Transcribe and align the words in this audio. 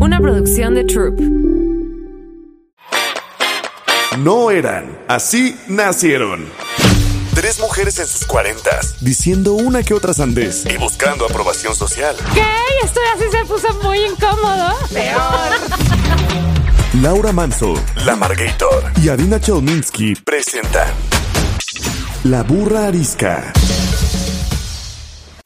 Una 0.00 0.18
producción 0.18 0.74
de 0.74 0.84
Troop. 0.84 1.20
No 4.18 4.50
eran, 4.50 4.98
así 5.08 5.54
nacieron. 5.68 6.46
Tres 7.34 7.60
mujeres 7.60 7.98
en 7.98 8.06
sus 8.06 8.26
cuarentas, 8.26 8.96
diciendo 9.02 9.52
una 9.52 9.82
que 9.82 9.92
otra 9.92 10.14
sandez 10.14 10.64
y 10.64 10.78
buscando 10.78 11.26
aprobación 11.26 11.74
social. 11.74 12.16
¿Qué? 12.32 12.42
Esto 12.82 13.00
así 13.14 13.24
se 13.30 13.44
puso 13.44 13.74
muy 13.82 13.98
incómodo. 13.98 14.74
Laura 17.02 17.32
Manso, 17.32 17.74
La 18.06 18.16
Margator 18.16 18.90
y 19.02 19.10
Adina 19.10 19.38
Chelminsky 19.38 20.14
presentan 20.16 20.88
La 22.24 22.42
Burra 22.42 22.86
Arisca. 22.86 23.52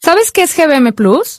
¿Sabes 0.00 0.30
qué 0.30 0.43
es 0.43 0.57
GBM 0.57 0.93
Plus? 0.93 1.39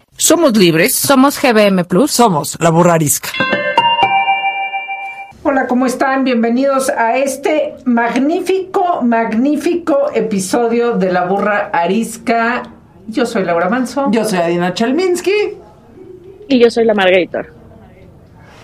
Somos 0.17 0.55
libres. 0.57 0.93
Somos 0.93 1.41
GBM 1.41 1.85
Plus. 1.85 2.11
Somos 2.11 2.57
la 2.59 2.69
burra 2.69 2.93
arisca. 2.93 3.29
Hola, 5.43 5.65
¿cómo 5.67 5.85
están? 5.87 6.23
Bienvenidos 6.23 6.89
a 6.89 7.17
este 7.17 7.75
magnífico, 7.85 9.01
magnífico 9.01 10.11
episodio 10.13 10.93
de 10.97 11.11
La 11.11 11.25
Burra 11.25 11.71
Arisca. 11.73 12.63
Yo 13.07 13.25
soy 13.25 13.43
Laura 13.45 13.67
Manso. 13.67 14.11
Yo 14.11 14.23
soy 14.23 14.37
Adina 14.39 14.73
Chelminsky. 14.73 15.57
Y 16.47 16.59
yo 16.59 16.69
soy 16.69 16.85
la 16.85 16.93
Margator. 16.93 17.51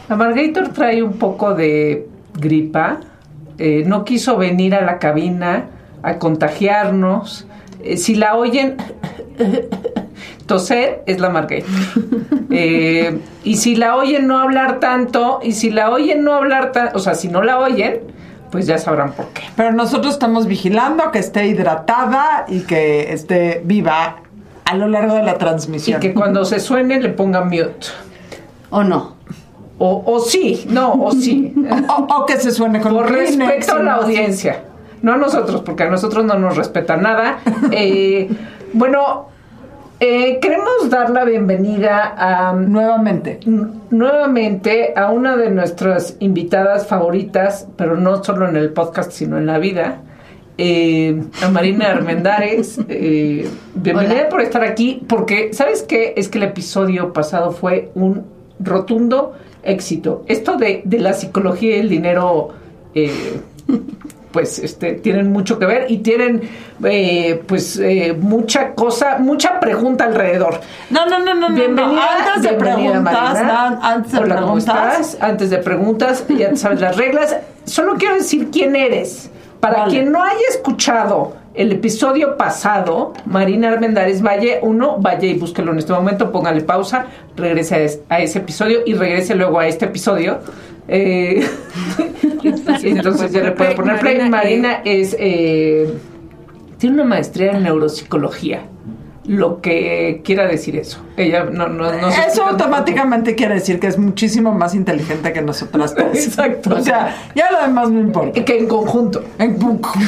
La 0.07 0.15
Margator 0.15 0.69
trae 0.69 1.01
un 1.01 1.13
poco 1.13 1.55
de 1.55 2.07
gripa. 2.39 2.99
Eh, 3.57 3.83
no 3.87 4.05
quiso 4.05 4.37
venir 4.37 4.75
a 4.75 4.81
la 4.81 4.99
cabina 4.99 5.65
a 6.03 6.19
contagiarnos. 6.19 7.47
Eh, 7.83 7.97
si 7.97 8.13
la 8.13 8.35
oyen 8.35 8.77
toser, 10.47 11.03
es 11.05 11.19
la 11.19 11.29
Margator. 11.29 11.69
Eh, 12.49 13.19
y 13.43 13.57
si 13.57 13.75
la 13.75 13.95
oyen 13.95 14.27
no 14.27 14.39
hablar 14.39 14.79
tanto, 14.79 15.39
y 15.43 15.51
si 15.51 15.69
la 15.69 15.89
oyen 15.91 16.23
no 16.23 16.33
hablar 16.33 16.71
tanto, 16.71 16.97
o 16.97 16.99
sea, 16.99 17.13
si 17.15 17.27
no 17.27 17.43
la 17.43 17.59
oyen, 17.59 17.99
pues 18.51 18.65
ya 18.65 18.77
sabrán 18.77 19.11
por 19.11 19.27
qué. 19.29 19.43
Pero 19.55 19.71
nosotros 19.73 20.13
estamos 20.13 20.47
vigilando 20.47 21.11
que 21.11 21.19
esté 21.19 21.47
hidratada 21.47 22.45
y 22.47 22.61
que 22.61 23.11
esté 23.13 23.61
viva 23.65 24.17
a 24.65 24.75
lo 24.75 24.87
largo 24.87 25.15
de 25.15 25.23
la 25.23 25.33
Y 25.33 25.37
transmisión. 25.37 25.99
que 25.99 26.13
cuando 26.13 26.45
se 26.45 26.59
suene 26.59 26.99
le 27.01 27.09
pongan 27.09 27.47
mute. 27.49 27.87
¿O 28.69 28.83
no? 28.83 29.15
O, 29.79 30.01
o 30.05 30.19
sí, 30.19 30.65
no, 30.69 30.93
o 30.93 31.11
sí. 31.11 31.53
o, 31.89 32.07
o 32.15 32.25
que 32.25 32.37
se 32.37 32.51
suene 32.51 32.81
con 32.81 32.93
Por 32.93 33.11
respeto 33.11 33.75
a 33.75 33.79
y 33.81 33.83
la 33.83 33.95
no- 33.95 34.01
audiencia. 34.01 34.63
No 35.01 35.13
a 35.13 35.17
nosotros, 35.17 35.61
porque 35.63 35.83
a 35.83 35.89
nosotros 35.89 36.25
no 36.25 36.39
nos 36.39 36.57
respeta 36.57 36.97
nada. 36.97 37.37
Eh, 37.71 38.29
bueno, 38.73 39.27
eh, 39.99 40.39
queremos 40.41 40.89
dar 40.89 41.09
la 41.09 41.25
bienvenida 41.25 42.13
a 42.17 42.53
Nuevamente. 42.53 43.39
nuevamente 43.89 44.93
a 44.95 45.11
una 45.11 45.35
de 45.37 45.49
nuestras 45.51 46.15
invitadas 46.19 46.87
favoritas, 46.87 47.67
pero 47.77 47.97
no 47.97 48.23
solo 48.23 48.47
en 48.47 48.55
el 48.55 48.71
podcast, 48.71 49.11
sino 49.11 49.37
en 49.37 49.45
la 49.47 49.57
vida. 49.59 50.01
eh, 50.59 51.21
a 51.43 51.49
Marina 51.49 51.87
Armendares, 51.91 52.79
eh, 52.89 53.47
bienvenida 53.75 54.21
Hola. 54.21 54.29
por 54.29 54.41
estar 54.41 54.63
aquí, 54.63 55.03
porque 55.07 55.53
¿sabes 55.53 55.83
qué? 55.83 56.13
Es 56.17 56.29
que 56.29 56.37
el 56.39 56.45
episodio 56.45 57.13
pasado 57.13 57.51
fue 57.51 57.91
un 57.95 58.25
rotundo 58.59 59.33
éxito. 59.63 60.23
Esto 60.27 60.57
de, 60.57 60.81
de 60.85 60.99
la 60.99 61.13
psicología 61.13 61.77
y 61.77 61.79
el 61.79 61.89
dinero, 61.89 62.49
eh, 62.95 63.39
pues 64.31 64.59
este, 64.59 64.93
tienen 64.93 65.31
mucho 65.31 65.57
que 65.57 65.65
ver 65.65 65.85
y 65.89 65.97
tienen 65.99 66.41
eh, 66.83 67.41
pues 67.47 67.77
eh, 67.79 68.15
mucha 68.19 68.73
cosa, 68.73 69.17
mucha 69.19 69.59
pregunta 69.59 70.03
alrededor. 70.05 70.59
No, 70.89 71.05
no, 71.05 71.19
no, 71.19 71.33
no, 71.33 71.49
no, 71.49 71.55
Bienvenida, 71.55 72.01
no. 72.01 72.27
Antes 72.35 72.43
de 72.51 72.57
preguntas, 72.57 73.43
no, 73.43 73.79
antes 73.83 74.11
de 74.11 74.17
Hola, 74.19 74.35
¿cómo 74.35 74.53
preguntas. 74.53 74.99
estás? 74.99 75.17
Antes 75.21 75.49
de 75.49 75.57
preguntas, 75.59 76.25
ya 76.29 76.55
sabes 76.55 76.81
las 76.81 76.97
reglas. 76.97 77.37
Solo 77.65 77.95
quiero 77.95 78.15
decir 78.15 78.49
quién 78.51 78.75
eres. 78.75 79.31
Para 79.59 79.79
Vale. 79.79 79.91
quien 79.91 80.11
no 80.11 80.23
haya 80.23 80.37
escuchado 80.51 81.33
el 81.55 81.71
episodio 81.71 82.37
pasado, 82.37 83.13
Marina 83.25 83.69
Armendares, 83.69 84.21
vaya 84.21 84.59
uno, 84.61 84.97
vaya 84.99 85.27
y 85.27 85.33
búsquelo 85.33 85.71
en 85.71 85.79
este 85.79 85.91
momento, 85.93 86.31
póngale 86.31 86.61
pausa, 86.61 87.07
regrese 87.35 87.73
a, 87.75 87.79
es- 87.79 87.99
a 88.09 88.19
ese 88.19 88.37
episodio 88.37 88.81
y 88.85 88.93
regrese 88.93 89.33
luego 89.33 89.57
a 89.59 89.65
este 89.67 89.85
episodio. 89.85 90.39
Eh, 90.87 91.45
entonces 92.83 93.31
ya 93.31 93.43
le 93.43 93.51
puede 93.51 93.75
poner 93.75 93.99
play. 93.99 94.17
Marina, 94.17 94.37
Marina 94.37 94.81
es 94.85 95.15
eh, 95.19 95.93
tiene 96.77 96.95
una 96.95 97.05
maestría 97.05 97.51
en 97.53 97.63
neuropsicología. 97.63 98.61
Lo 99.25 99.59
que 99.59 100.21
quiera 100.23 100.47
decir 100.47 100.77
eso. 100.77 100.99
Ella 101.17 101.43
no, 101.43 101.67
no, 101.67 101.91
no 101.91 102.11
se 102.11 102.27
Eso 102.27 102.45
automáticamente 102.45 103.35
quiere 103.35 103.55
decir 103.55 103.77
que 103.77 103.87
es 103.87 103.97
muchísimo 103.97 104.53
más 104.53 104.73
inteligente 104.73 105.33
que 105.33 105.41
nosotras 105.41 105.93
tres. 105.97 106.27
Exacto. 106.27 106.75
O 106.75 106.81
sea, 106.81 107.13
ya 107.35 107.51
lo 107.51 107.61
demás 107.61 107.89
no 107.89 107.99
importa. 107.99 108.45
Que 108.45 108.57
en 108.59 108.67
conjunto. 108.67 109.21
En- 109.37 109.57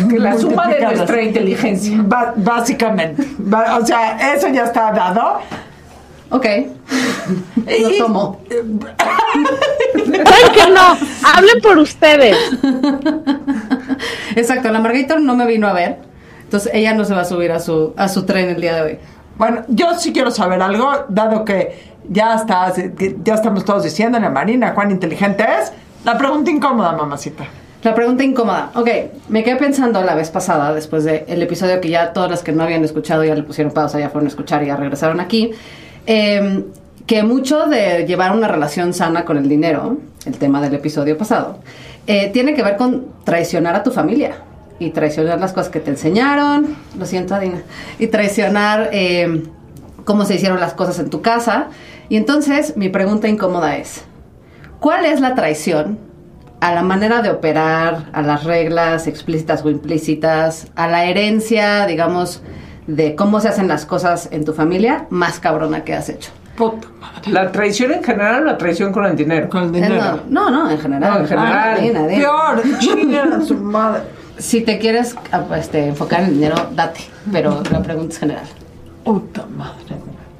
Que 0.09 0.19
la 0.19 0.37
suma 0.37 0.69
de 0.69 0.79
nuestra 0.79 1.21
inteligencia. 1.21 2.01
Básicamente. 2.37 3.23
O 3.81 3.85
sea, 3.85 4.33
eso 4.35 4.47
ya 4.47 4.63
está 4.63 4.93
dado. 4.93 5.39
Ok. 6.29 6.45
Lo 7.81 7.97
tomo. 7.97 8.41
¿Saben 8.49 10.53
que 10.53 10.71
no? 10.71 10.97
Hablen 11.23 11.61
por 11.61 11.77
ustedes. 11.77 12.37
Exacto, 14.35 14.71
la 14.71 14.79
Margator 14.79 15.21
no 15.21 15.35
me 15.35 15.45
vino 15.45 15.67
a 15.67 15.73
ver. 15.73 15.97
Entonces 16.43 16.71
ella 16.73 16.93
no 16.93 17.05
se 17.05 17.13
va 17.13 17.21
a 17.21 17.25
subir 17.25 17.51
a 17.51 17.59
su, 17.59 17.93
a 17.95 18.07
su 18.07 18.25
tren 18.25 18.49
el 18.49 18.61
día 18.61 18.75
de 18.75 18.81
hoy. 18.81 18.99
Bueno, 19.37 19.63
yo 19.69 19.93
sí 19.97 20.11
quiero 20.11 20.31
saber 20.31 20.61
algo, 20.61 21.05
dado 21.09 21.45
que 21.45 21.93
ya 22.09 22.35
está, 22.35 22.73
ya 23.23 23.35
estamos 23.35 23.63
todos 23.63 23.83
diciéndole 23.83 24.25
a 24.25 24.29
Marina 24.29 24.73
cuán 24.73 24.91
inteligente 24.91 25.45
es. 25.61 25.71
La 26.03 26.17
pregunta 26.17 26.49
incómoda, 26.49 26.93
mamacita. 26.93 27.45
La 27.83 27.95
pregunta 27.95 28.23
incómoda. 28.23 28.71
Ok, 28.75 28.89
me 29.29 29.43
quedé 29.43 29.55
pensando 29.55 30.01
la 30.01 30.15
vez 30.15 30.29
pasada, 30.29 30.73
después 30.73 31.05
del 31.05 31.41
episodio 31.41 31.79
que 31.79 31.89
ya 31.89 32.11
todas 32.11 32.29
las 32.29 32.43
que 32.43 32.51
no 32.51 32.63
habían 32.63 32.83
escuchado 32.83 33.23
ya 33.23 33.35
le 33.35 33.43
pusieron 33.43 33.73
pausa, 33.73 33.99
ya 33.99 34.09
fueron 34.09 34.27
a 34.27 34.29
escuchar 34.29 34.63
y 34.63 34.67
ya 34.67 34.75
regresaron 34.75 35.19
aquí, 35.19 35.51
eh, 36.05 36.65
que 37.05 37.23
mucho 37.23 37.65
de 37.65 38.05
llevar 38.05 38.35
una 38.35 38.47
relación 38.47 38.93
sana 38.93 39.25
con 39.25 39.37
el 39.37 39.49
dinero, 39.49 39.97
el 40.25 40.37
tema 40.37 40.61
del 40.61 40.75
episodio 40.75 41.17
pasado, 41.17 41.59
eh, 42.07 42.29
tiene 42.33 42.53
que 42.53 42.63
ver 42.63 42.77
con 42.77 43.07
traicionar 43.23 43.75
a 43.75 43.83
tu 43.83 43.91
familia 43.91 44.37
y 44.79 44.91
traicionar 44.91 45.39
las 45.39 45.53
cosas 45.53 45.69
que 45.69 45.79
te 45.79 45.91
enseñaron, 45.91 46.75
lo 46.97 47.05
siento 47.05 47.35
Adina, 47.35 47.61
y 47.97 48.07
traicionar 48.07 48.89
eh, 48.91 49.43
cómo 50.05 50.25
se 50.25 50.35
hicieron 50.35 50.59
las 50.59 50.73
cosas 50.73 50.99
en 50.99 51.09
tu 51.09 51.21
casa. 51.21 51.67
Y 52.09 52.17
entonces 52.17 52.77
mi 52.77 52.89
pregunta 52.89 53.27
incómoda 53.27 53.77
es, 53.77 54.03
¿Cuál 54.79 55.05
es 55.05 55.19
la 55.19 55.35
traición 55.35 55.99
a 56.61 56.73
la 56.73 56.83
manera 56.83 57.21
de 57.21 57.29
operar, 57.29 58.09
a 58.13 58.21
las 58.21 58.45
reglas 58.45 59.07
explícitas 59.07 59.63
o 59.65 59.69
implícitas, 59.69 60.67
a 60.75 60.87
la 60.87 61.03
herencia, 61.03 61.85
digamos, 61.85 62.41
de 62.95 63.15
cómo 63.15 63.39
se 63.39 63.47
hacen 63.49 63.67
las 63.67 63.85
cosas 63.85 64.29
en 64.31 64.43
tu 64.45 64.53
familia, 64.53 65.05
más 65.09 65.39
cabrona 65.39 65.83
que 65.83 65.93
has 65.93 66.09
hecho? 66.09 66.31
Puta 66.57 66.87
madre. 66.99 67.31
¿La 67.31 67.51
traición 67.51 67.91
en 67.93 68.03
general 68.03 68.41
o 68.41 68.45
la 68.45 68.57
traición 68.57 68.91
con 68.91 69.05
el 69.05 69.15
dinero? 69.15 69.47
Con 69.49 69.63
el 69.63 69.69
Eh, 69.69 69.71
dinero. 69.87 70.19
No, 70.29 70.49
no, 70.49 70.63
no, 70.65 70.71
en 70.71 70.79
general. 70.79 71.13
No, 71.13 71.19
en 71.19 71.27
general. 71.27 71.79
Ah. 71.95 72.07
Peor, 72.07 72.63
chingan 72.79 73.33
a 73.33 73.41
su 73.45 73.55
madre. 73.55 74.01
Si 74.37 74.61
te 74.61 74.79
quieres 74.79 75.15
ah, 75.31 75.43
este, 75.57 75.85
enfocar 75.87 76.21
en 76.21 76.27
el 76.27 76.33
dinero, 76.35 76.55
date, 76.75 77.01
pero 77.31 77.61
la 77.71 77.81
pregunta 77.81 78.13
es 78.13 78.19
general. 78.19 78.43
Puta 79.03 79.45
madre. 79.55 79.95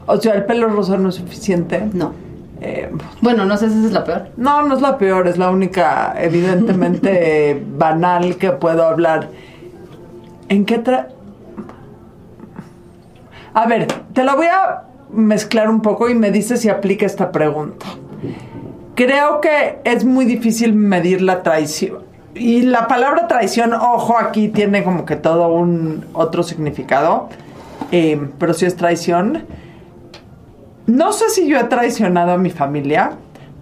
O 0.08 0.18
sea, 0.20 0.34
el 0.34 0.46
pelo 0.46 0.68
rosa 0.70 0.98
no 0.98 1.10
es 1.10 1.16
suficiente. 1.16 1.88
No. 1.94 2.14
Eh, 2.62 2.90
Bueno, 3.22 3.46
no 3.46 3.56
sé 3.58 3.70
si 3.70 3.78
esa 3.78 3.88
es 3.88 3.94
la 3.94 4.04
peor. 4.04 4.28
no, 4.38 4.64
no 4.64 4.76
es 4.76 4.82
la 4.82 4.98
peor, 4.98 5.28
es 5.28 5.38
la 5.38 5.50
única, 5.52 6.16
evidentemente, 6.18 7.64
banal 7.78 8.36
que 8.38 8.52
puedo 8.52 8.86
hablar. 8.86 9.30
¿En 10.50 10.66
qué 10.66 10.80
tra... 10.80 11.10
A 13.54 13.66
ver, 13.68 13.88
te 14.14 14.24
la 14.24 14.36
voy 14.36 14.48
a 14.48 14.84
mezclar 15.12 15.70
un 15.70 15.82
poco 15.82 16.10
y 16.10 16.16
me 16.16 16.32
dices 16.32 16.62
si 16.62 16.70
aplica 16.70 17.06
esta 17.06 17.32
pregunta. 17.32 17.86
Creo 18.96 19.42
que 19.42 19.80
es 19.84 20.06
muy 20.06 20.26
difícil 20.26 20.74
medir 20.74 21.22
la 21.22 21.42
traición. 21.42 22.00
Y 22.36 22.62
la 22.62 22.88
palabra 22.88 23.28
traición, 23.28 23.74
ojo, 23.74 24.18
aquí 24.18 24.50
tiene 24.50 24.84
como 24.84 25.06
que 25.06 25.16
todo 25.16 25.48
un 25.54 26.06
otro 26.14 26.44
significado. 26.44 27.30
Eh, 27.92 28.30
pero 28.38 28.54
si 28.54 28.66
es 28.66 28.76
traición. 28.76 29.46
No 30.86 31.12
sé 31.12 31.30
si 31.30 31.48
yo 31.48 31.60
he 31.60 31.64
traicionado 31.66 32.32
a 32.32 32.38
mi 32.38 32.50
familia, 32.50 33.12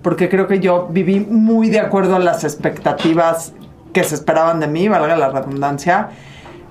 porque 0.01 0.29
creo 0.29 0.47
que 0.47 0.59
yo 0.59 0.87
viví 0.89 1.19
muy 1.19 1.69
de 1.69 1.79
acuerdo 1.79 2.15
a 2.15 2.19
las 2.19 2.43
expectativas 2.43 3.53
que 3.93 4.03
se 4.03 4.15
esperaban 4.15 4.59
de 4.59 4.67
mí, 4.67 4.87
valga 4.87 5.17
la 5.17 5.29
redundancia. 5.29 6.09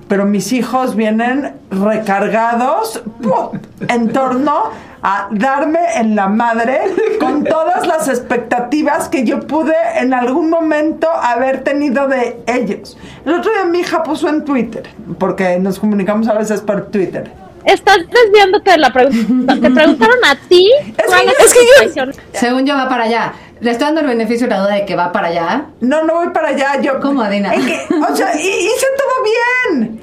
Pero 0.09 0.25
mis 0.25 0.53
hijos 0.53 0.95
vienen 0.95 1.55
recargados 1.71 3.03
¡pum! 3.23 3.59
en 3.89 4.13
torno 4.13 4.71
a 5.03 5.29
darme 5.31 5.81
en 5.97 6.15
la 6.17 6.29
madre 6.29 6.81
con 7.21 7.45
todas 7.45 7.87
las 7.87 8.09
expectativas 8.09 9.09
que 9.09 9.25
yo 9.25 9.41
pude 9.47 9.75
en 9.97 10.15
algún 10.15 10.49
momento 10.51 11.09
haber 11.11 11.63
tenido 11.65 12.09
de 12.09 12.41
ellos. 12.47 12.97
El 13.25 13.35
otro 13.35 13.51
día 13.53 13.65
mi 13.65 13.81
hija 13.81 14.03
puso 14.03 14.29
en 14.29 14.45
Twitter, 14.45 14.89
porque 15.19 15.59
nos 15.59 15.79
comunicamos 15.79 16.29
a 16.29 16.35
veces 16.35 16.61
por 16.61 16.87
Twitter. 16.87 17.31
Estás 17.65 17.99
desviándote 18.09 18.71
de 18.71 18.79
la 18.79 18.93
pregunta. 18.93 19.55
Te 19.61 19.71
preguntaron 19.71 20.19
a 20.25 20.37
ti. 20.49 20.71
Es 20.97 21.05
cuál 21.07 21.23
que- 21.23 21.31
es 21.33 21.39
es 21.41 21.47
tu 21.47 21.53
que 21.53 21.67
yo- 21.67 21.75
traición. 21.79 22.13
Según 22.33 22.65
yo 22.65 22.77
va 22.77 22.89
para 22.89 23.05
allá. 23.05 23.33
Le 23.61 23.71
estoy 23.71 23.87
dando 23.87 24.03
el 24.03 24.07
beneficio 24.09 24.47
de 24.47 24.55
la 24.55 24.61
duda 24.61 24.75
de 24.75 24.85
que 24.85 24.97
va 24.97 25.13
para 25.13 25.29
allá. 25.29 25.67
No, 25.81 26.05
no 26.05 26.17
voy 26.17 26.29
para 26.29 26.49
allá. 26.49 26.81
Yo, 26.83 27.01
¿Cómo, 27.01 27.23
Adina? 27.23 27.55
Es 27.55 27.65
que, 27.65 27.95
o 27.95 28.15
sea, 28.15 28.35
hi- 28.37 28.39
hice 28.67 28.87
todo 28.99 29.73
bien. 29.73 30.01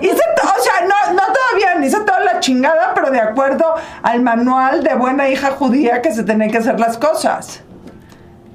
Hice 0.00 0.14
to- 0.14 0.48
o 0.48 0.62
sea, 0.62 0.86
no, 0.88 1.12
no 1.14 1.20
todo 1.20 1.56
bien, 1.56 1.84
hice 1.84 2.00
toda 2.00 2.20
la 2.20 2.40
chingada, 2.40 2.92
pero 2.94 3.10
de 3.10 3.20
acuerdo 3.20 3.64
al 4.02 4.20
manual 4.22 4.82
de 4.82 4.94
buena 4.94 5.28
hija 5.28 5.52
judía 5.52 6.02
que 6.02 6.12
se 6.12 6.24
tenían 6.24 6.50
que 6.50 6.58
hacer 6.58 6.80
las 6.80 6.98
cosas. 6.98 7.62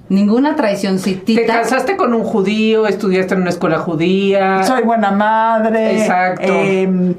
Ninguna 0.10 0.52
Te 0.52 0.56
traicioncita. 0.58 1.46
casaste 1.46 1.98
con 1.98 2.14
un 2.14 2.24
judío, 2.24 2.88
estudiaste 2.88 3.34
en 3.34 3.42
una 3.42 3.50
escuela 3.50 3.80
judía. 3.80 4.64
Soy 4.64 4.84
buena 4.84 5.12
madre. 5.12 6.00
Exacto. 6.02 6.44
eh, 6.48 7.14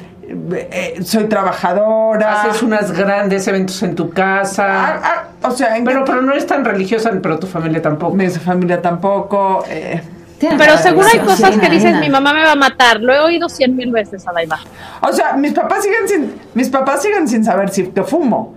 eh, 0.53 0.99
soy 1.03 1.25
trabajadora. 1.25 2.43
Haces 2.43 2.63
unos 2.63 2.93
grandes 2.93 3.47
eventos 3.49 3.83
en 3.83 3.95
tu 3.95 4.05
Ah, 4.05 4.15
casa. 4.15 4.95
ah, 5.03 5.25
o 5.43 5.51
sea, 5.51 5.77
en 5.77 5.85
Pero, 5.85 6.05
pero 6.05 6.23
no 6.23 6.33
eres 6.33 6.47
tan 6.47 6.65
religiosa, 6.65 7.11
pero 7.23 7.39
tu 7.39 7.47
familia 7.47 7.81
tampoco. 7.83 8.15
mi 8.15 8.29
familia 8.29 8.81
tampoco. 8.83 9.65
eh. 9.69 10.03
Pero 10.41 10.79
seguro 10.79 11.05
hay 11.13 11.19
cosas 11.19 11.59
que 11.59 11.69
dices, 11.69 11.99
mi 11.99 12.09
mamá 12.09 12.33
me 12.33 12.45
va 12.45 12.53
a 12.53 12.57
matar. 12.57 13.01
Lo 13.01 13.13
he 13.13 13.19
oído 13.19 13.49
cien 13.49 13.75
mil 13.75 13.91
veces, 13.91 14.25
Adaiba. 14.29 14.61
O 15.01 15.13
sea, 15.13 15.33
mis 15.33 15.53
papás 15.53 15.83
siguen 15.83 16.07
sin, 16.07 16.33
mis 16.55 16.69
papás 16.69 17.03
siguen 17.03 17.27
sin 17.27 17.45
saber 17.45 17.71
si 17.71 17.89
que 17.89 18.05
fumo. 18.05 18.55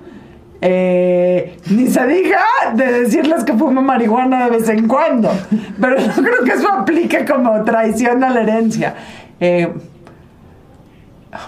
Eh, 0.63 1.57
ni 1.71 1.87
se 1.87 2.05
diga 2.05 2.39
de 2.75 2.85
decirles 3.01 3.43
que 3.43 3.53
fumo 3.53 3.81
marihuana 3.81 4.45
de 4.45 4.57
vez 4.57 4.69
en 4.69 4.87
cuando. 4.87 5.31
Pero 5.81 5.95
no 5.99 6.13
creo 6.21 6.43
que 6.43 6.51
eso 6.51 6.69
aplique 6.71 7.25
como 7.25 7.63
traición 7.63 8.23
a 8.23 8.29
la 8.29 8.41
herencia. 8.41 8.93
Eh, 9.39 9.73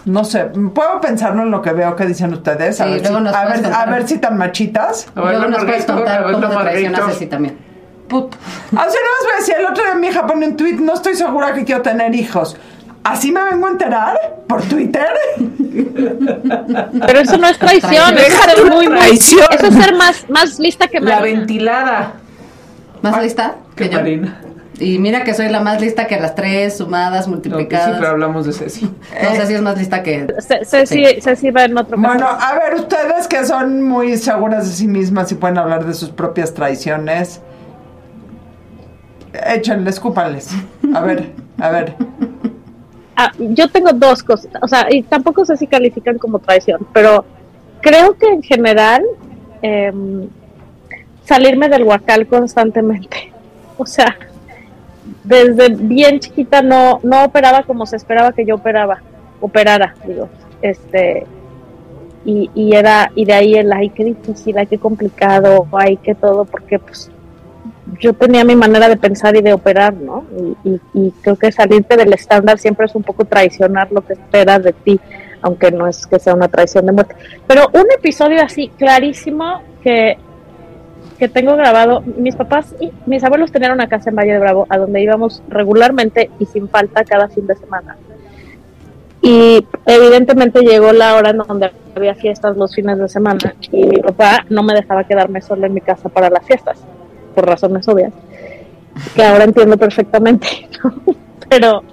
no 0.06 0.24
sé, 0.24 0.46
puedo 0.46 1.02
pensarlo 1.02 1.44
en 1.44 1.52
lo 1.52 1.62
que 1.62 1.72
veo 1.74 1.96
que 1.96 2.06
dicen 2.06 2.34
ustedes. 2.34 2.80
A, 2.82 2.86
Sí, 2.86 2.92
ver, 2.92 3.06
si, 3.08 3.14
a, 3.14 3.20
ver, 3.46 3.74
a 3.74 3.86
ver 3.86 4.08
si 4.08 4.18
tan 4.18 4.38
machitas. 4.38 5.08
A 5.16 5.22
ver, 5.22 5.36
Luego 5.38 5.52
nos 5.52 5.66
puedes 5.66 5.86
contar 5.86 6.24
cómo 6.32 6.40
te 6.50 6.56
traicionas 6.56 7.02
así 7.02 7.26
también. 7.28 7.58
Put. 8.08 8.36
O 8.36 8.76
sea, 8.76 8.80
no 8.82 8.86
os 8.86 9.24
voy 9.26 9.34
a 9.34 9.40
decir, 9.40 9.56
el 9.60 9.66
otro 9.66 9.84
día 9.84 9.96
mi 9.96 10.08
hija 10.08 10.26
pone 10.28 10.48
un 10.48 10.56
tweet, 10.58 10.76
no 10.76 10.94
estoy 10.94 11.16
segura 11.16 11.54
que 11.54 11.64
quiero 11.66 11.82
tener 11.82 12.14
hijos. 12.16 12.58
¿Así 13.04 13.32
me 13.34 13.44
vengo 13.44 13.68
a 13.68 13.72
enterar? 13.72 14.18
¿Por 14.48 14.62
Twitter? 14.64 15.08
Pero 17.06 17.20
eso 17.20 17.38
no 17.38 17.48
es 17.48 17.58
traición, 17.58 18.18
eso 18.18 18.28
es 18.28 18.34
ser 18.34 18.66
muy, 18.72 18.88
muy. 18.88 18.98
Traición. 18.98 19.46
Eso 19.52 19.68
es 19.68 19.74
ser 19.76 19.96
más, 19.96 20.30
más 20.30 20.60
lista 20.60 20.88
que 20.88 21.00
La 21.00 21.20
Marina. 21.20 21.40
ventilada. 21.40 22.14
¿Más 23.02 23.22
lista? 23.22 23.56
Que 23.76 23.90
yo. 23.90 24.00
Marina. 24.00 24.40
Y 24.84 25.00
mira 25.00 25.24
que 25.24 25.34
soy 25.34 25.50
la 25.50 25.62
más 25.62 25.80
lista 25.80 26.08
que 26.08 26.20
las 26.20 26.36
tres 26.36 26.78
sumadas, 26.78 27.28
No, 27.28 27.34
multiplicadas. 27.34 27.86
siempre 27.88 28.08
hablamos 28.08 28.46
de 28.46 28.54
Ceci. 28.54 28.86
No 29.24 29.36
sé 29.36 29.48
si 29.48 29.54
es 29.54 29.62
más 29.62 29.78
lista 29.78 30.04
que. 30.04 30.28
Sí. 30.86 31.22
se 31.22 31.36
sirve 31.36 31.64
en 31.64 31.78
otro 31.78 31.96
caso. 31.96 32.08
Bueno, 32.08 32.28
a 32.28 32.54
ver, 32.56 32.76
ustedes 32.76 33.28
que 33.28 33.46
son 33.46 33.82
muy 33.82 34.18
seguras 34.18 34.68
de 34.68 34.74
sí 34.74 34.88
mismas 34.88 35.32
y 35.32 35.36
pueden 35.36 35.58
hablar 35.58 35.86
de 35.86 35.94
sus 35.94 36.10
propias 36.10 36.54
traiciones, 36.54 37.42
échenle, 39.56 39.90
escúpanles. 39.90 40.50
A 40.94 41.02
ver, 41.02 41.32
a 41.60 41.70
ver. 41.70 41.96
Ah, 43.16 43.32
yo 43.38 43.70
tengo 43.70 43.94
dos 43.94 44.24
cosas, 44.24 44.50
o 44.60 44.68
sea, 44.68 44.88
y 44.90 45.04
tampoco 45.04 45.46
sé 45.46 45.56
si 45.56 45.68
califican 45.68 46.18
como 46.18 46.40
traición, 46.40 46.80
pero 46.94 47.24
creo 47.80 48.18
que 48.18 48.26
en 48.28 48.42
general 48.42 49.04
em, 49.62 50.28
salirme 51.24 51.70
del 51.70 51.84
huacal 51.84 52.26
constantemente, 52.26 53.32
o 53.78 53.86
sea, 53.86 54.18
desde 55.24 55.70
bien 55.70 56.20
chiquita 56.20 56.62
no, 56.62 57.00
no 57.04 57.26
operaba 57.26 57.64
como 57.64 57.86
se 57.86 57.96
esperaba 57.98 58.32
que 58.32 58.46
yo 58.46 58.56
operaba, 58.56 59.02
operara, 59.42 59.96
digo, 60.06 60.30
este, 60.62 61.26
y, 62.26 62.50
y 62.56 62.74
era, 62.76 63.12
y 63.16 63.26
de 63.26 63.34
ahí 63.34 63.56
el, 63.56 63.72
ay, 63.74 63.90
qué 63.90 64.04
difícil, 64.06 64.58
ay, 64.58 64.68
qué 64.68 64.78
complicado, 64.78 65.68
ay, 65.74 65.98
qué 65.98 66.16
todo, 66.16 66.46
porque 66.46 66.80
pues 66.80 67.12
yo 68.00 68.14
tenía 68.14 68.44
mi 68.46 68.56
manera 68.56 68.88
de 68.88 68.96
pensar 68.98 69.36
y 69.36 69.42
de 69.42 69.54
operar, 69.54 69.94
¿no? 69.94 70.26
Y, 70.64 70.70
y- 70.70 70.82
y 70.94 71.12
creo 71.22 71.36
que 71.36 71.52
salirte 71.52 71.98
del 71.98 72.14
estándar 72.14 72.58
siempre 72.58 72.86
es 72.86 72.96
un 72.96 73.04
poco 73.04 73.26
traicionar 73.26 73.92
lo 73.92 74.02
que 74.06 74.14
esperas 74.14 74.64
de 74.64 74.72
ti, 74.74 75.00
aunque 75.42 75.70
no 75.72 75.86
es 75.88 76.08
que 76.08 76.18
sea 76.20 76.34
una 76.34 76.48
traición 76.48 76.86
de 76.86 76.94
muerte. 76.94 77.16
Pero 77.46 77.70
un 77.74 77.86
episodio 77.96 78.42
así 78.42 78.70
clarísimo 78.70 79.62
que, 79.84 80.18
que 81.18 81.28
tengo 81.28 81.56
grabado, 81.56 82.02
mis 82.18 82.36
papás 82.36 82.76
y 82.80 82.92
mis 83.06 83.24
abuelos 83.24 83.52
tenían 83.52 83.72
una 83.72 83.88
casa 83.88 84.10
en 84.10 84.16
Valle 84.16 84.34
de 84.34 84.40
Bravo 84.40 84.66
a 84.70 84.78
donde 84.78 85.02
íbamos 85.02 85.42
regularmente 85.48 86.30
y 86.40 86.46
sin 86.46 86.68
falta 86.70 87.04
cada 87.04 87.28
fin 87.30 87.48
de 87.48 87.56
semana. 87.56 87.96
Y 89.22 89.66
evidentemente 89.86 90.62
llegó 90.62 90.92
la 90.92 91.16
hora 91.16 91.30
en 91.30 91.38
donde 91.38 91.72
había 91.96 92.14
fiestas 92.14 92.58
los 92.58 92.76
fines 92.76 92.98
de 92.98 93.08
semana 93.08 93.56
y 93.72 93.86
mi 93.86 93.98
papá 94.02 94.46
no 94.50 94.64
me 94.64 94.74
dejaba 94.74 95.06
quedarme 95.06 95.42
sola 95.42 95.68
en 95.68 95.74
mi 95.74 95.82
casa 95.82 96.10
para 96.10 96.30
las 96.30 96.46
fiestas, 96.46 96.84
por 97.34 97.46
razones 97.46 97.88
obvias, 97.88 98.12
que 99.16 99.24
ahora 99.24 99.46
entiendo 99.46 99.78
perfectamente. 99.78 100.48
Pero, 101.50 101.84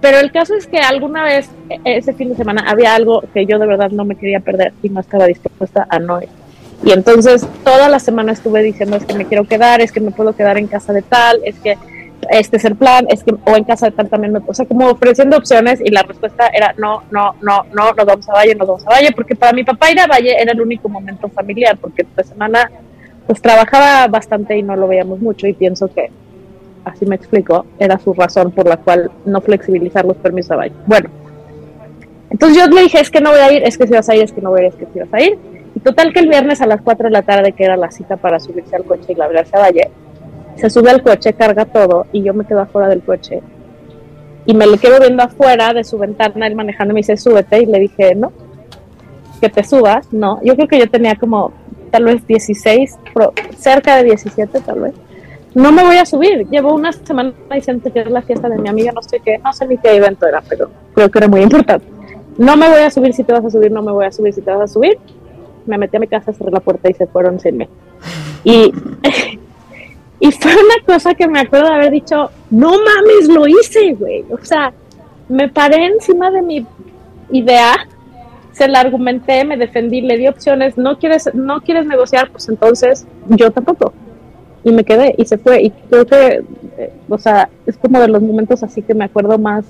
pero 0.00 0.18
el 0.20 0.30
caso 0.30 0.54
es 0.54 0.68
que 0.68 0.78
alguna 0.78 1.24
vez 1.24 1.50
e- 1.68 1.80
ese 1.96 2.12
fin 2.12 2.28
de 2.28 2.36
semana 2.36 2.64
había 2.68 2.94
algo 2.94 3.24
que 3.32 3.44
yo 3.44 3.58
de 3.58 3.66
verdad 3.66 3.90
no 3.90 4.04
me 4.04 4.14
quería 4.14 4.38
perder 4.38 4.72
y 4.84 4.88
no 4.88 5.00
estaba 5.00 5.26
dispuesta 5.26 5.84
a 5.90 5.98
no 5.98 6.22
ir. 6.22 6.28
Y 6.84 6.92
entonces 6.92 7.46
toda 7.64 7.88
la 7.88 7.98
semana 7.98 8.32
estuve 8.32 8.62
diciendo 8.62 8.96
es 8.96 9.04
que 9.06 9.14
me 9.14 9.24
quiero 9.24 9.44
quedar, 9.44 9.80
es 9.80 9.90
que 9.90 10.00
me 10.00 10.10
puedo 10.10 10.34
quedar 10.36 10.58
en 10.58 10.66
casa 10.66 10.92
de 10.92 11.00
tal, 11.00 11.40
es 11.44 11.58
que 11.58 11.78
este 12.30 12.58
es 12.58 12.64
el 12.64 12.76
plan, 12.76 13.06
es 13.08 13.24
que 13.24 13.34
o 13.44 13.56
en 13.56 13.64
casa 13.64 13.86
de 13.86 13.92
tal 13.92 14.08
también 14.08 14.34
me, 14.34 14.40
o 14.46 14.54
sea, 14.54 14.66
como 14.66 14.88
ofreciendo 14.88 15.36
opciones 15.36 15.80
y 15.80 15.90
la 15.90 16.02
respuesta 16.02 16.48
era 16.48 16.74
no, 16.76 17.02
no, 17.10 17.34
no, 17.40 17.64
no, 17.74 17.92
nos 17.92 18.06
vamos 18.06 18.28
a 18.28 18.32
Valle, 18.32 18.54
nos 18.54 18.68
vamos 18.68 18.86
a 18.86 18.90
Valle, 18.90 19.12
porque 19.12 19.34
para 19.34 19.52
mi 19.52 19.64
papá 19.64 19.90
ir 19.90 20.00
a 20.00 20.06
Valle 20.06 20.36
era 20.38 20.52
el 20.52 20.60
único 20.60 20.88
momento 20.90 21.28
familiar, 21.28 21.78
porque 21.80 22.06
de 22.16 22.24
semana 22.24 22.70
pues 23.26 23.40
trabajaba 23.40 24.06
bastante 24.08 24.56
y 24.56 24.62
no 24.62 24.76
lo 24.76 24.86
veíamos 24.86 25.20
mucho 25.20 25.46
y 25.46 25.54
pienso 25.54 25.88
que 25.88 26.10
así 26.84 27.06
me 27.06 27.16
explico, 27.16 27.64
era 27.78 27.98
su 27.98 28.12
razón 28.12 28.50
por 28.52 28.66
la 28.66 28.76
cual 28.76 29.10
no 29.24 29.40
flexibilizar 29.40 30.04
los 30.04 30.18
permisos 30.18 30.50
a 30.50 30.56
Valle. 30.56 30.74
Bueno, 30.86 31.08
entonces 32.28 32.58
yo 32.58 32.66
le 32.66 32.82
dije, 32.82 33.00
es 33.00 33.10
que 33.10 33.22
no 33.22 33.30
voy 33.30 33.40
a 33.40 33.52
ir, 33.52 33.62
es 33.62 33.78
que 33.78 33.86
si 33.86 33.94
vas 33.94 34.08
a 34.10 34.14
ir, 34.14 34.22
es 34.22 34.32
que 34.32 34.42
no 34.42 34.50
voy 34.50 34.60
a 34.60 34.64
ir, 34.64 34.68
es 34.68 34.74
que 34.74 34.86
si 34.92 34.98
vas 34.98 35.14
a 35.14 35.22
ir. 35.22 35.53
Y 35.74 35.80
total 35.80 36.12
que 36.12 36.20
el 36.20 36.28
viernes 36.28 36.60
a 36.60 36.66
las 36.66 36.80
4 36.82 37.06
de 37.06 37.10
la 37.12 37.22
tarde, 37.22 37.52
que 37.52 37.64
era 37.64 37.76
la 37.76 37.90
cita 37.90 38.16
para 38.16 38.38
subirse 38.40 38.76
al 38.76 38.84
coche 38.84 39.12
y 39.12 39.14
largarse 39.14 39.56
a 39.56 39.60
Valle, 39.60 39.90
se 40.56 40.70
sube 40.70 40.90
al 40.90 41.02
coche, 41.02 41.32
carga 41.32 41.64
todo 41.64 42.06
y 42.12 42.22
yo 42.22 42.32
me 42.32 42.44
quedo 42.44 42.60
afuera 42.60 42.88
del 42.88 43.02
coche. 43.02 43.42
Y 44.46 44.54
me 44.54 44.66
lo 44.66 44.76
quedo 44.76 45.00
viendo 45.00 45.22
afuera 45.22 45.72
de 45.72 45.82
su 45.84 45.98
ventana, 45.98 46.46
él 46.46 46.54
manejando 46.54 46.92
me 46.94 47.00
dice, 47.00 47.16
súbete. 47.16 47.62
Y 47.62 47.66
le 47.66 47.80
dije, 47.80 48.14
no, 48.14 48.30
que 49.40 49.48
te 49.48 49.64
subas, 49.64 50.12
no. 50.12 50.38
Yo 50.44 50.54
creo 50.54 50.68
que 50.68 50.78
yo 50.78 50.88
tenía 50.88 51.14
como 51.16 51.50
tal 51.90 52.04
vez 52.04 52.26
16, 52.26 52.98
pro- 53.14 53.32
cerca 53.56 53.96
de 53.96 54.04
17 54.04 54.60
tal 54.60 54.80
vez. 54.80 54.94
No 55.54 55.72
me 55.72 55.82
voy 55.84 55.96
a 55.96 56.04
subir. 56.04 56.46
Llevo 56.50 56.74
una 56.74 56.92
semana 56.92 57.32
diciendo 57.52 57.90
que 57.92 58.00
es 58.00 58.10
la 58.10 58.22
fiesta 58.22 58.48
de 58.48 58.58
mi 58.58 58.68
amiga, 58.68 58.92
no 58.92 59.02
sé 59.02 59.20
qué, 59.24 59.38
no 59.38 59.52
sé 59.52 59.66
ni 59.66 59.78
qué 59.78 59.96
evento 59.96 60.26
era, 60.26 60.42
pero 60.48 60.68
creo 60.94 61.10
que 61.10 61.18
era 61.18 61.28
muy 61.28 61.40
importante. 61.42 61.86
No 62.36 62.56
me 62.56 62.68
voy 62.68 62.80
a 62.80 62.90
subir 62.90 63.14
si 63.14 63.24
te 63.24 63.32
vas 63.32 63.44
a 63.44 63.50
subir, 63.50 63.70
no 63.72 63.80
me 63.82 63.92
voy 63.92 64.04
a 64.04 64.12
subir 64.12 64.32
si 64.34 64.42
te 64.42 64.50
vas 64.50 64.60
a 64.62 64.66
subir. 64.72 64.98
Me 65.66 65.78
metí 65.78 65.96
a 65.96 66.00
mi 66.00 66.06
casa, 66.06 66.32
cerré 66.32 66.50
la 66.50 66.60
puerta 66.60 66.90
y 66.90 66.94
se 66.94 67.06
fueron 67.06 67.40
sin 67.40 67.56
mí. 67.58 67.68
Y, 68.44 68.72
y 70.20 70.32
fue 70.32 70.52
una 70.52 70.84
cosa 70.86 71.14
que 71.14 71.28
me 71.28 71.40
acuerdo 71.40 71.68
de 71.68 71.74
haber 71.74 71.90
dicho, 71.90 72.30
no 72.50 72.70
mames, 72.70 73.28
lo 73.28 73.46
hice, 73.46 73.94
güey. 73.94 74.24
O 74.30 74.44
sea, 74.44 74.72
me 75.28 75.48
paré 75.48 75.86
encima 75.86 76.30
de 76.30 76.42
mi 76.42 76.66
idea, 77.30 77.74
se 78.52 78.68
la 78.68 78.80
argumenté, 78.80 79.44
me 79.44 79.56
defendí, 79.56 80.00
le 80.00 80.16
di 80.16 80.28
opciones, 80.28 80.78
no 80.78 80.98
quieres, 80.98 81.30
no 81.34 81.60
quieres 81.60 81.86
negociar, 81.86 82.30
pues 82.30 82.48
entonces 82.48 83.06
yo 83.28 83.50
tampoco. 83.50 83.92
Y 84.62 84.72
me 84.72 84.84
quedé 84.84 85.14
y 85.18 85.24
se 85.24 85.38
fue. 85.38 85.62
Y 85.62 85.70
creo 85.70 86.06
que, 86.06 86.42
eh, 86.78 86.92
o 87.08 87.18
sea, 87.18 87.48
es 87.66 87.76
como 87.76 88.00
de 88.00 88.08
los 88.08 88.22
momentos 88.22 88.62
así 88.62 88.82
que 88.82 88.94
me 88.94 89.04
acuerdo 89.04 89.38
más 89.38 89.64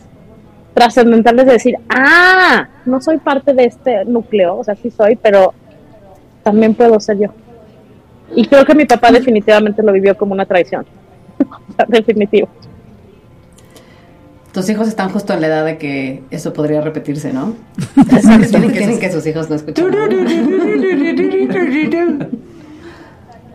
trascendentales 0.75 1.47
de 1.47 1.53
decir, 1.53 1.77
ah, 1.89 2.69
no 2.85 3.01
soy 3.01 3.19
parte 3.19 3.55
de 3.55 3.65
este 3.65 4.05
núcleo, 4.05 4.57
o 4.59 4.65
sea, 4.65 4.75
sí 4.75 4.91
soy, 4.91 5.17
pero 5.17 5.55
también 6.45 6.75
puedo 6.75 7.01
ser 7.01 7.19
yo. 7.19 7.29
Y 8.37 8.47
creo 8.47 8.65
que 8.65 8.75
mi 8.75 8.85
papá 8.85 9.11
definitivamente 9.11 9.83
lo 9.83 9.93
vivió 9.93 10.17
como 10.17 10.33
una 10.33 10.47
traición. 10.47 10.87
Definitivo. 11.89 12.49
Tus 14.53 14.71
hijos 14.71 14.87
están 14.87 15.11
justo 15.11 15.33
en 15.33 15.41
la 15.41 15.49
edad 15.49 15.65
de 15.65 15.79
que 15.79 16.23
eso 16.31 16.53
podría 16.53 16.81
repetirse, 16.81 17.33
¿no? 17.33 17.55
tienen, 18.51 18.71
que, 18.71 18.79
tienen 18.79 19.01
que 19.01 19.11
sus 19.11 19.27
hijos 19.27 19.51
no 19.51 19.57
escuchen. 19.57 19.87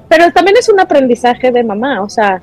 pero 0.10 0.32
también 0.34 0.58
es 0.58 0.68
un 0.68 0.80
aprendizaje 0.80 1.54
de 1.54 1.64
mamá, 1.64 2.02
o 2.02 2.10
sea, 2.10 2.42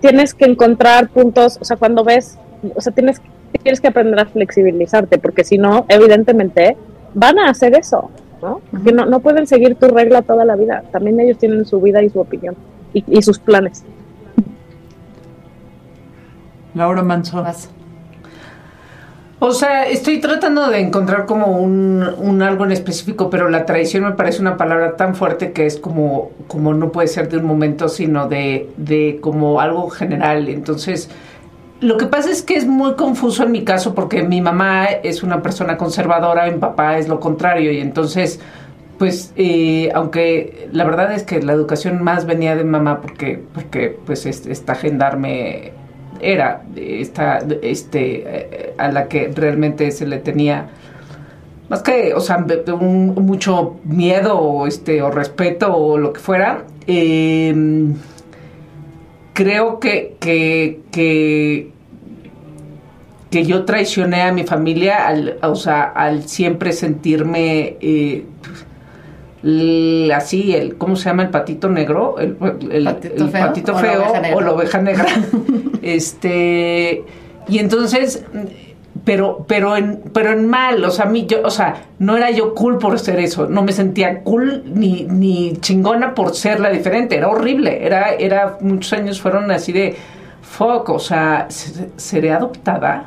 tienes 0.00 0.32
que 0.32 0.46
encontrar 0.46 1.10
puntos, 1.10 1.58
o 1.60 1.64
sea, 1.64 1.76
cuando 1.76 2.04
ves, 2.04 2.38
o 2.74 2.80
sea, 2.80 2.92
tienes, 2.92 3.20
tienes 3.62 3.82
que 3.82 3.88
aprender 3.88 4.18
a 4.18 4.24
flexibilizarte, 4.24 5.18
porque 5.18 5.44
si 5.44 5.58
no, 5.58 5.84
evidentemente, 5.88 6.78
van 7.12 7.38
a 7.38 7.50
hacer 7.50 7.76
eso, 7.76 8.10
¿no? 8.42 8.60
Porque 8.70 8.92
no, 8.92 9.06
no 9.06 9.20
pueden 9.20 9.46
seguir 9.46 9.74
tu 9.76 9.88
regla 9.88 10.22
toda 10.22 10.44
la 10.44 10.56
vida, 10.56 10.84
también 10.92 11.20
ellos 11.20 11.38
tienen 11.38 11.64
su 11.64 11.80
vida 11.80 12.02
y 12.02 12.10
su 12.10 12.20
opinión 12.20 12.56
y, 12.92 13.04
y 13.06 13.22
sus 13.22 13.38
planes. 13.38 13.84
Laura 16.74 17.02
Manso. 17.02 17.44
O 19.42 19.52
sea, 19.52 19.88
estoy 19.88 20.20
tratando 20.20 20.68
de 20.68 20.80
encontrar 20.80 21.24
como 21.24 21.58
un, 21.58 22.06
un 22.18 22.42
algo 22.42 22.66
en 22.66 22.72
específico, 22.72 23.30
pero 23.30 23.48
la 23.48 23.64
traición 23.64 24.04
me 24.04 24.12
parece 24.12 24.42
una 24.42 24.58
palabra 24.58 24.96
tan 24.96 25.14
fuerte 25.14 25.52
que 25.52 25.64
es 25.64 25.78
como, 25.78 26.30
como 26.46 26.74
no 26.74 26.92
puede 26.92 27.08
ser 27.08 27.30
de 27.30 27.38
un 27.38 27.46
momento, 27.46 27.88
sino 27.88 28.28
de, 28.28 28.68
de 28.76 29.18
como 29.22 29.60
algo 29.60 29.88
general. 29.88 30.50
Entonces, 30.50 31.08
lo 31.80 31.96
que 31.96 32.06
pasa 32.06 32.30
es 32.30 32.42
que 32.42 32.56
es 32.56 32.66
muy 32.66 32.94
confuso 32.94 33.44
en 33.44 33.52
mi 33.52 33.64
caso 33.64 33.94
porque 33.94 34.22
mi 34.22 34.40
mamá 34.40 34.86
es 34.86 35.22
una 35.22 35.42
persona 35.42 35.76
conservadora, 35.76 36.50
mi 36.50 36.58
papá 36.58 36.98
es 36.98 37.08
lo 37.08 37.20
contrario, 37.20 37.72
y 37.72 37.80
entonces, 37.80 38.38
pues, 38.98 39.32
eh, 39.36 39.90
aunque 39.94 40.68
la 40.72 40.84
verdad 40.84 41.12
es 41.14 41.22
que 41.22 41.42
la 41.42 41.52
educación 41.54 42.02
más 42.02 42.26
venía 42.26 42.54
de 42.54 42.64
mamá 42.64 43.00
porque, 43.00 43.42
porque 43.54 43.96
pues, 44.04 44.26
es- 44.26 44.46
esta 44.46 44.74
gendarme 44.74 45.72
era 46.20 46.62
esta, 46.76 47.38
este, 47.62 48.24
eh, 48.26 48.74
a 48.76 48.92
la 48.92 49.08
que 49.08 49.30
realmente 49.34 49.90
se 49.90 50.06
le 50.06 50.18
tenía 50.18 50.68
más 51.70 51.82
que, 51.82 52.12
o 52.14 52.20
sea, 52.20 52.44
un- 52.78 53.14
mucho 53.14 53.76
miedo 53.84 54.38
o, 54.38 54.66
este, 54.66 55.00
o 55.02 55.10
respeto 55.10 55.74
o 55.74 55.96
lo 55.96 56.12
que 56.12 56.20
fuera, 56.20 56.64
eh, 56.86 57.54
creo 59.40 59.80
que, 59.80 60.16
que, 60.20 60.80
que, 60.92 61.70
que 63.30 63.46
yo 63.46 63.64
traicioné 63.64 64.20
a 64.20 64.32
mi 64.32 64.44
familia 64.44 65.08
al, 65.08 65.38
o 65.42 65.54
sea, 65.54 65.84
al 65.84 66.28
siempre 66.28 66.74
sentirme 66.74 67.78
eh, 67.80 68.26
así, 70.14 70.54
el, 70.54 70.76
¿cómo 70.76 70.94
se 70.94 71.06
llama 71.06 71.22
el 71.22 71.30
patito 71.30 71.70
negro? 71.70 72.16
El, 72.18 72.36
el- 72.70 72.84
¿Patito 72.84 73.28
feo 73.30 73.46
patito 73.46 73.72
o 73.72 73.74
la 73.76 73.80
feo 73.80 74.02
oveja 74.02 74.20
negra? 74.20 74.36
o 74.36 74.40
la 74.42 74.52
oveja 74.52 74.82
negra. 74.82 75.06
este, 75.82 77.02
y 77.48 77.58
entonces, 77.60 78.22
pero, 79.04 79.44
pero 79.48 79.76
en, 79.76 80.02
pero 80.12 80.32
en 80.32 80.46
mal, 80.48 80.84
o 80.84 80.90
sea, 80.90 81.06
mí, 81.06 81.26
yo, 81.26 81.38
o 81.44 81.50
sea, 81.50 81.84
no 81.98 82.16
era 82.16 82.30
yo 82.30 82.54
cool 82.54 82.78
por 82.78 82.98
ser 82.98 83.18
eso, 83.20 83.46
no 83.48 83.62
me 83.62 83.72
sentía 83.72 84.22
cool 84.22 84.62
ni, 84.66 85.04
ni 85.04 85.56
chingona 85.58 86.14
por 86.14 86.34
ser 86.34 86.60
la 86.60 86.70
diferente, 86.70 87.16
era 87.16 87.28
horrible, 87.28 87.84
era, 87.84 88.10
era, 88.10 88.58
muchos 88.60 88.92
años 88.92 89.20
fueron 89.20 89.50
así 89.50 89.72
de, 89.72 89.96
fuck, 90.42 90.88
o 90.90 90.98
sea, 90.98 91.46
¿se- 91.48 91.90
¿seré 91.96 92.32
adoptada? 92.32 93.06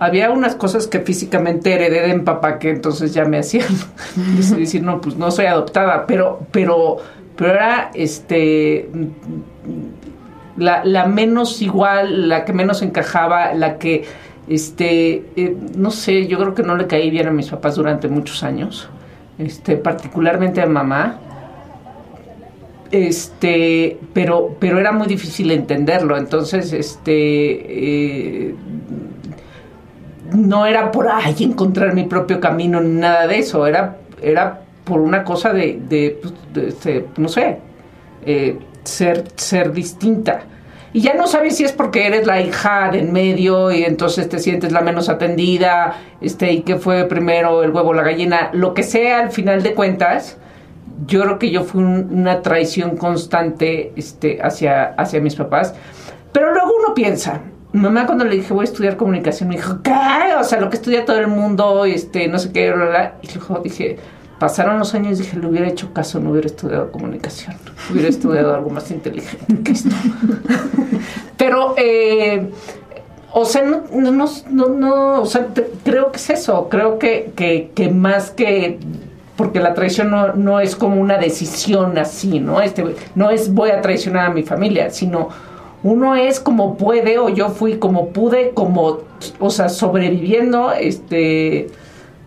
Había 0.00 0.30
unas 0.30 0.54
cosas 0.54 0.86
que 0.86 1.00
físicamente 1.00 1.74
heredé 1.74 2.06
de 2.06 2.14
mi 2.14 2.22
papá 2.22 2.58
que 2.60 2.70
entonces 2.70 3.12
ya 3.12 3.24
me 3.24 3.38
hacían 3.38 3.66
decir, 4.56 4.82
no, 4.82 5.00
pues 5.00 5.16
no 5.16 5.30
soy 5.30 5.46
adoptada, 5.46 6.06
pero, 6.06 6.40
pero, 6.52 6.98
pero 7.36 7.52
era, 7.52 7.90
este, 7.94 8.88
la, 10.56 10.84
la 10.84 11.06
menos 11.06 11.62
igual, 11.62 12.28
la 12.28 12.44
que 12.44 12.52
menos 12.52 12.82
encajaba, 12.82 13.54
la 13.54 13.78
que, 13.78 14.04
este, 14.48 15.24
eh, 15.36 15.56
no 15.76 15.90
sé, 15.90 16.26
yo 16.26 16.38
creo 16.38 16.54
que 16.54 16.62
no 16.62 16.76
le 16.76 16.86
caí 16.86 17.10
bien 17.10 17.28
a 17.28 17.30
mis 17.30 17.50
papás 17.50 17.76
durante 17.76 18.08
muchos 18.08 18.42
años, 18.42 18.88
este, 19.38 19.76
particularmente 19.76 20.60
a 20.60 20.66
mamá, 20.66 21.20
este, 22.90 23.98
pero, 24.14 24.56
pero 24.58 24.78
era 24.78 24.92
muy 24.92 25.06
difícil 25.06 25.50
entenderlo, 25.50 26.16
entonces, 26.16 26.72
este, 26.72 28.48
eh, 28.48 28.54
no 30.34 30.66
era 30.66 30.90
por 30.90 31.08
ay 31.08 31.36
encontrar 31.40 31.94
mi 31.94 32.04
propio 32.04 32.40
camino 32.40 32.80
ni 32.80 33.00
nada 33.00 33.26
de 33.26 33.38
eso, 33.38 33.66
era, 33.66 33.98
era 34.22 34.62
por 34.84 35.00
una 35.00 35.24
cosa 35.24 35.52
de, 35.52 35.80
de, 35.88 36.18
pues, 36.20 36.34
de, 36.54 36.68
este, 36.68 37.06
no 37.18 37.28
sé, 37.28 37.58
eh, 38.24 38.58
ser, 38.84 39.24
ser 39.36 39.72
distinta. 39.72 40.40
Y 40.92 41.00
ya 41.02 41.14
no 41.14 41.26
sabes 41.26 41.56
si 41.56 41.64
es 41.64 41.72
porque 41.72 42.06
eres 42.06 42.26
la 42.26 42.40
hija 42.40 42.88
de 42.90 43.00
en 43.00 43.12
medio 43.12 43.70
y 43.70 43.84
entonces 43.84 44.28
te 44.28 44.38
sientes 44.38 44.72
la 44.72 44.80
menos 44.80 45.08
atendida, 45.08 45.96
este, 46.20 46.52
y 46.52 46.62
que 46.62 46.76
fue 46.76 47.04
primero 47.04 47.62
el 47.62 47.70
huevo 47.70 47.92
la 47.92 48.02
gallina, 48.02 48.48
lo 48.52 48.72
que 48.74 48.82
sea 48.82 49.20
al 49.20 49.30
final 49.30 49.62
de 49.62 49.74
cuentas, 49.74 50.38
yo 51.06 51.22
creo 51.22 51.38
que 51.38 51.50
yo 51.50 51.62
fui 51.64 51.82
un- 51.82 52.08
una 52.12 52.40
traición 52.42 52.96
constante 52.96 53.92
este, 53.96 54.38
hacia, 54.42 54.84
hacia 54.96 55.20
mis 55.20 55.34
papás. 55.36 55.74
Pero 56.32 56.52
luego 56.52 56.72
uno 56.84 56.94
piensa, 56.94 57.42
mi 57.72 57.80
mamá 57.82 58.06
cuando 58.06 58.24
le 58.24 58.36
dije 58.36 58.52
voy 58.54 58.62
a 58.62 58.64
estudiar 58.64 58.96
comunicación 58.96 59.48
me 59.50 59.56
dijo, 59.56 59.82
¿qué? 59.82 59.92
O 60.40 60.44
sea, 60.44 60.58
lo 60.58 60.70
que 60.70 60.76
estudia 60.76 61.04
todo 61.04 61.18
el 61.18 61.28
mundo, 61.28 61.84
este, 61.84 62.28
no 62.28 62.38
sé 62.38 62.50
qué, 62.52 62.72
bla, 62.72 62.86
bla. 62.86 63.14
Y 63.22 63.28
luego 63.38 63.60
dije, 63.62 63.98
pasaron 64.38 64.78
los 64.78 64.94
años 64.94 65.18
y 65.18 65.22
dije, 65.22 65.38
le 65.38 65.46
hubiera 65.46 65.68
hecho 65.68 65.92
caso, 65.92 66.20
no 66.20 66.30
hubiera 66.30 66.46
estudiado 66.46 66.90
comunicación, 66.92 67.56
hubiera 67.90 68.08
estudiado 68.08 68.54
algo 68.54 68.70
más 68.70 68.90
inteligente 68.90 69.62
que 69.62 69.72
esto. 69.72 69.90
Pero, 71.36 71.74
eh, 71.76 72.50
o 73.32 73.44
sea, 73.44 73.62
no, 73.62 73.82
no, 73.92 74.10
no, 74.50 74.68
no, 74.68 75.22
o 75.22 75.26
sea, 75.26 75.48
creo 75.84 76.12
que 76.12 76.16
es 76.16 76.30
eso, 76.30 76.68
creo 76.68 76.98
que, 76.98 77.32
que, 77.36 77.70
que 77.74 77.90
más 77.90 78.30
que, 78.30 78.78
porque 79.36 79.60
la 79.60 79.74
traición 79.74 80.10
no, 80.10 80.34
no 80.34 80.60
es 80.60 80.76
como 80.76 81.00
una 81.00 81.18
decisión 81.18 81.98
así, 81.98 82.40
¿no? 82.40 82.60
Este, 82.60 82.84
no 83.14 83.30
es 83.30 83.52
voy 83.52 83.70
a 83.70 83.80
traicionar 83.80 84.30
a 84.30 84.34
mi 84.34 84.42
familia, 84.42 84.90
sino 84.90 85.28
uno 85.82 86.16
es 86.16 86.40
como 86.40 86.76
puede, 86.76 87.18
o 87.18 87.28
yo 87.28 87.50
fui 87.50 87.78
como 87.78 88.08
pude, 88.08 88.50
como, 88.50 89.00
o 89.38 89.50
sea, 89.50 89.68
sobreviviendo, 89.68 90.72
este, 90.72 91.68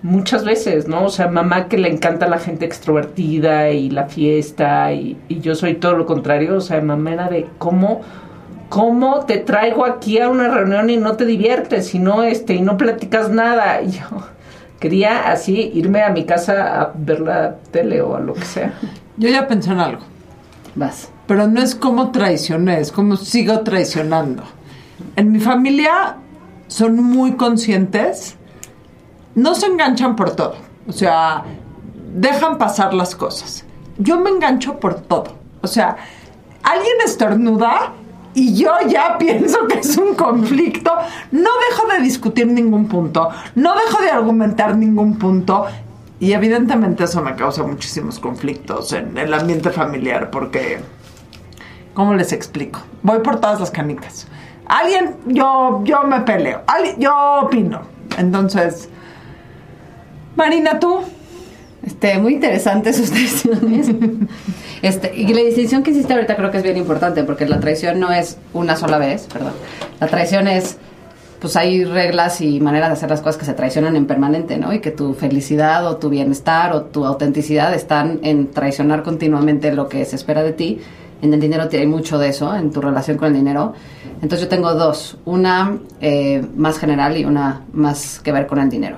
muchas 0.04 0.44
veces, 0.44 0.88
¿no? 0.88 1.06
O 1.06 1.10
sea, 1.10 1.28
mamá 1.28 1.68
que 1.68 1.78
le 1.78 1.90
encanta 1.90 2.28
la 2.28 2.40
gente 2.40 2.66
extrovertida 2.66 3.70
y 3.70 3.90
la 3.90 4.06
fiesta, 4.06 4.92
y, 4.94 5.18
y 5.28 5.40
yo 5.40 5.56
soy 5.56 5.76
todo 5.76 5.94
lo 5.94 6.06
contrario, 6.06 6.56
o 6.56 6.62
sea, 6.62 6.82
mamá 6.82 7.14
era 7.14 7.30
de 7.30 7.48
cómo 7.58 8.02
¿cómo 8.72 9.26
te 9.26 9.38
traigo 9.38 9.84
aquí 9.84 10.18
a 10.20 10.30
una 10.30 10.48
reunión 10.48 10.90
y 10.90 10.96
no 10.96 11.18
te 11.18 11.26
diviertes 11.26 11.94
y 11.94 12.00
no 12.00 12.24
este 12.24 12.56
y 12.56 12.62
no 12.62 12.78
platicas 12.78 13.30
nada? 13.30 13.82
Y 13.82 13.92
yo 13.92 14.06
quería 14.80 15.30
así 15.30 15.72
irme 15.74 16.02
a 16.02 16.10
mi 16.10 16.24
casa 16.24 16.82
a 16.82 16.94
ver 16.96 17.20
la 17.20 17.58
tele 17.72 18.02
o 18.02 18.16
a 18.16 18.22
lo 18.22 18.34
que 18.34 18.46
sea. 18.46 18.74
Yo 19.18 19.28
ya 19.28 19.46
pensé 19.46 19.72
en 19.72 19.80
algo. 19.80 20.02
Vas. 20.76 21.12
Pero 21.28 21.48
no 21.48 21.62
es 21.62 21.76
como 21.76 22.12
traicioné, 22.12 22.80
es 22.80 22.94
como 22.94 23.18
sigo 23.18 23.60
traicionando. 23.60 24.44
En 25.18 25.34
mi 25.34 25.42
familia 25.42 26.16
son 26.68 26.96
muy 27.04 27.34
conscientes, 27.34 28.38
no 29.36 29.56
se 29.56 29.68
enganchan 29.68 30.16
por 30.16 30.36
todo. 30.36 30.56
O 30.88 30.92
sea, 30.92 31.44
dejan 32.14 32.58
pasar 32.58 32.94
las 32.94 33.16
cosas. 33.16 33.66
Yo 33.98 34.20
me 34.20 34.30
engancho 34.30 34.80
por 34.80 34.96
todo. 35.02 35.34
O 35.62 35.68
sea, 35.68 35.96
alguien 36.64 36.96
estornuda 37.06 37.94
y 38.34 38.56
yo 38.56 38.72
ya 38.88 39.18
pienso 39.20 39.68
que 39.68 39.80
es 39.80 39.98
un 39.98 40.16
conflicto. 40.16 40.92
No 41.32 41.50
dejo 41.70 41.88
de 41.94 42.02
discutir 42.02 42.48
ningún 42.48 42.88
punto, 42.88 43.30
no 43.56 43.76
dejo 43.76 44.02
de 44.02 44.10
argumentar 44.10 44.76
ningún 44.76 45.18
punto. 45.18 45.66
Y 46.20 46.34
evidentemente 46.34 47.06
eso 47.06 47.22
me 47.22 47.36
causa 47.36 47.64
muchísimos 47.64 48.20
conflictos 48.20 48.94
en 48.94 49.18
el 49.18 49.34
ambiente 49.34 49.72
familiar 49.72 50.30
porque 50.30 50.80
¿Cómo 51.94 52.14
les 52.14 52.32
explico? 52.32 52.80
Voy 53.04 53.20
por 53.20 53.40
todas 53.42 53.60
las 53.60 53.70
canicas. 53.70 54.28
Alguien, 54.66 55.18
yo, 55.26 55.82
yo 55.84 56.04
me 56.04 56.22
peleo. 56.22 56.62
Alguien, 56.68 57.00
yo 57.00 57.14
opino. 57.42 57.82
Entonces, 58.18 58.90
Marina, 60.36 60.80
tú. 60.80 61.02
Este, 61.84 62.18
muy 62.20 62.36
interesantes 62.36 62.98
sus 62.98 63.12
traiciones. 63.12 63.90
Este, 64.82 65.16
y 65.16 65.34
la 65.34 65.42
distinción 65.42 65.84
que 65.84 65.92
hiciste 65.92 66.14
ahorita 66.14 66.36
creo 66.36 66.52
que 66.52 66.58
es 66.58 66.64
bien 66.64 66.78
importante, 66.78 67.24
porque 67.24 67.48
la 67.48 67.60
traición 67.60 68.00
no 68.00 68.12
es 68.12 68.38
una 68.54 68.76
sola 68.76 68.98
vez, 68.98 69.28
perdón. 69.32 69.54
La 70.00 70.08
traición 70.08 70.48
es, 70.48 70.78
pues 71.40 71.56
hay 71.56 71.84
reglas 71.84 72.42
y 72.42 72.60
maneras 72.60 72.90
de 72.90 72.94
hacer 72.94 73.10
las 73.10 73.22
cosas 73.22 73.38
que 73.38 73.46
se 73.46 73.54
traicionan 73.54 73.96
en 73.96 74.06
permanente, 74.06 74.58
¿no? 74.58 74.74
Y 74.74 74.80
que 74.80 74.92
tu 74.92 75.14
felicidad 75.14 75.86
o 75.88 75.98
tu 75.98 76.10
bienestar 76.10 76.74
o 76.74 76.84
tu 76.84 77.06
autenticidad 77.06 77.74
están 77.74 78.20
en 78.24 78.52
traicionar 78.52 79.04
continuamente 79.04 79.72
lo 79.74 79.88
que 79.88 80.06
se 80.06 80.16
espera 80.16 80.44
de 80.44 80.54
ti. 80.54 80.80
En 81.22 81.34
el 81.34 81.40
dinero 81.40 81.68
hay 81.72 81.88
mucho 81.88 82.18
de 82.18 82.30
eso, 82.30 82.56
en 82.56 82.72
tu 82.72 82.82
relación 82.82 83.18
con 83.18 83.28
el 83.28 83.34
dinero. 83.36 83.74
Entonces 84.22 84.42
yo 84.42 84.48
tengo 84.48 84.74
dos, 84.74 85.18
una 85.26 85.78
eh, 86.00 86.44
más 86.56 86.80
general 86.80 87.18
y 87.18 87.26
una 87.26 87.62
más 87.74 88.20
que 88.20 88.32
ver 88.32 88.48
con 88.48 88.60
el 88.60 88.70
dinero. 88.70 88.98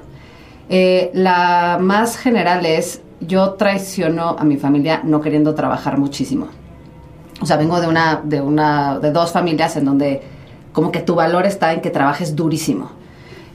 Eh, 0.76 1.12
la 1.14 1.78
más 1.80 2.18
general 2.18 2.66
es, 2.66 3.04
yo 3.20 3.52
traiciono 3.52 4.36
a 4.40 4.44
mi 4.44 4.58
familia 4.58 5.02
no 5.04 5.22
queriendo 5.22 5.54
trabajar 5.54 6.00
muchísimo. 6.00 6.48
O 7.40 7.46
sea, 7.46 7.58
vengo 7.58 7.80
de 7.80 7.86
una, 7.86 8.22
de 8.24 8.42
una, 8.42 8.98
de 8.98 9.12
dos 9.12 9.32
familias 9.32 9.78
en 9.78 9.86
donde 9.86 10.24
como 10.72 10.92
que 10.92 11.02
tu 11.02 11.14
valor 11.14 11.46
está 11.46 11.74
en 11.74 11.82
que 11.82 11.92
trabajes 11.92 12.36
durísimo. 12.36 12.90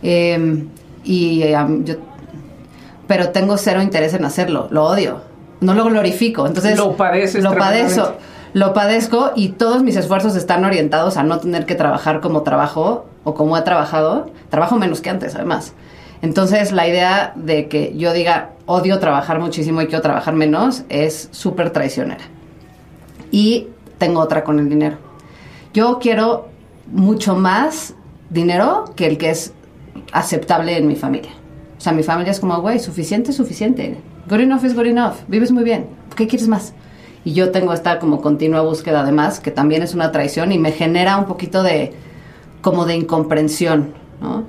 Eh, 0.01 0.65
y 1.03 1.43
eh, 1.43 1.57
yo, 1.83 1.97
pero 3.09 3.31
tengo 3.31 3.57
cero 3.57 3.83
interés 3.83 4.15
en 4.15 4.25
hacerlo, 4.25 4.69
lo 4.71 4.85
odio, 4.85 5.21
no 5.61 5.75
lo 5.75 5.87
glorifico. 5.87 6.47
Entonces 6.47 6.79
Lo 6.79 6.97
padeces 6.97 7.43
Lo 7.43 7.57
padezco. 7.57 8.13
lo 8.53 8.73
padezco 8.73 9.33
y 9.35 9.49
todos 9.49 9.83
mis 9.83 9.97
esfuerzos 9.97 10.37
están 10.37 10.65
orientados 10.65 11.17
a 11.17 11.25
no 11.25 11.41
tener 11.41 11.67
que 11.67 11.75
trabajar 11.75 12.21
como 12.21 12.43
trabajo 12.43 13.07
o 13.25 13.35
como 13.35 13.59
he 13.59 13.63
trabajado. 13.63 14.31
Trabajo 14.51 14.77
menos 14.77 15.01
que 15.01 15.11
antes, 15.11 15.35
además. 15.35 15.75
Entonces, 16.21 16.73
la 16.73 16.89
idea 16.89 17.33
de 17.37 17.69
que 17.69 17.97
yo 17.97 18.13
diga 18.13 18.51
odio 18.67 18.99
trabajar 18.99 19.41
muchísimo 19.41 19.81
y 19.83 19.87
quiero 19.87 20.03
trabajar 20.03 20.35
menos 20.35 20.83
es 20.89 21.29
súper 21.31 21.71
traicionera. 21.71 22.25
Y 23.31 23.69
tengo 23.99 24.21
otra 24.21 24.45
con 24.45 24.59
el 24.59 24.69
dinero. 24.69 24.99
Yo 25.73 25.99
quiero 26.01 26.49
mucho 26.91 27.37
más 27.37 27.95
dinero 28.31 28.87
que 28.97 29.07
el 29.07 29.19
que 29.19 29.31
es 29.31 29.53
aceptable 30.13 30.77
en 30.77 30.87
mi 30.87 30.97
familia. 30.97 31.31
O 31.77 31.81
sea, 31.81 31.93
mi 31.93 32.03
familia 32.03 32.33
es 32.33 32.41
como, 32.41 32.61
güey, 32.61 32.79
suficiente, 32.79 33.33
suficiente. 33.33 33.97
Good 34.29 34.41
enough 34.41 34.65
is 34.65 34.75
good 34.75 34.87
enough. 34.87 35.15
Vives 35.29 35.53
muy 35.53 35.65
bien. 35.65 35.87
¿Qué 36.17 36.27
quieres 36.27 36.49
más? 36.49 36.75
Y 37.25 37.33
yo 37.33 37.51
tengo 37.51 37.73
esta 37.73 37.99
como 37.99 38.21
continua 38.21 38.63
búsqueda 38.63 39.01
además, 39.01 39.39
que 39.41 39.51
también 39.51 39.83
es 39.83 39.95
una 39.95 40.11
traición 40.11 40.51
y 40.51 40.59
me 40.59 40.73
genera 40.73 41.17
un 41.17 41.27
poquito 41.27 41.63
de, 41.63 41.93
como 42.61 42.87
de 42.87 42.97
incomprensión, 42.97 43.95
¿no? 44.21 44.45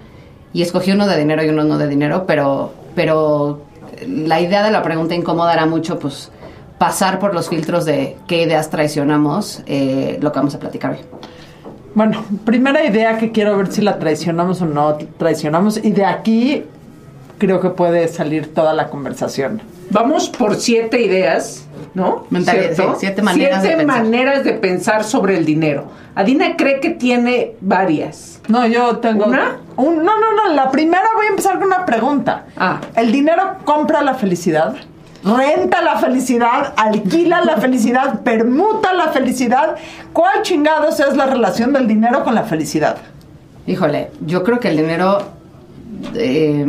Y 0.54 0.62
escogí 0.62 0.92
uno 0.92 1.08
de 1.08 1.18
dinero 1.18 1.44
y 1.44 1.50
uno 1.50 1.64
no 1.64 1.78
de 1.78 1.88
dinero, 1.88 2.26
pero, 2.26 2.74
pero 2.96 3.62
la 4.08 4.40
idea 4.42 4.64
de 4.64 4.72
la 4.72 4.82
pregunta 4.82 5.16
incómoda 5.16 5.54
era 5.54 5.66
mucho, 5.66 6.00
pues, 6.00 6.32
pasar 6.78 7.20
por 7.20 7.34
los 7.34 7.50
filtros 7.50 7.86
de 7.86 8.18
qué 8.28 8.44
ideas 8.44 8.70
traicionamos, 8.70 9.62
eh, 9.68 10.18
lo 10.22 10.32
que 10.32 10.40
vamos 10.40 10.56
a 10.56 10.60
platicar 10.60 10.92
hoy. 10.92 11.00
Bueno, 11.94 12.24
primera 12.46 12.84
idea 12.86 13.18
que 13.18 13.32
quiero 13.32 13.58
ver 13.58 13.72
si 13.72 13.82
la 13.82 14.00
traicionamos 14.00 14.62
o 14.62 14.66
no 14.66 14.98
traicionamos. 15.18 15.84
Y 15.84 15.92
de 15.92 16.06
aquí 16.06 16.64
creo 17.38 17.60
que 17.60 17.70
puede 17.70 18.08
salir 18.08 18.54
toda 18.54 18.74
la 18.74 18.90
conversación. 18.90 19.62
Vamos 19.92 20.30
por 20.30 20.56
siete 20.56 21.02
ideas, 21.02 21.66
¿no? 21.94 22.26
Sí, 22.32 22.46
siete 23.00 23.22
maneras 23.22 23.62
de 23.64 23.68
Siete 23.70 23.84
pensar. 23.86 24.04
maneras 24.04 24.44
de 24.44 24.54
pensar 24.54 25.04
sobre 25.04 25.38
el 25.38 25.46
dinero. 25.46 25.86
Adina 26.16 26.56
cree 26.58 26.80
que 26.80 26.92
tiene 26.92 27.56
varias. 27.62 28.40
No, 28.48 28.68
yo 28.68 28.98
tengo. 28.98 29.26
¿Una? 29.26 29.58
Un- 29.78 30.04
no, 30.04 30.20
no, 30.20 30.34
no. 30.36 30.54
La 30.54 30.70
primera 30.70 31.04
voy 31.16 31.26
a 31.28 31.30
empezar 31.30 31.56
con 31.60 31.68
una 31.68 31.86
pregunta. 31.86 32.46
Ah. 32.58 32.80
¿El 32.96 33.12
dinero 33.12 33.56
compra 33.66 34.02
la 34.02 34.14
felicidad? 34.16 34.76
¿Renta 35.24 35.82
la 35.82 35.98
felicidad? 35.98 36.74
¿Alquila 36.78 37.42
la 37.44 37.58
felicidad? 37.58 38.22
¿Permuta 38.22 38.94
la 38.94 39.10
felicidad? 39.10 39.76
¿Cuál 40.14 40.44
chingados 40.44 41.00
es 41.00 41.16
la 41.18 41.26
relación 41.26 41.74
del 41.74 41.88
dinero 41.88 42.24
con 42.24 42.36
la 42.36 42.44
felicidad? 42.44 42.98
Híjole, 43.68 44.12
yo 44.26 44.44
creo 44.44 44.60
que 44.60 44.70
el 44.70 44.78
dinero 44.78 45.20
eh, 46.16 46.66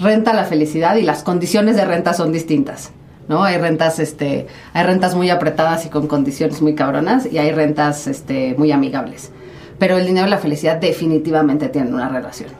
renta 0.00 0.32
la 0.34 0.44
felicidad 0.44 0.96
y 0.96 1.02
las 1.02 1.22
condiciones 1.22 1.76
de 1.76 1.84
renta 1.84 2.12
son 2.14 2.32
distintas. 2.32 2.90
¿No? 3.28 3.42
Hay 3.42 3.58
rentas, 3.58 3.98
este, 3.98 4.46
hay 4.72 4.84
rentas 4.86 5.16
muy 5.16 5.30
apretadas 5.30 5.84
y 5.84 5.88
con 5.88 6.06
condiciones 6.06 6.62
muy 6.62 6.76
cabronas 6.76 7.26
y 7.26 7.38
hay 7.38 7.50
rentas 7.50 8.06
este, 8.06 8.54
muy 8.56 8.70
amigables. 8.70 9.32
Pero 9.80 9.96
el 9.98 10.06
dinero 10.06 10.28
y 10.28 10.30
la 10.30 10.38
felicidad 10.38 10.76
definitivamente 10.76 11.68
tienen 11.68 11.92
una 11.92 12.08
relación. 12.08 12.50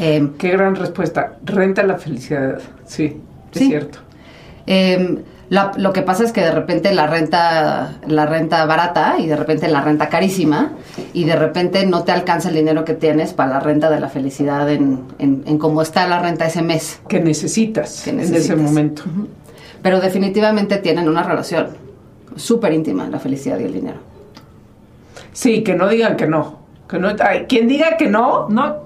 Eh, 0.00 0.28
Qué 0.38 0.48
gran 0.50 0.74
respuesta. 0.74 1.34
Renta 1.44 1.84
la 1.84 1.98
felicidad. 1.98 2.58
Sí, 2.84 3.20
es 3.52 3.58
Sí. 3.60 3.68
cierto. 3.68 4.00
Eh, 4.66 5.18
la- 5.50 5.72
lo 5.76 5.92
que 5.92 6.00
pasa 6.02 6.24
es 6.24 6.32
que 6.32 6.40
de 6.40 6.50
repente 6.52 6.94
la 6.94 7.06
renta, 7.06 7.98
la 8.06 8.24
renta 8.24 8.64
barata 8.64 9.16
y 9.18 9.26
de 9.26 9.36
repente 9.36 9.68
la 9.68 9.82
renta 9.82 10.08
carísima 10.08 10.72
y 11.12 11.24
de 11.24 11.36
repente 11.36 11.84
no 11.86 12.04
te 12.04 12.12
alcanza 12.12 12.48
el 12.48 12.54
dinero 12.54 12.84
que 12.86 12.94
tienes 12.94 13.34
para 13.34 13.50
la 13.54 13.60
renta 13.60 13.90
de 13.90 14.00
la 14.00 14.08
felicidad 14.08 14.70
en, 14.70 15.00
en, 15.18 15.42
en 15.46 15.58
cómo 15.58 15.82
está 15.82 16.06
la 16.08 16.20
renta 16.22 16.46
ese 16.46 16.62
mes. 16.62 17.00
Que 17.08 17.20
necesitas, 17.20 18.02
Que 18.04 18.10
en 18.10 18.20
ese 18.20 18.56
momento. 18.56 19.02
Pero 19.82 20.00
definitivamente 20.00 20.78
tienen 20.78 21.08
una 21.08 21.22
relación 21.22 21.68
súper 22.36 22.72
íntima 22.72 23.08
la 23.08 23.18
felicidad 23.18 23.58
y 23.58 23.64
el 23.64 23.72
dinero. 23.72 23.98
Sí, 25.32 25.62
que 25.62 25.74
no 25.74 25.88
digan 25.88 26.16
que 26.16 26.26
no. 26.26 26.60
Que 26.88 26.98
no 26.98 27.08
ay, 27.20 27.46
quien 27.48 27.68
diga 27.68 27.96
que 27.96 28.08
no, 28.08 28.48
No, 28.48 28.76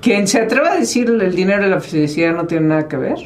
quien 0.00 0.28
se 0.28 0.40
atreva 0.40 0.72
a 0.72 0.76
decir 0.76 1.08
el 1.08 1.34
dinero 1.34 1.66
y 1.66 1.70
la 1.70 1.80
felicidad 1.80 2.32
no 2.34 2.46
tienen 2.46 2.68
nada 2.68 2.86
que 2.88 2.96
ver. 2.96 3.18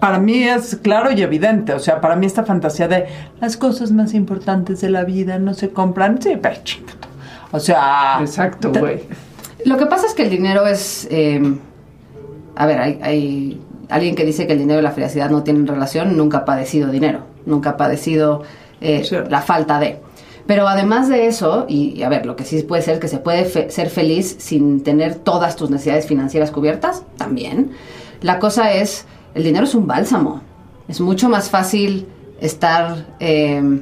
Para 0.00 0.18
mí 0.18 0.44
es 0.44 0.76
claro 0.76 1.10
y 1.12 1.22
evidente. 1.22 1.72
O 1.72 1.78
sea, 1.78 2.00
para 2.00 2.16
mí 2.16 2.26
esta 2.26 2.44
fantasía 2.44 2.88
de 2.88 3.06
las 3.40 3.56
cosas 3.56 3.92
más 3.92 4.14
importantes 4.14 4.80
de 4.80 4.90
la 4.90 5.04
vida 5.04 5.38
no 5.38 5.54
se 5.54 5.70
compran. 5.70 6.20
Sí, 6.20 6.36
pero 6.40 6.56
chingado. 6.62 6.98
O 7.52 7.60
sea. 7.60 8.18
Exacto, 8.20 8.70
güey. 8.72 9.02
Lo 9.64 9.76
que 9.76 9.86
pasa 9.86 10.06
es 10.06 10.14
que 10.14 10.24
el 10.24 10.30
dinero 10.30 10.66
es... 10.66 11.06
eh, 11.10 11.40
a 12.56 12.66
ver, 12.66 12.78
hay, 12.80 12.98
hay 13.02 13.60
alguien 13.88 14.14
que 14.14 14.24
dice 14.24 14.46
que 14.46 14.52
el 14.52 14.58
dinero 14.58 14.80
y 14.80 14.82
la 14.82 14.92
felicidad 14.92 15.30
no 15.30 15.42
tienen 15.42 15.66
relación, 15.66 16.16
nunca 16.16 16.38
ha 16.38 16.44
padecido 16.44 16.90
dinero, 16.90 17.20
nunca 17.46 17.70
ha 17.70 17.76
padecido 17.76 18.42
eh, 18.80 19.02
la 19.28 19.40
falta 19.40 19.80
de. 19.80 20.00
Pero 20.46 20.68
además 20.68 21.08
de 21.08 21.26
eso, 21.26 21.64
y, 21.68 21.94
y 21.96 22.02
a 22.02 22.08
ver, 22.10 22.26
lo 22.26 22.36
que 22.36 22.44
sí 22.44 22.62
puede 22.62 22.82
ser 22.82 22.98
que 22.98 23.08
se 23.08 23.18
puede 23.18 23.46
fe- 23.46 23.70
ser 23.70 23.88
feliz 23.88 24.36
sin 24.38 24.82
tener 24.82 25.14
todas 25.14 25.56
tus 25.56 25.70
necesidades 25.70 26.06
financieras 26.06 26.50
cubiertas, 26.50 27.02
también. 27.16 27.70
La 28.20 28.38
cosa 28.38 28.72
es, 28.72 29.06
el 29.34 29.42
dinero 29.44 29.64
es 29.64 29.74
un 29.74 29.86
bálsamo. 29.86 30.40
Es 30.88 31.00
mucho 31.00 31.28
más 31.28 31.50
fácil 31.50 32.06
estar, 32.40 33.14
eh, 33.20 33.80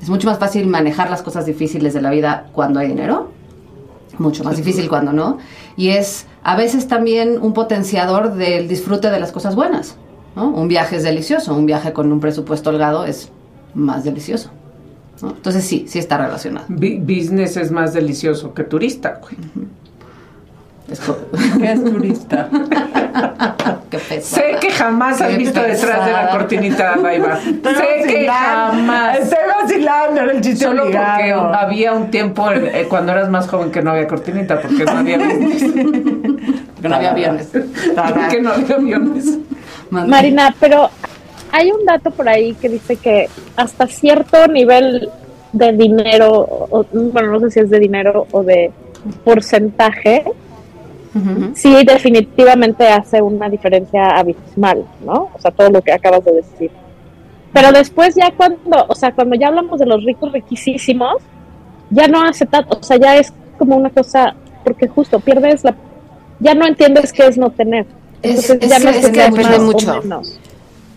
es 0.00 0.08
mucho 0.08 0.28
más 0.28 0.38
fácil 0.38 0.66
manejar 0.66 1.10
las 1.10 1.22
cosas 1.22 1.46
difíciles 1.46 1.94
de 1.94 2.00
la 2.02 2.10
vida 2.10 2.48
cuando 2.52 2.80
hay 2.80 2.88
dinero 2.88 3.30
mucho 4.18 4.44
más 4.44 4.56
difícil 4.56 4.88
cuando 4.88 5.12
no. 5.14 5.38
Y 5.78 5.90
es 5.90 6.26
a 6.42 6.54
veces 6.54 6.88
también 6.88 7.38
un 7.40 7.54
potenciador 7.54 8.34
del 8.34 8.68
disfrute 8.68 9.10
de 9.10 9.18
las 9.18 9.32
cosas 9.32 9.54
buenas. 9.56 9.96
¿no? 10.36 10.48
Un 10.50 10.68
viaje 10.68 10.96
es 10.96 11.04
delicioso, 11.04 11.54
un 11.54 11.64
viaje 11.64 11.92
con 11.94 12.12
un 12.12 12.20
presupuesto 12.20 12.68
holgado 12.70 13.06
es 13.06 13.30
más 13.74 14.04
delicioso. 14.04 14.50
¿no? 15.22 15.30
Entonces 15.30 15.64
sí, 15.64 15.86
sí 15.88 15.98
está 15.98 16.18
relacionado. 16.18 16.66
Bu- 16.68 17.00
business 17.00 17.56
es 17.56 17.70
más 17.70 17.94
delicioso 17.94 18.52
que 18.52 18.64
turista, 18.64 19.20
güey. 19.22 19.36
¿Qué 21.58 21.72
es 21.72 21.84
turista? 21.84 22.48
Qué 23.90 23.98
pesado. 23.98 24.22
Sé 24.52 24.56
que 24.60 24.70
jamás 24.70 25.20
has 25.20 25.36
visto 25.36 25.60
detrás 25.60 25.80
de 26.06 26.12
la 26.12 26.20
pesada. 26.22 26.30
cortinita, 26.30 26.96
Baiba. 26.96 27.36
Sé 27.40 27.52
que 28.06 28.26
jamás. 28.28 29.18
Estoy 29.18 29.38
vacilando, 29.62 30.20
era 30.22 30.32
el 30.32 30.40
chiste 30.40 30.64
Solo 30.64 30.84
porque 30.84 31.32
había 31.32 31.92
un 31.92 32.10
tiempo 32.10 32.50
en- 32.50 32.66
eh, 32.66 32.86
cuando 32.88 33.12
eras 33.12 33.28
más 33.30 33.48
joven 33.48 33.70
que 33.70 33.82
no 33.82 33.90
había 33.92 34.06
cortinita, 34.06 34.60
porque 34.60 34.84
no 34.84 34.90
había. 34.92 35.18
Que 35.18 36.88
no 36.88 36.94
había 36.96 37.10
aviones. 37.10 37.48
porque 37.52 38.40
no 38.40 38.52
había 38.52 38.76
aviones. 38.76 39.38
Marina, 39.90 40.54
pero 40.60 40.88
hay 41.52 41.70
un 41.72 41.84
dato 41.84 42.10
por 42.10 42.28
ahí 42.28 42.54
que 42.54 42.68
dice 42.68 42.96
que 42.96 43.28
hasta 43.56 43.86
cierto 43.86 44.46
nivel 44.48 45.08
de 45.52 45.72
dinero, 45.72 46.30
o- 46.70 46.86
bueno, 46.92 47.32
no 47.32 47.40
sé 47.40 47.50
si 47.50 47.60
es 47.60 47.70
de 47.70 47.80
dinero 47.80 48.26
o 48.30 48.42
de 48.44 48.70
porcentaje, 49.24 50.24
Sí 51.54 51.74
definitivamente 51.84 52.86
hace 52.88 53.20
una 53.20 53.48
diferencia 53.48 54.10
abismal, 54.10 54.84
¿no? 55.04 55.30
O 55.34 55.38
sea, 55.40 55.50
todo 55.50 55.68
lo 55.70 55.82
que 55.82 55.92
acabas 55.92 56.24
de 56.24 56.32
decir. 56.32 56.70
Pero 57.52 57.72
después 57.72 58.14
ya 58.14 58.30
cuando, 58.36 58.86
o 58.88 58.94
sea, 58.94 59.12
cuando 59.12 59.34
ya 59.34 59.48
hablamos 59.48 59.80
de 59.80 59.86
los 59.86 60.04
ricos 60.04 60.30
riquísimos, 60.32 61.14
ya 61.90 62.06
no 62.06 62.22
hace 62.22 62.46
tanto, 62.46 62.78
o 62.80 62.82
sea, 62.82 62.96
ya 62.96 63.16
es 63.16 63.32
como 63.58 63.76
una 63.76 63.90
cosa, 63.90 64.34
porque 64.62 64.86
justo 64.86 65.18
pierdes 65.18 65.64
la, 65.64 65.74
ya 66.38 66.54
no 66.54 66.64
entiendes 66.66 67.12
qué 67.12 67.26
es 67.26 67.36
no 67.36 67.50
tener. 67.50 67.86
Es- 68.22 68.48
Entonces 68.50 68.58
es 68.62 68.68
ya 68.70 68.78
no 68.78 68.90
es 68.90 69.08
que 69.08 69.20
depende 69.22 69.42
más 69.42 69.58
o 69.58 69.62
mucho. 69.62 70.00
menos. 70.02 70.38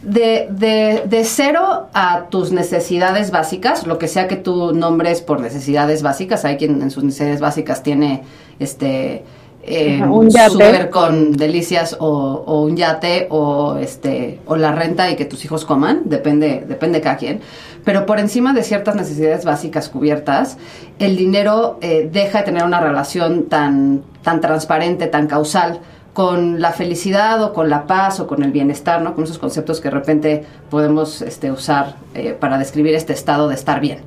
De, 0.03 0.47
de, 0.51 1.03
de 1.07 1.23
cero 1.23 1.87
a 1.93 2.25
tus 2.29 2.51
necesidades 2.51 3.31
básicas, 3.31 3.87
lo 3.87 3.97
que 3.97 4.09
sea 4.09 4.27
que 4.27 4.35
tú 4.35 4.73
nombres 4.75 5.21
por 5.21 5.39
necesidades 5.39 6.03
básicas, 6.03 6.43
hay 6.43 6.57
quien 6.57 6.81
en 6.81 6.91
sus 6.91 7.05
necesidades 7.05 7.39
básicas 7.39 7.81
tiene 7.83 8.21
este 8.59 9.23
eh, 9.65 10.03
un 10.03 10.29
súper 10.29 10.89
con 10.89 11.31
delicias 11.31 11.95
o, 11.99 12.43
o 12.45 12.61
un 12.63 12.75
yate 12.75 13.27
o 13.29 13.77
este 13.77 14.41
o 14.45 14.57
la 14.57 14.73
renta 14.73 15.09
y 15.09 15.15
que 15.15 15.23
tus 15.23 15.45
hijos 15.45 15.63
coman, 15.63 16.01
depende, 16.05 16.65
depende 16.67 16.99
de 16.99 17.03
cada 17.03 17.17
quien. 17.17 17.39
Pero 17.85 18.05
por 18.05 18.19
encima 18.19 18.53
de 18.53 18.63
ciertas 18.63 18.95
necesidades 18.95 19.45
básicas 19.45 19.89
cubiertas, 19.89 20.57
el 20.99 21.15
dinero 21.15 21.77
eh, 21.81 22.09
deja 22.11 22.39
de 22.39 22.43
tener 22.45 22.63
una 22.63 22.81
relación 22.81 23.43
tan, 23.45 24.03
tan 24.21 24.41
transparente, 24.41 25.07
tan 25.07 25.27
causal 25.27 25.79
con 26.13 26.61
la 26.61 26.71
felicidad 26.71 27.41
o 27.41 27.53
con 27.53 27.69
la 27.69 27.87
paz 27.87 28.19
o 28.19 28.27
con 28.27 28.43
el 28.43 28.51
bienestar, 28.51 29.01
¿no? 29.01 29.15
Con 29.15 29.23
esos 29.23 29.39
conceptos 29.39 29.79
que 29.79 29.89
de 29.89 29.95
repente 29.95 30.45
podemos 30.69 31.21
este, 31.21 31.51
usar 31.51 31.95
eh, 32.13 32.35
para 32.39 32.57
describir 32.57 32.95
este 32.95 33.13
estado 33.13 33.47
de 33.47 33.55
estar 33.55 33.79
bien. 33.79 33.99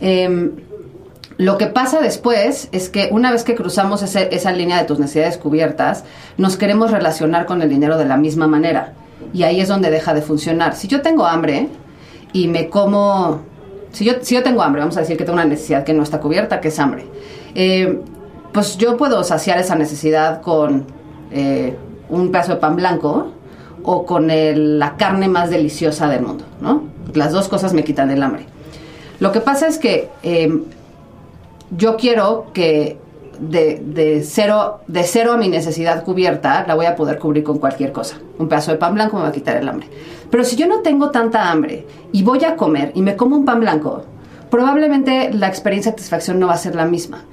Em, 0.00 0.52
lo 1.38 1.56
que 1.56 1.68
pasa 1.68 2.00
después 2.00 2.68
es 2.72 2.88
que 2.88 3.08
una 3.12 3.30
vez 3.30 3.44
que 3.44 3.54
cruzamos 3.54 4.02
esa 4.02 4.52
línea 4.52 4.76
de 4.76 4.84
tus 4.84 4.98
necesidades 4.98 5.38
cubiertas, 5.38 6.02
nos 6.36 6.56
queremos 6.56 6.90
relacionar 6.90 7.46
con 7.46 7.62
el 7.62 7.68
dinero 7.68 7.96
de 7.96 8.06
la 8.06 8.16
misma 8.16 8.48
manera. 8.48 8.94
Y 9.32 9.44
ahí 9.44 9.60
es 9.60 9.68
donde 9.68 9.88
deja 9.90 10.14
de 10.14 10.22
funcionar. 10.22 10.74
Si 10.74 10.88
yo 10.88 11.00
tengo 11.00 11.26
hambre 11.26 11.68
y 12.32 12.48
me 12.48 12.68
como... 12.68 13.42
Si 13.92 14.04
yo, 14.04 14.14
si 14.20 14.34
yo 14.34 14.42
tengo 14.42 14.62
hambre, 14.62 14.80
vamos 14.80 14.96
a 14.96 15.00
decir 15.00 15.16
que 15.16 15.24
tengo 15.24 15.36
una 15.36 15.44
necesidad 15.44 15.84
que 15.84 15.94
no 15.94 16.02
está 16.02 16.18
cubierta, 16.18 16.60
que 16.60 16.68
es 16.68 16.78
hambre. 16.80 17.06
Eh, 17.54 18.00
pues 18.52 18.76
yo 18.76 18.96
puedo 18.96 19.22
saciar 19.22 19.60
esa 19.60 19.76
necesidad 19.76 20.42
con 20.42 20.86
eh, 21.30 21.76
un 22.08 22.32
pedazo 22.32 22.54
de 22.54 22.60
pan 22.60 22.74
blanco 22.74 23.30
o 23.84 24.04
con 24.04 24.26
la 24.28 24.96
carne 24.96 25.28
más 25.28 25.50
deliciosa 25.50 26.08
del 26.08 26.22
mundo, 26.22 26.44
¿no? 26.60 26.82
Las 27.14 27.32
dos 27.32 27.46
cosas 27.48 27.74
me 27.74 27.84
quitan 27.84 28.10
el 28.10 28.24
hambre. 28.24 28.46
Lo 29.20 29.30
que 29.30 29.40
pasa 29.40 29.68
es 29.68 29.78
que 29.78 30.10
eh, 30.22 30.52
yo 31.70 31.96
quiero 31.96 32.46
que 32.52 32.98
de, 33.40 33.80
de 33.84 34.22
cero, 34.24 34.80
de 34.86 35.04
cero 35.04 35.32
a 35.32 35.36
mi 35.36 35.48
necesidad 35.48 36.04
cubierta 36.04 36.64
la 36.66 36.74
voy 36.74 36.86
a 36.86 36.96
poder 36.96 37.18
cubrir 37.18 37.44
con 37.44 37.58
cualquier 37.58 37.92
cosa. 37.92 38.18
Un 38.38 38.48
pedazo 38.48 38.72
de 38.72 38.78
pan 38.78 38.94
blanco 38.94 39.16
me 39.16 39.22
va 39.22 39.28
a 39.28 39.32
quitar 39.32 39.56
el 39.56 39.68
hambre. 39.68 39.88
Pero 40.30 40.44
si 40.44 40.56
yo 40.56 40.66
no 40.66 40.80
tengo 40.80 41.10
tanta 41.10 41.50
hambre 41.50 41.86
y 42.12 42.22
voy 42.22 42.44
a 42.44 42.56
comer 42.56 42.92
y 42.94 43.02
me 43.02 43.16
como 43.16 43.36
un 43.36 43.44
pan 43.44 43.60
blanco, 43.60 44.02
probablemente 44.50 45.32
la 45.32 45.48
experiencia 45.48 45.92
de 45.92 45.98
satisfacción 45.98 46.38
no 46.38 46.48
va 46.48 46.54
a 46.54 46.58
ser 46.58 46.74
la 46.74 46.84
misma. 46.84 47.24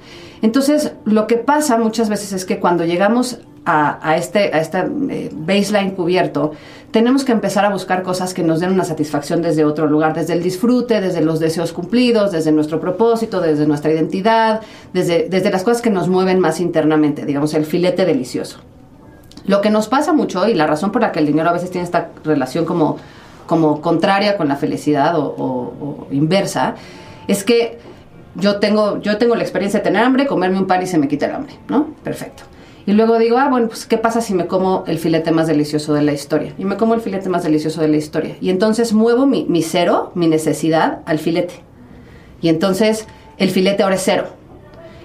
Entonces, 0.42 0.92
lo 1.04 1.26
que 1.26 1.36
pasa 1.36 1.78
muchas 1.78 2.08
veces 2.08 2.32
es 2.32 2.44
que 2.44 2.60
cuando 2.60 2.84
llegamos 2.84 3.40
a, 3.66 3.98
a 4.00 4.16
este, 4.16 4.50
a 4.54 4.60
este 4.60 4.78
eh, 5.10 5.30
baseline 5.34 5.90
cubierto, 5.90 6.52
tenemos 6.92 7.24
que 7.24 7.32
empezar 7.32 7.64
a 7.64 7.70
buscar 7.70 8.02
cosas 8.02 8.32
que 8.32 8.42
nos 8.42 8.60
den 8.60 8.72
una 8.72 8.84
satisfacción 8.84 9.42
desde 9.42 9.64
otro 9.64 9.86
lugar, 9.86 10.14
desde 10.14 10.32
el 10.32 10.42
disfrute, 10.42 11.00
desde 11.00 11.20
los 11.20 11.40
deseos 11.40 11.72
cumplidos, 11.72 12.32
desde 12.32 12.52
nuestro 12.52 12.80
propósito, 12.80 13.40
desde 13.40 13.66
nuestra 13.66 13.92
identidad, 13.92 14.60
desde, 14.94 15.28
desde 15.28 15.50
las 15.50 15.62
cosas 15.64 15.82
que 15.82 15.90
nos 15.90 16.08
mueven 16.08 16.38
más 16.40 16.60
internamente, 16.60 17.26
digamos, 17.26 17.52
el 17.54 17.66
filete 17.66 18.06
delicioso. 18.06 18.60
Lo 19.46 19.60
que 19.60 19.68
nos 19.70 19.88
pasa 19.88 20.12
mucho 20.12 20.48
y 20.48 20.54
la 20.54 20.66
razón 20.66 20.90
por 20.92 21.02
la 21.02 21.12
que 21.12 21.18
el 21.18 21.26
dinero 21.26 21.48
a 21.50 21.52
veces 21.52 21.70
tiene 21.70 21.84
esta 21.84 22.08
relación 22.24 22.64
como, 22.64 22.96
como 23.46 23.80
contraria 23.80 24.36
con 24.36 24.48
la 24.48 24.56
felicidad 24.56 25.18
o, 25.18 25.24
o- 25.24 26.06
o 26.08 26.12
inversa, 26.12 26.76
es 27.28 27.44
que 27.44 27.78
yo 28.36 28.56
tengo, 28.60 29.00
yo 29.02 29.18
tengo 29.18 29.34
la 29.34 29.42
experiencia 29.42 29.80
de 29.80 29.84
tener 29.84 30.02
hambre, 30.02 30.26
comerme 30.26 30.58
un 30.58 30.66
pan 30.66 30.82
y 30.82 30.86
se 30.86 30.98
me 30.98 31.08
quita 31.08 31.26
el 31.26 31.34
hambre, 31.34 31.54
¿no? 31.68 31.88
Perfecto. 32.02 32.44
Y 32.86 32.92
luego 32.92 33.18
digo, 33.18 33.36
ah, 33.36 33.48
bueno, 33.48 33.66
pues 33.66 33.84
¿qué 33.84 33.98
pasa 33.98 34.20
si 34.20 34.32
me 34.32 34.46
como 34.46 34.84
el 34.86 34.98
filete 34.98 35.32
más 35.32 35.48
delicioso 35.48 35.92
de 35.92 36.02
la 36.02 36.12
historia? 36.12 36.54
Y 36.56 36.64
me 36.64 36.76
como 36.76 36.94
el 36.94 37.00
filete 37.00 37.28
más 37.28 37.42
delicioso 37.42 37.80
de 37.80 37.88
la 37.88 37.96
historia. 37.96 38.36
Y 38.40 38.50
entonces 38.50 38.92
muevo 38.92 39.26
mi, 39.26 39.44
mi 39.48 39.62
cero, 39.62 40.12
mi 40.14 40.28
necesidad, 40.28 41.00
al 41.04 41.18
filete. 41.18 41.54
Y 42.40 42.48
entonces 42.48 43.06
el 43.38 43.50
filete 43.50 43.82
ahora 43.82 43.96
es 43.96 44.02
cero. 44.04 44.26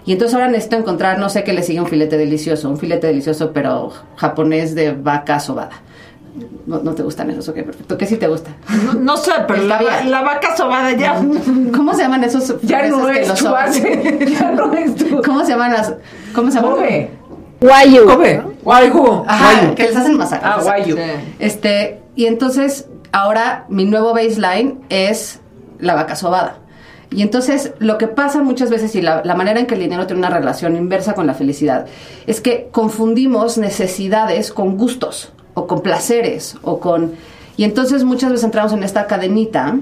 Y 0.05 0.13
entonces 0.13 0.35
ahora 0.35 0.47
necesito 0.47 0.77
encontrar, 0.77 1.17
no 1.17 1.29
sé 1.29 1.43
qué 1.43 1.53
le 1.53 1.63
sigue 1.63 1.79
un 1.81 1.87
filete 1.87 2.17
delicioso, 2.17 2.69
un 2.69 2.77
filete 2.77 3.07
delicioso 3.07 3.51
pero 3.51 3.91
japonés 4.15 4.75
de 4.75 4.93
vaca 4.93 5.39
sobada. 5.39 5.81
No, 6.65 6.79
no 6.79 6.93
te 6.93 7.03
gustan 7.03 7.29
esos, 7.29 7.49
ok, 7.49 7.55
perfecto. 7.55 7.97
¿Qué 7.97 8.05
sí 8.05 8.15
te 8.15 8.27
gusta? 8.27 8.51
No, 8.85 8.93
no 8.93 9.17
sé, 9.17 9.31
pero 9.47 9.63
la, 9.63 10.03
la 10.05 10.21
vaca 10.21 10.55
sobada 10.55 10.91
ya. 10.93 11.21
¿Cómo 11.75 11.93
se 11.93 12.03
llaman 12.03 12.23
esos? 12.23 12.55
Ya 12.61 12.87
no 12.87 13.07
que 13.07 13.21
es 13.21 13.27
los 13.27 13.39
tu. 13.39 13.47
Ya 14.31 14.51
no 14.51 14.71
es 14.73 14.95
tu. 14.95 15.21
¿Cómo 15.23 15.43
se 15.43 15.51
llaman 15.51 15.73
las? 15.73 15.93
¿Cómo 16.33 16.49
se 16.49 16.57
llaman? 16.57 16.75
Kobe. 16.75 17.20
Guayu. 17.61 19.23
Ajá, 19.27 19.75
que 19.75 19.83
les 19.83 19.95
hacen 19.95 20.17
masacres. 20.17 20.51
Ah, 20.51 20.59
guayu. 20.61 20.95
Sí. 20.95 21.03
Este, 21.39 22.01
y 22.15 22.25
entonces, 22.25 22.87
ahora 23.11 23.65
mi 23.69 23.85
nuevo 23.85 24.13
baseline 24.13 24.79
es 24.89 25.39
la 25.79 25.93
vaca 25.93 26.15
sobada. 26.15 26.57
Y 27.11 27.21
entonces, 27.21 27.73
lo 27.79 27.97
que 27.97 28.07
pasa 28.07 28.41
muchas 28.41 28.69
veces, 28.69 28.95
y 28.95 29.01
la, 29.01 29.21
la 29.23 29.35
manera 29.35 29.59
en 29.59 29.67
que 29.67 29.75
el 29.75 29.81
dinero 29.81 30.07
tiene 30.07 30.19
una 30.19 30.29
relación 30.29 30.75
inversa 30.75 31.13
con 31.13 31.27
la 31.27 31.33
felicidad, 31.33 31.85
es 32.25 32.41
que 32.41 32.69
confundimos 32.71 33.57
necesidades 33.57 34.51
con 34.51 34.77
gustos, 34.77 35.31
o 35.53 35.67
con 35.67 35.81
placeres, 35.81 36.57
o 36.63 36.79
con... 36.79 37.13
Y 37.57 37.63
entonces 37.65 38.03
muchas 38.03 38.31
veces 38.31 38.45
entramos 38.45 38.73
en 38.73 38.83
esta 38.83 39.07
cadenita 39.07 39.75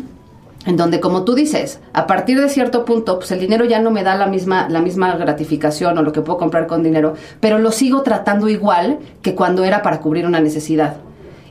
en 0.70 0.78
donde 0.78 1.00
como 1.00 1.24
tú 1.24 1.34
dices, 1.34 1.80
a 1.94 2.06
partir 2.06 2.40
de 2.40 2.48
cierto 2.48 2.86
punto, 2.86 3.18
pues 3.18 3.32
el 3.32 3.40
dinero 3.40 3.66
ya 3.66 3.80
no 3.80 3.90
me 3.90 4.04
da 4.04 4.14
la 4.14 4.28
misma, 4.28 4.70
la 4.70 4.82
misma 4.82 5.16
gratificación 5.16 5.98
o 5.98 6.04
lo 6.04 6.12
que 6.12 6.22
puedo 6.22 6.38
comprar 6.38 6.68
con 6.68 6.84
dinero, 6.84 7.16
pero 7.40 7.58
lo 7.58 7.72
sigo 7.72 8.04
tratando 8.04 8.48
igual 8.48 9.00
que 9.24 9.34
cuando 9.34 9.64
era 9.64 9.82
para 9.82 10.00
cubrir 10.00 10.28
una 10.28 10.40
necesidad. 10.40 10.98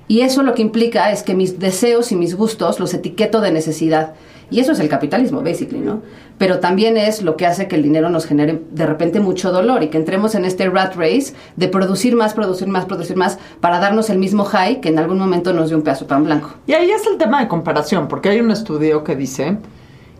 Y 0.07 0.21
eso 0.21 0.45
lo 0.45 0.55
que 0.55 0.63
implica 0.63 1.11
es 1.11 1.25
que 1.25 1.35
mis 1.35 1.59
deseos 1.59 2.13
y 2.13 2.17
mis 2.17 2.37
gustos 2.37 2.79
los 2.79 2.95
etiqueto 2.95 3.41
de 3.41 3.51
necesidad. 3.51 4.15
Y 4.51 4.61
eso 4.61 4.73
es 4.73 4.81
el 4.81 4.89
capitalismo, 4.89 5.43
basically, 5.43 5.81
¿no? 5.81 6.03
Pero 6.39 6.59
también 6.59 6.97
es 6.97 7.23
lo 7.23 7.37
que 7.37 7.47
hace 7.47 7.69
que 7.69 7.77
el 7.77 7.83
dinero 7.83 8.09
nos 8.09 8.27
genere 8.27 8.63
de 8.71 8.87
repente 8.87 9.21
mucho 9.21 9.53
dolor 9.53 9.83
y 9.83 9.89
que 9.89 9.99
entremos 9.99 10.35
en 10.35 10.45
este 10.45 10.69
rat 10.71 10.95
race 10.97 11.35
de 11.57 11.69
producir 11.69 12.17
más, 12.17 12.33
producir 12.33 12.69
más, 12.69 12.87
producir 12.87 13.17
más 13.17 13.39
para 13.61 13.79
darnos 13.79 14.09
el 14.09 14.19
mismo 14.19 14.45
high 14.45 14.81
que 14.81 14.89
en 14.89 14.99
algún 14.99 15.19
momento 15.19 15.53
nos 15.53 15.69
dio 15.69 15.77
un 15.77 15.83
pedazo 15.83 16.05
de 16.05 16.09
pan 16.09 16.25
blanco. 16.25 16.51
Y 16.67 16.73
ahí 16.73 16.91
es 16.91 17.07
el 17.07 17.19
tema 17.19 17.41
de 17.41 17.49
comparación, 17.49 18.09
porque 18.09 18.31
hay 18.31 18.41
un 18.41 18.51
estudio 18.51 19.05
que 19.05 19.17
dice 19.17 19.59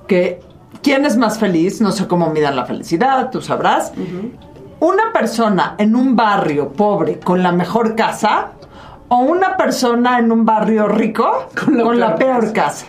que 0.07 0.41
quién 0.83 1.07
es 1.07 1.17
más 1.17 1.39
feliz, 1.39 1.81
no 1.81 1.93
sé 1.93 2.07
cómo 2.07 2.31
midan 2.31 2.57
la 2.57 2.67
felicidad, 2.67 3.31
tú 3.31 3.41
sabrás. 3.41 3.93
Una 4.81 5.13
persona 5.13 5.75
en 5.79 5.97
un 5.97 6.15
barrio 6.15 6.73
pobre 6.73 7.19
con 7.19 7.43
la 7.43 7.53
mejor 7.53 7.97
casa 7.97 8.53
o 9.09 9.19
una 9.19 9.57
persona 9.57 10.19
en 10.19 10.31
un 10.31 10.45
barrio 10.45 10.87
rico 10.87 11.49
con 11.65 11.99
la, 11.99 12.15
peor, 12.17 12.53
casa. 12.53 12.87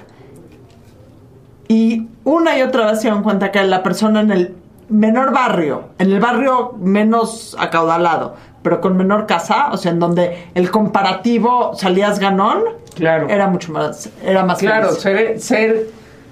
Y 1.71 2.07
una 2.23 2.57
y 2.57 2.63
otra 2.63 2.87
vez 2.91 2.99
se 2.99 3.09
dan 3.09 3.21
cuenta 3.21 3.51
que 3.51 3.63
la 3.63 3.83
persona 3.83 4.21
en 4.21 4.31
el 4.31 4.55
menor 4.89 5.31
barrio, 5.31 5.83
en 5.99 6.11
el 6.11 6.19
barrio 6.19 6.73
menos 6.79 7.55
acaudalado, 7.59 8.35
pero 8.63 8.81
con 8.81 8.97
menor 8.97 9.27
casa, 9.27 9.69
o 9.71 9.77
sea, 9.77 9.91
en 9.91 9.99
donde 9.99 10.47
el 10.55 10.71
comparativo 10.71 11.73
salías 11.75 12.17
ganón, 12.19 12.63
Claro. 12.95 13.29
era 13.29 13.45
mucho 13.47 13.71
más, 13.71 14.09
era 14.25 14.43
más 14.43 14.57
Claro, 14.57 14.91
ser, 14.93 15.39
ser 15.39 15.89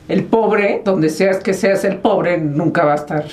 el 0.10 0.24
pobre, 0.24 0.82
donde 0.84 1.08
seas 1.10 1.38
que 1.38 1.54
seas 1.54 1.84
el 1.86 1.98
pobre, 1.98 2.40
nunca 2.40 2.84
va 2.84 2.94
a 2.94 2.96
estar. 2.96 3.26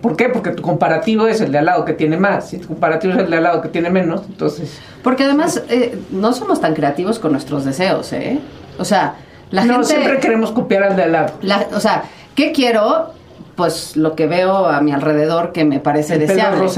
¿Por 0.00 0.16
qué? 0.16 0.30
Porque 0.30 0.50
tu 0.50 0.62
comparativo 0.62 1.26
es 1.26 1.42
el 1.42 1.52
de 1.52 1.58
al 1.58 1.66
lado 1.66 1.84
que 1.84 1.92
tiene 1.92 2.16
más. 2.16 2.48
Si 2.48 2.58
tu 2.58 2.68
comparativo 2.68 3.12
es 3.12 3.20
el 3.20 3.30
de 3.30 3.36
al 3.36 3.42
lado 3.42 3.60
que 3.60 3.68
tiene 3.68 3.90
menos, 3.90 4.22
entonces. 4.26 4.80
Porque 5.04 5.24
además 5.24 5.62
eh, 5.68 5.96
no 6.10 6.32
somos 6.32 6.62
tan 6.62 6.74
creativos 6.74 7.18
con 7.20 7.30
nuestros 7.30 7.64
deseos, 7.64 8.12
¿eh? 8.14 8.40
O 8.78 8.84
sea, 8.84 9.14
la 9.50 9.64
no, 9.64 9.74
gente... 9.74 9.88
siempre 9.88 10.18
queremos 10.20 10.52
copiar 10.52 10.82
al 10.84 10.96
de 10.96 11.02
al 11.04 11.12
lado. 11.12 11.34
la- 11.42 11.66
o 11.74 11.80
sea, 11.80 12.04
¿qué 12.34 12.52
quiero? 12.52 13.14
Pues 13.54 13.96
lo 13.96 14.14
que 14.14 14.26
veo 14.26 14.66
a 14.66 14.82
mi 14.82 14.92
alrededor 14.92 15.50
que 15.52 15.64
me 15.64 15.80
parece 15.80 16.14
El 16.14 16.20
deseable. 16.26 16.68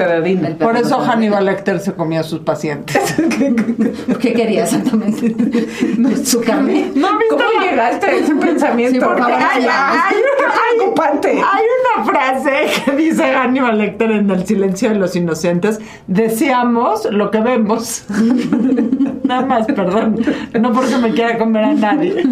Por 0.61 0.77
eso 0.77 1.01
Hannibal 1.01 1.45
Lecter 1.47 1.81
se 1.81 1.93
comía 1.95 2.21
a 2.21 2.23
sus 2.23 2.39
pacientes. 2.39 3.17
¿Qué 4.21 4.33
quería 4.33 4.63
exactamente? 4.63 5.35
Su 6.25 6.41
carne. 6.41 6.93
¿No 6.95 7.09
¿Cómo 7.31 7.43
la- 7.61 7.69
llegaste 7.69 8.07
a 8.07 8.13
ese 8.13 8.33
pensamiento? 8.37 8.95
Sí, 8.95 9.01
por 9.05 9.19
favor, 9.19 9.35
Ay, 9.41 9.63
ya. 9.65 9.93
ay, 10.05 10.15
qué 10.39 10.45
preocupante. 10.77 11.29
Hay 11.31 11.65
una 11.97 12.05
frase 12.05 12.67
que 12.85 12.93
dice 12.93 13.25
Hannibal 13.25 13.77
Lecter 13.77 14.13
en 14.13 14.31
El 14.31 14.47
silencio 14.47 14.91
de 14.91 14.95
los 14.95 15.17
inocentes. 15.17 15.81
Deseamos 16.07 17.07
lo 17.11 17.33
que 17.33 17.41
vemos. 17.41 18.05
Nada 19.29 19.47
más, 19.47 19.67
perdón. 19.67 20.17
No 20.61 20.73
porque 20.73 20.97
me 20.97 21.13
quiera 21.13 21.39
comer 21.39 21.65
a 21.65 21.75
nadie. 21.75 22.25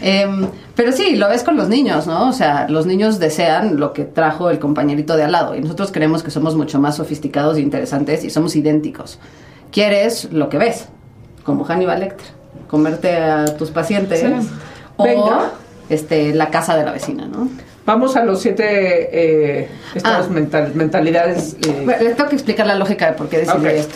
Em, 0.00 0.48
pero 0.74 0.90
sí, 0.92 1.14
lo 1.16 1.28
ves 1.28 1.44
con 1.44 1.56
los 1.56 1.68
niños, 1.68 2.06
¿no? 2.06 2.28
O 2.28 2.32
sea, 2.32 2.66
los 2.68 2.86
niños 2.86 3.18
desean 3.20 3.78
lo 3.78 3.92
que 3.92 4.04
trajo 4.04 4.50
el 4.50 4.58
compañerito 4.58 5.16
de 5.16 5.22
al 5.24 5.32
lado 5.32 5.54
y 5.54 5.60
nosotros 5.60 5.92
creemos 5.92 6.22
que 6.22 6.30
somos 6.30 6.56
mucho 6.56 6.80
más 6.80 6.96
sofisticados 6.96 7.56
e 7.56 7.60
interesantes 7.60 8.24
y 8.24 8.30
somos 8.30 8.56
idénticos. 8.56 9.18
Quieres 9.70 10.32
lo 10.32 10.48
que 10.48 10.58
ves, 10.58 10.88
como 11.44 11.64
Hannibal 11.64 12.00
Lecter, 12.00 12.26
comerte 12.68 13.16
a 13.18 13.44
tus 13.56 13.70
pacientes 13.70 14.20
Sí. 14.20 14.26
o 14.96 15.04
Venga. 15.04 15.50
este 15.90 16.34
la 16.34 16.50
casa 16.50 16.76
de 16.76 16.84
la 16.84 16.92
vecina, 16.92 17.26
¿no? 17.26 17.48
Vamos 17.86 18.16
a 18.16 18.24
los 18.24 18.40
siete 18.40 18.64
eh, 19.62 19.68
estados 19.94 20.26
Ah. 20.28 20.32
mental- 20.32 20.72
mentalidades. 20.74 21.56
eh, 21.66 21.82
Bueno, 21.84 22.02
les 22.02 22.16
tengo 22.16 22.28
que 22.28 22.36
explicar 22.36 22.66
la 22.66 22.74
lógica 22.74 23.06
de 23.06 23.12
por 23.12 23.28
qué 23.28 23.38
decidí 23.38 23.58
Ok. 23.58 23.64
esto. 23.66 23.94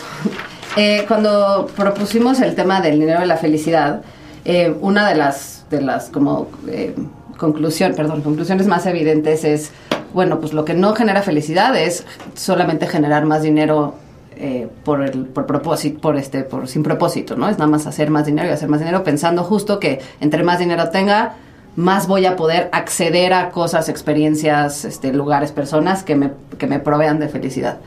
Eh, 0.75 1.05
cuando 1.07 1.67
propusimos 1.75 2.41
el 2.41 2.55
tema 2.55 2.81
del 2.81 2.99
dinero 2.99 3.23
y 3.23 3.27
la 3.27 3.37
felicidad, 3.37 4.01
eh, 4.45 4.75
una 4.81 5.07
de 5.07 5.15
las, 5.15 5.65
de 5.69 5.81
las 5.81 6.09
como 6.09 6.47
eh, 6.67 6.95
conclusión, 7.37 7.93
perdón, 7.95 8.21
conclusiones 8.21 8.67
más 8.67 8.85
evidentes 8.85 9.43
es, 9.43 9.71
bueno, 10.13 10.39
pues 10.39 10.53
lo 10.53 10.65
que 10.65 10.73
no 10.73 10.95
genera 10.95 11.21
felicidad 11.21 11.75
es 11.75 12.05
solamente 12.33 12.87
generar 12.87 13.25
más 13.25 13.43
dinero 13.43 13.95
eh, 14.35 14.67
por 14.83 15.03
el 15.03 15.25
por 15.25 15.45
propósito, 15.45 16.01
por 16.01 16.17
este, 16.17 16.43
por 16.43 16.67
sin 16.67 16.81
propósito, 16.81 17.35
¿no? 17.35 17.47
Es 17.49 17.59
nada 17.59 17.69
más 17.69 17.85
hacer 17.85 18.09
más 18.09 18.25
dinero 18.25 18.49
y 18.49 18.51
hacer 18.51 18.67
más 18.67 18.79
dinero 18.79 19.03
pensando 19.03 19.43
justo 19.43 19.79
que 19.79 20.01
entre 20.21 20.43
más 20.43 20.57
dinero 20.57 20.89
tenga, 20.89 21.35
más 21.75 22.07
voy 22.07 22.25
a 22.25 22.35
poder 22.35 22.69
acceder 22.71 23.33
a 23.33 23.51
cosas, 23.51 23.89
experiencias, 23.89 24.85
este, 24.85 25.13
lugares, 25.13 25.51
personas 25.51 26.03
que 26.03 26.15
me, 26.15 26.31
que 26.57 26.65
me 26.65 26.79
provean 26.79 27.19
de 27.19 27.29
felicidad. 27.29 27.77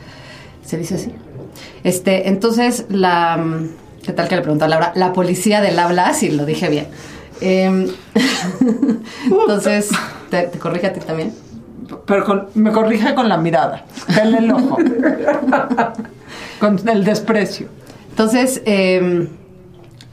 ¿Se 0.65 0.77
dice 0.77 0.95
así? 0.95 1.13
Este, 1.85 2.29
entonces, 2.29 2.87
la... 2.89 3.43
¿Qué 4.05 4.13
tal 4.13 4.29
que 4.29 4.37
le 4.37 4.43
preguntó 4.43 4.65
a 4.67 4.69
Laura? 4.69 4.93
La 4.95 5.13
policía 5.13 5.61
del 5.61 5.79
habla, 5.79 6.15
si 6.15 6.31
lo 6.31 6.45
dije 6.47 6.69
bien. 6.69 6.87
Em, 7.41 7.89
entonces, 9.25 9.91
¿te, 10.31 10.43
te 10.45 10.59
corrige 10.59 10.87
a 10.89 10.93
ti 10.93 11.01
también? 11.01 11.35
Pero 12.07 12.25
con- 12.25 12.47
me 12.55 12.73
corrige 12.73 13.15
con 13.15 13.29
la 13.29 13.37
mirada. 13.37 13.85
El 14.21 14.51
ojo. 14.53 14.77
con 16.61 16.89
el 16.89 17.05
desprecio. 17.05 17.69
Entonces, 18.11 18.63
eh, 18.65 19.29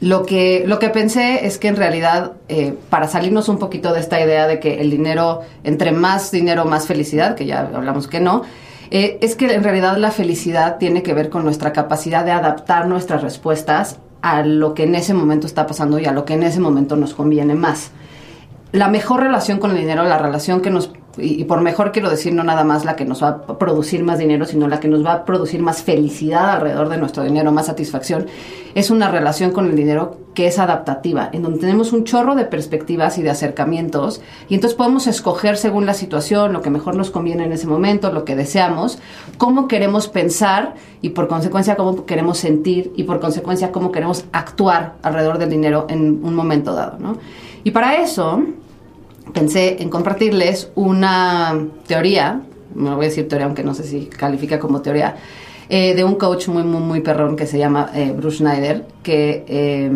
lo, 0.00 0.26
que, 0.26 0.64
lo 0.66 0.78
que 0.78 0.90
pensé 0.90 1.46
es 1.46 1.58
que 1.58 1.68
en 1.68 1.76
realidad, 1.76 2.32
eh, 2.48 2.74
para 2.90 3.08
salirnos 3.08 3.48
un 3.48 3.58
poquito 3.58 3.92
de 3.92 4.00
esta 4.00 4.20
idea 4.20 4.46
de 4.46 4.60
que 4.60 4.80
el 4.80 4.90
dinero, 4.90 5.42
entre 5.64 5.92
más 5.92 6.30
dinero, 6.30 6.64
más 6.64 6.86
felicidad, 6.86 7.34
que 7.34 7.46
ya 7.46 7.60
hablamos 7.74 8.06
que 8.08 8.20
no, 8.20 8.42
eh, 8.90 9.18
es 9.20 9.36
que 9.36 9.52
en 9.52 9.62
realidad 9.62 9.96
la 9.96 10.10
felicidad 10.10 10.78
tiene 10.78 11.02
que 11.02 11.14
ver 11.14 11.30
con 11.30 11.44
nuestra 11.44 11.72
capacidad 11.72 12.24
de 12.24 12.32
adaptar 12.32 12.86
nuestras 12.86 13.22
respuestas 13.22 13.98
a 14.22 14.42
lo 14.42 14.74
que 14.74 14.84
en 14.84 14.94
ese 14.94 15.14
momento 15.14 15.46
está 15.46 15.66
pasando 15.66 15.98
y 15.98 16.06
a 16.06 16.12
lo 16.12 16.24
que 16.24 16.34
en 16.34 16.42
ese 16.42 16.60
momento 16.60 16.96
nos 16.96 17.14
conviene 17.14 17.54
más. 17.54 17.90
La 18.72 18.88
mejor 18.88 19.20
relación 19.20 19.58
con 19.58 19.70
el 19.70 19.76
dinero, 19.76 20.02
la 20.04 20.18
relación 20.18 20.60
que 20.60 20.70
nos 20.70 20.90
y, 21.18 21.44
por 21.44 21.60
mejor 21.60 21.92
quiero 21.92 22.10
decir 22.10 22.32
no 22.32 22.44
nada 22.44 22.64
más 22.64 22.84
la 22.84 22.96
que 22.96 23.04
nos 23.04 23.22
va 23.22 23.28
a 23.28 23.58
producir 23.58 24.02
más 24.02 24.18
dinero, 24.18 24.44
sino 24.46 24.68
la 24.68 24.80
que 24.80 24.88
nos 24.88 25.04
va 25.04 25.12
a 25.12 25.24
producir 25.24 25.62
más 25.62 25.82
felicidad 25.82 26.50
alrededor 26.50 26.88
de 26.88 26.96
nuestro 26.96 27.22
dinero, 27.22 27.52
más 27.52 27.66
satisfacción, 27.66 28.26
es 28.74 28.90
una 28.90 29.08
relación 29.08 29.52
con 29.52 29.66
el 29.66 29.76
dinero 29.76 30.18
que 30.34 30.48
es 30.48 30.58
adaptativa, 30.58 31.30
en 31.32 31.42
donde 31.42 31.60
tenemos 31.60 31.92
un 31.92 32.04
chorro 32.04 32.34
de 32.34 32.44
perspectivas 32.44 33.18
y 33.18 33.22
de 33.22 33.30
acercamientos, 33.30 34.20
y 34.48 34.54
entonces 34.54 34.76
podemos 34.76 35.06
escoger 35.06 35.56
según 35.56 35.86
la 35.86 35.94
situación, 35.94 36.52
lo 36.52 36.60
que 36.60 36.70
mejor 36.70 36.96
nos 36.96 37.10
conviene 37.10 37.44
en 37.44 37.52
ese 37.52 37.68
momento, 37.68 38.12
lo 38.12 38.24
que 38.24 38.34
deseamos, 38.34 38.98
cómo 39.38 39.68
queremos 39.68 40.08
pensar 40.08 40.74
y 41.02 41.10
por 41.10 41.28
consecuencia 41.28 41.76
cómo 41.76 42.04
queremos 42.04 42.38
sentir 42.38 42.92
y 42.96 43.04
por 43.04 43.20
consecuencia 43.20 43.70
cómo 43.70 43.92
queremos 43.92 44.24
actuar 44.32 44.94
alrededor 45.02 45.38
del 45.38 45.50
dinero 45.50 45.86
en 45.88 46.24
un 46.24 46.34
momento 46.34 46.74
dado, 46.74 46.98
¿no? 46.98 47.18
Y 47.62 47.70
para 47.70 47.96
eso, 47.96 48.42
pensé 49.32 49.82
en 49.82 49.88
compartirles 49.88 50.70
una 50.74 51.66
teoría, 51.86 52.42
no 52.74 52.96
voy 52.96 53.06
a 53.06 53.08
decir 53.08 53.28
teoría, 53.28 53.46
aunque 53.46 53.64
no 53.64 53.74
sé 53.74 53.84
si 53.84 54.06
califica 54.06 54.58
como 54.58 54.82
teoría, 54.82 55.16
eh, 55.68 55.94
de 55.94 56.04
un 56.04 56.16
coach 56.16 56.48
muy, 56.48 56.62
muy, 56.62 56.80
muy 56.80 57.00
perrón 57.00 57.36
que 57.36 57.46
se 57.46 57.58
llama 57.58 57.90
eh, 57.94 58.12
Bruce 58.16 58.38
Schneider, 58.38 58.84
que 59.02 59.44
eh, 59.48 59.90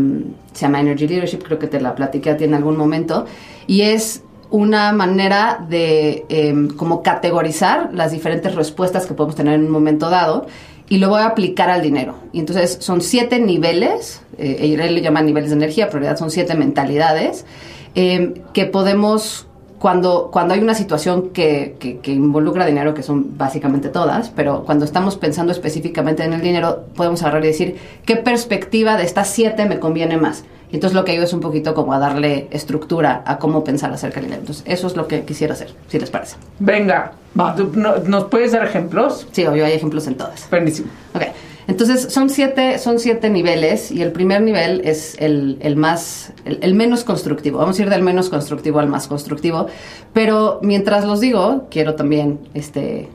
se 0.53 0.61
llama 0.63 0.81
Energy 0.81 1.07
Leadership, 1.07 1.39
creo 1.39 1.59
que 1.59 1.67
te 1.67 1.81
la 1.81 1.95
platiqué 1.95 2.31
a 2.31 2.37
ti 2.37 2.45
en 2.45 2.55
algún 2.55 2.77
momento, 2.77 3.27
y 3.67 3.83
es 3.83 4.23
una 4.51 4.93
manera 4.93 5.65
de 5.69 6.25
eh, 6.29 6.55
como 6.77 7.03
categorizar 7.03 7.91
las 7.93 8.13
diferentes 8.13 8.55
respuestas 8.55 9.07
que 9.07 9.15
podemos 9.15 9.37
tener 9.37 9.55
en 9.55 9.67
un 9.67 9.71
momento 9.71 10.09
dado 10.09 10.47
y 10.89 10.99
lo 10.99 11.11
voy 11.11 11.21
a 11.21 11.27
aplicar 11.27 11.69
al 11.69 11.83
dinero. 11.83 12.15
Y 12.33 12.41
entonces 12.41 12.79
son 12.81 13.03
siete 13.03 13.39
niveles, 13.41 14.23
eh, 14.39 14.75
él 14.81 14.95
le 14.95 15.03
llama 15.03 15.21
niveles 15.21 15.51
de 15.51 15.57
energía, 15.57 15.87
pero 15.87 15.99
en 15.99 16.03
realidad 16.05 16.19
son 16.19 16.31
siete 16.31 16.55
mentalidades 16.55 17.45
eh, 17.95 18.43
que 18.53 18.67
podemos, 18.67 19.47
cuando, 19.79 20.31
cuando 20.33 20.55
hay 20.55 20.61
una 20.61 20.75
situación 20.75 21.31
que, 21.31 21.77
que, 21.79 21.99
que 21.99 22.13
involucra 22.13 22.67
dinero, 22.67 22.95
que 22.95 23.03
son 23.03 23.37
básicamente 23.39 23.89
todas, 23.89 24.31
pero 24.31 24.65
cuando 24.65 24.85
estamos 24.85 25.17
pensando 25.17 25.53
específicamente 25.53 26.25
en 26.25 26.33
el 26.33 26.41
dinero, 26.41 26.85
podemos 26.97 27.23
agarrar 27.23 27.45
y 27.45 27.49
decir, 27.49 27.77
¿qué 28.05 28.17
perspectiva 28.17 28.97
de 28.97 29.05
estas 29.05 29.29
siete 29.29 29.67
me 29.67 29.79
conviene 29.79 30.17
más? 30.17 30.45
Y 30.71 30.75
entonces 30.75 30.95
lo 30.95 31.03
que 31.07 31.13
ayuda 31.13 31.25
es 31.25 31.33
un 31.33 31.41
poquito 31.41 31.73
como 31.73 31.95
a 31.95 31.99
darle 31.99 32.47
estructura 32.51 33.23
a 33.25 33.39
cómo 33.39 33.65
pensar 33.65 33.91
acerca 33.91 34.17
del 34.17 34.25
dinero. 34.25 34.41
Entonces 34.43 34.65
eso 34.67 34.87
es 34.87 34.97
lo 34.97 35.09
que 35.09 35.23
quisiera 35.25 35.55
hacer, 35.55 35.71
si 35.89 35.99
les 35.99 36.11
parece. 36.11 36.37
Venga, 36.59 37.13
¿tú- 37.57 37.73
no- 37.75 37.97
¿nos 38.01 38.25
puedes 38.25 38.53
dar 38.53 38.67
ejemplos? 38.67 39.27
Sí, 39.33 39.47
obvio, 39.47 39.65
hay 39.65 39.73
ejemplos 39.73 40.07
en 40.09 40.17
todas. 40.17 40.47
Buenísimo. 40.51 40.89
Ok, 41.15 41.23
entonces 41.69 42.09
son 42.11 42.31
siete, 42.31 42.79
son 42.79 42.99
siete 42.99 43.29
niveles 43.29 43.93
y 43.93 44.01
el 44.01 44.11
primer 44.11 44.41
nivel 44.41 44.81
es 44.85 45.17
el, 45.19 45.59
el 45.61 45.77
más, 45.77 46.33
el, 46.47 46.59
el 46.63 46.75
menos 46.75 47.05
constructivo. 47.05 47.59
Vamos 47.59 47.79
a 47.79 47.83
ir 47.83 47.91
del 47.91 48.03
menos 48.03 48.31
constructivo 48.31 48.81
al 48.81 48.89
más 48.89 49.07
constructivo. 49.07 49.67
Pero 50.15 50.61
mientras 50.63 51.05
los 51.05 51.21
digo, 51.21 51.67
quiero 51.71 51.95
también 51.95 52.41
este, 52.55 53.11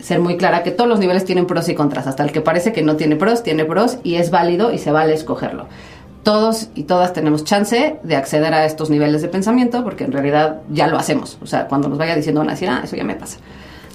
ser 0.00 0.20
muy 0.20 0.36
clara 0.36 0.62
que 0.62 0.70
todos 0.70 0.88
los 0.88 1.00
niveles 1.00 1.24
tienen 1.24 1.46
pros 1.46 1.68
y 1.68 1.74
contras. 1.74 2.06
Hasta 2.06 2.22
el 2.22 2.30
que 2.30 2.40
parece 2.40 2.72
que 2.72 2.82
no 2.82 2.94
tiene 2.94 3.16
pros, 3.16 3.42
tiene 3.42 3.64
pros 3.64 3.98
y 4.04 4.14
es 4.14 4.30
válido 4.30 4.72
y 4.72 4.78
se 4.78 4.92
vale 4.92 5.12
escogerlo. 5.12 5.66
Todos 6.22 6.68
y 6.76 6.84
todas 6.84 7.12
tenemos 7.12 7.42
chance 7.42 7.96
de 8.00 8.16
acceder 8.16 8.54
a 8.54 8.64
estos 8.64 8.90
niveles 8.90 9.22
de 9.22 9.28
pensamiento 9.28 9.82
porque 9.82 10.04
en 10.04 10.12
realidad 10.12 10.60
ya 10.70 10.86
lo 10.86 10.98
hacemos. 10.98 11.36
O 11.42 11.46
sea, 11.46 11.66
cuando 11.66 11.88
nos 11.88 11.98
vaya 11.98 12.14
diciendo 12.14 12.40
van 12.40 12.50
a 12.50 12.52
decir, 12.52 12.68
ah, 12.68 12.82
eso 12.84 12.94
ya 12.94 13.02
me 13.02 13.16
pasa. 13.16 13.38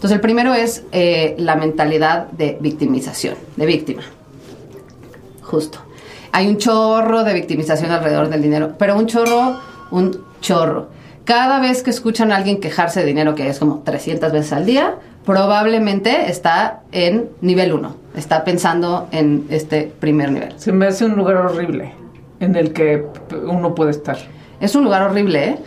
Entonces, 0.01 0.15
el 0.15 0.21
primero 0.21 0.55
es 0.55 0.83
eh, 0.91 1.35
la 1.37 1.55
mentalidad 1.55 2.25
de 2.31 2.57
victimización, 2.59 3.35
de 3.55 3.67
víctima. 3.67 4.01
Justo. 5.43 5.77
Hay 6.31 6.47
un 6.47 6.57
chorro 6.57 7.23
de 7.23 7.35
victimización 7.35 7.91
alrededor 7.91 8.29
del 8.29 8.41
dinero, 8.41 8.73
pero 8.79 8.97
un 8.97 9.05
chorro, 9.05 9.59
un 9.91 10.25
chorro. 10.41 10.87
Cada 11.23 11.59
vez 11.59 11.83
que 11.83 11.91
escuchan 11.91 12.31
a 12.31 12.37
alguien 12.37 12.59
quejarse 12.59 13.01
de 13.01 13.05
dinero, 13.05 13.35
que 13.35 13.47
es 13.47 13.59
como 13.59 13.83
300 13.85 14.31
veces 14.31 14.53
al 14.53 14.65
día, 14.65 14.95
probablemente 15.23 16.31
está 16.31 16.79
en 16.91 17.29
nivel 17.41 17.71
1. 17.71 17.95
Está 18.15 18.43
pensando 18.43 19.07
en 19.11 19.45
este 19.51 19.93
primer 19.99 20.31
nivel. 20.31 20.55
Se 20.57 20.71
me 20.71 20.87
hace 20.87 21.05
un 21.05 21.15
lugar 21.15 21.35
horrible 21.35 21.93
en 22.39 22.55
el 22.55 22.73
que 22.73 23.05
uno 23.43 23.75
puede 23.75 23.91
estar. 23.91 24.17
Es 24.59 24.73
un 24.73 24.83
lugar 24.83 25.03
horrible, 25.03 25.47
¿eh? 25.47 25.57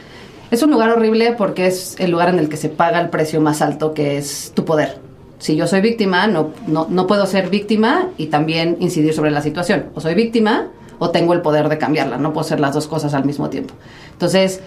Es 0.54 0.62
un 0.62 0.70
lugar 0.70 0.90
horrible 0.90 1.34
porque 1.36 1.66
es 1.66 1.96
el 1.98 2.12
lugar 2.12 2.28
en 2.28 2.38
el 2.38 2.48
que 2.48 2.56
se 2.56 2.68
paga 2.68 3.00
el 3.00 3.08
precio 3.08 3.40
más 3.40 3.60
alto, 3.60 3.92
que 3.92 4.18
es 4.18 4.52
tu 4.54 4.64
poder. 4.64 4.98
Si 5.40 5.56
yo 5.56 5.66
soy 5.66 5.80
víctima, 5.80 6.28
no, 6.28 6.50
no, 6.68 6.86
no 6.88 7.08
puedo 7.08 7.26
ser 7.26 7.50
víctima 7.50 8.10
y 8.18 8.26
también 8.26 8.76
incidir 8.78 9.12
sobre 9.14 9.32
la 9.32 9.42
situación. 9.42 9.86
O 9.96 10.00
soy 10.00 10.14
víctima 10.14 10.68
o 11.00 11.10
tengo 11.10 11.32
el 11.32 11.40
poder 11.40 11.68
de 11.68 11.76
cambiarla. 11.76 12.18
No 12.18 12.32
puedo 12.32 12.46
ser 12.46 12.60
las 12.60 12.72
dos 12.72 12.86
cosas 12.86 13.14
al 13.14 13.24
mismo 13.24 13.50
tiempo. 13.50 13.74
Entonces, 14.12 14.60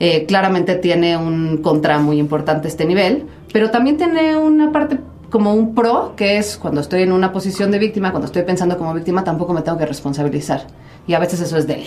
eh, 0.00 0.26
claramente 0.26 0.74
tiene 0.74 1.16
un 1.16 1.58
contra 1.58 2.00
muy 2.00 2.18
importante 2.18 2.66
este 2.66 2.84
nivel, 2.84 3.26
pero 3.52 3.70
también 3.70 3.96
tiene 3.96 4.36
una 4.36 4.72
parte 4.72 4.98
como 5.30 5.54
un 5.54 5.72
pro, 5.72 6.14
que 6.16 6.38
es 6.38 6.56
cuando 6.56 6.80
estoy 6.80 7.02
en 7.02 7.12
una 7.12 7.32
posición 7.32 7.70
de 7.70 7.78
víctima, 7.78 8.10
cuando 8.10 8.26
estoy 8.26 8.42
pensando 8.42 8.76
como 8.76 8.92
víctima, 8.92 9.22
tampoco 9.22 9.52
me 9.52 9.62
tengo 9.62 9.78
que 9.78 9.86
responsabilizar. 9.86 10.66
Y 11.06 11.14
a 11.14 11.20
veces 11.20 11.40
eso 11.42 11.56
es 11.56 11.68
deli. 11.68 11.86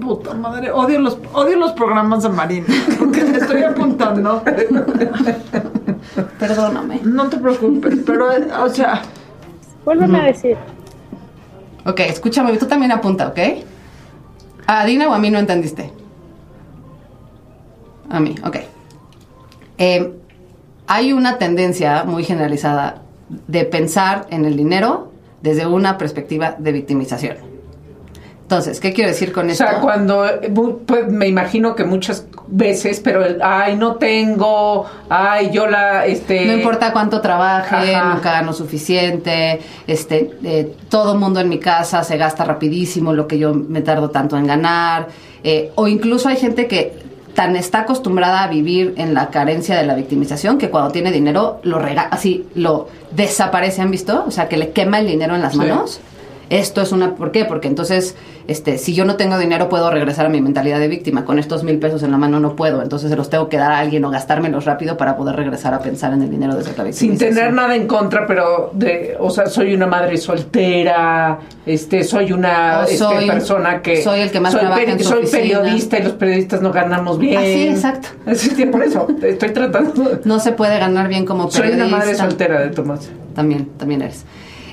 Puta 0.00 0.34
madre, 0.34 0.70
odio 0.70 0.98
los, 1.00 1.18
odio 1.32 1.56
los 1.56 1.72
programas 1.72 2.22
de 2.22 2.28
Marina. 2.28 2.66
Porque 2.98 3.24
me 3.24 3.38
estoy 3.38 3.62
apuntando. 3.62 4.42
Perdóname. 6.38 7.00
No 7.04 7.28
te 7.28 7.38
preocupes, 7.38 7.98
pero, 8.04 8.28
o 8.62 8.68
sea, 8.68 9.02
Vuélveme 9.84 10.20
a 10.20 10.24
decir. 10.24 10.56
Ok, 11.84 12.00
escúchame, 12.00 12.56
tú 12.56 12.66
también 12.66 12.92
apunta, 12.92 13.28
¿ok? 13.28 13.38
¿A 14.66 14.86
Dina 14.86 15.08
o 15.08 15.12
a 15.12 15.18
mí 15.18 15.30
no 15.30 15.38
entendiste? 15.38 15.92
A 18.08 18.20
mí, 18.20 18.34
ok. 18.42 18.56
Eh, 19.76 20.14
hay 20.86 21.12
una 21.12 21.36
tendencia 21.36 22.04
muy 22.04 22.24
generalizada 22.24 23.02
de 23.28 23.64
pensar 23.64 24.26
en 24.30 24.46
el 24.46 24.56
dinero 24.56 25.12
desde 25.42 25.66
una 25.66 25.98
perspectiva 25.98 26.56
de 26.58 26.72
victimización. 26.72 27.53
Entonces, 28.44 28.78
¿qué 28.78 28.92
quiero 28.92 29.08
decir 29.08 29.32
con 29.32 29.48
O 29.48 29.52
esto? 29.52 29.64
sea, 29.64 29.80
cuando, 29.80 30.26
pues 30.86 31.08
me 31.10 31.26
imagino 31.26 31.74
que 31.74 31.84
muchas 31.84 32.26
veces, 32.46 33.00
pero 33.00 33.24
el, 33.24 33.40
ay, 33.42 33.74
no 33.76 33.94
tengo, 33.96 34.84
ay, 35.08 35.50
yo 35.50 35.66
la, 35.66 36.04
este... 36.04 36.44
No 36.44 36.52
importa 36.52 36.92
cuánto 36.92 37.22
trabaje, 37.22 37.94
Ajá. 37.94 38.14
nunca 38.14 38.32
gano 38.32 38.52
suficiente, 38.52 39.60
este, 39.86 40.30
eh, 40.44 40.76
todo 40.90 41.14
mundo 41.14 41.40
en 41.40 41.48
mi 41.48 41.58
casa 41.58 42.04
se 42.04 42.18
gasta 42.18 42.44
rapidísimo 42.44 43.14
lo 43.14 43.26
que 43.26 43.38
yo 43.38 43.54
me 43.54 43.80
tardo 43.80 44.10
tanto 44.10 44.36
en 44.36 44.46
ganar, 44.46 45.08
eh, 45.42 45.72
o 45.74 45.88
incluso 45.88 46.28
hay 46.28 46.36
gente 46.36 46.66
que 46.68 47.02
tan 47.34 47.56
está 47.56 47.80
acostumbrada 47.80 48.44
a 48.44 48.48
vivir 48.48 48.92
en 48.98 49.14
la 49.14 49.30
carencia 49.30 49.74
de 49.76 49.86
la 49.86 49.94
victimización 49.94 50.58
que 50.58 50.68
cuando 50.70 50.92
tiene 50.92 51.10
dinero 51.10 51.60
lo 51.62 51.78
rega 51.78 52.02
así 52.10 52.46
lo 52.54 52.88
desaparece, 53.10 53.80
¿han 53.80 53.90
visto? 53.90 54.22
O 54.26 54.30
sea, 54.30 54.48
que 54.48 54.58
le 54.58 54.70
quema 54.70 55.00
el 55.00 55.06
dinero 55.06 55.34
en 55.34 55.40
las 55.42 55.52
Sí. 55.52 55.58
manos. 55.58 56.00
Esto 56.50 56.82
es 56.82 56.92
una, 56.92 57.14
¿por 57.16 57.32
qué? 57.32 57.46
Porque 57.46 57.68
entonces, 57.68 58.14
este, 58.46 58.78
si 58.78 58.94
yo 58.94 59.04
no 59.04 59.16
tengo 59.16 59.38
dinero, 59.38 59.68
puedo 59.68 59.90
regresar 59.90 60.26
a 60.26 60.28
mi 60.28 60.40
mentalidad 60.40 60.78
de 60.78 60.88
víctima. 60.88 61.24
Con 61.24 61.38
estos 61.38 61.64
mil 61.64 61.78
pesos 61.78 62.02
en 62.02 62.10
la 62.10 62.18
mano 62.18 62.40
no 62.40 62.56
puedo. 62.56 62.82
Entonces 62.82 63.10
se 63.10 63.16
los 63.16 63.30
tengo 63.30 63.48
que 63.48 63.56
dar 63.56 63.72
a 63.72 63.78
alguien 63.78 64.04
o 64.04 64.10
gastármelos 64.10 64.64
rápido 64.64 64.96
para 64.96 65.16
poder 65.16 65.36
regresar 65.36 65.72
a 65.74 65.78
pensar 65.80 66.12
en 66.12 66.22
el 66.22 66.30
dinero 66.30 66.54
desde 66.54 66.70
la 66.70 66.92
Sin 66.92 67.10
victimización. 67.12 67.34
tener 67.34 67.52
nada 67.52 67.74
en 67.76 67.86
contra, 67.86 68.26
pero 68.26 68.70
de, 68.74 69.16
o 69.18 69.30
sea, 69.30 69.46
soy 69.46 69.74
una 69.74 69.86
madre 69.86 70.16
soltera, 70.18 71.38
este, 71.66 72.04
soy 72.04 72.32
una 72.32 72.82
este, 72.84 72.98
soy- 72.98 73.26
persona 73.26 73.80
que 73.82 74.02
soy 74.02 74.20
el 74.20 74.30
que 74.30 74.40
más 74.40 74.52
soy, 74.52 74.60
trabaja 74.60 74.82
en 74.82 74.98
su 74.98 75.04
soy 75.08 75.18
oficina. 75.24 75.42
periodista 75.42 75.98
y 75.98 76.02
los 76.02 76.12
periodistas 76.12 76.60
no 76.62 76.72
ganamos 76.72 77.18
bien. 77.18 77.38
Ah, 77.38 77.42
sí, 77.44 77.68
exacto. 77.68 78.08
Sí, 78.34 78.50
sí, 78.54 78.66
por 78.66 78.82
eso 78.82 79.06
estoy 79.22 79.50
tratando. 79.52 80.20
No 80.24 80.38
se 80.40 80.52
puede 80.52 80.78
ganar 80.78 81.08
bien 81.08 81.24
como 81.24 81.50
soy 81.50 81.62
periodista. 81.62 81.86
una 81.86 81.96
madre 81.98 82.14
soltera 82.14 82.60
de 82.60 82.68
Tomás. 82.70 83.10
También, 83.34 83.68
también 83.78 84.02
eres. 84.02 84.24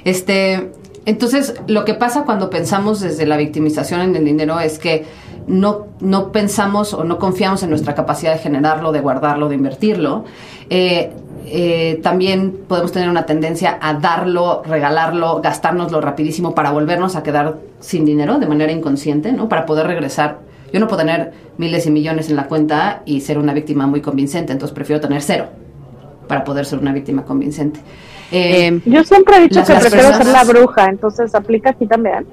Este, 0.03 0.71
entonces, 1.05 1.55
lo 1.67 1.83
que 1.83 1.93
pasa 1.93 2.23
cuando 2.23 2.49
pensamos 2.49 2.99
desde 2.99 3.25
la 3.25 3.37
victimización 3.37 4.01
en 4.01 4.15
el 4.15 4.25
dinero 4.25 4.59
es 4.59 4.77
que 4.77 5.05
no, 5.47 5.87
no 5.99 6.31
pensamos 6.31 6.93
o 6.93 7.03
no 7.03 7.17
confiamos 7.17 7.63
en 7.63 7.71
nuestra 7.71 7.95
capacidad 7.95 8.33
de 8.33 8.39
generarlo, 8.39 8.91
de 8.91 9.01
guardarlo, 9.01 9.49
de 9.49 9.55
invertirlo. 9.55 10.25
Eh, 10.69 11.11
eh, 11.47 11.99
también 12.03 12.59
podemos 12.67 12.91
tener 12.91 13.09
una 13.09 13.25
tendencia 13.25 13.79
a 13.81 13.95
darlo, 13.95 14.61
regalarlo, 14.63 15.41
gastárnoslo 15.41 15.99
rapidísimo 16.01 16.53
para 16.53 16.71
volvernos 16.71 17.15
a 17.15 17.23
quedar 17.23 17.57
sin 17.79 18.05
dinero 18.05 18.37
de 18.37 18.45
manera 18.45 18.71
inconsciente, 18.71 19.31
¿no? 19.31 19.49
Para 19.49 19.65
poder 19.65 19.87
regresar. 19.87 20.39
Yo 20.71 20.79
no 20.79 20.87
puedo 20.87 20.99
tener 20.99 21.33
miles 21.57 21.85
y 21.87 21.91
millones 21.91 22.29
en 22.29 22.35
la 22.35 22.45
cuenta 22.45 23.01
y 23.05 23.21
ser 23.21 23.39
una 23.39 23.53
víctima 23.53 23.87
muy 23.87 24.01
convincente, 24.01 24.53
entonces 24.53 24.73
prefiero 24.73 25.01
tener 25.01 25.21
cero 25.21 25.47
para 26.27 26.43
poder 26.43 26.65
ser 26.65 26.79
una 26.79 26.93
víctima 26.93 27.25
convincente. 27.25 27.81
Eh, 28.31 28.79
Yo 28.85 29.03
siempre 29.03 29.37
he 29.37 29.41
dicho 29.41 29.59
Las- 29.59 29.67
que 29.67 29.73
las 29.73 29.81
prefiero 29.87 30.17
ser 30.17 30.27
la 30.27 30.43
bruja, 30.43 30.85
entonces 30.89 31.35
aplica 31.35 31.71
aquí 31.71 31.85
también. 31.85 32.25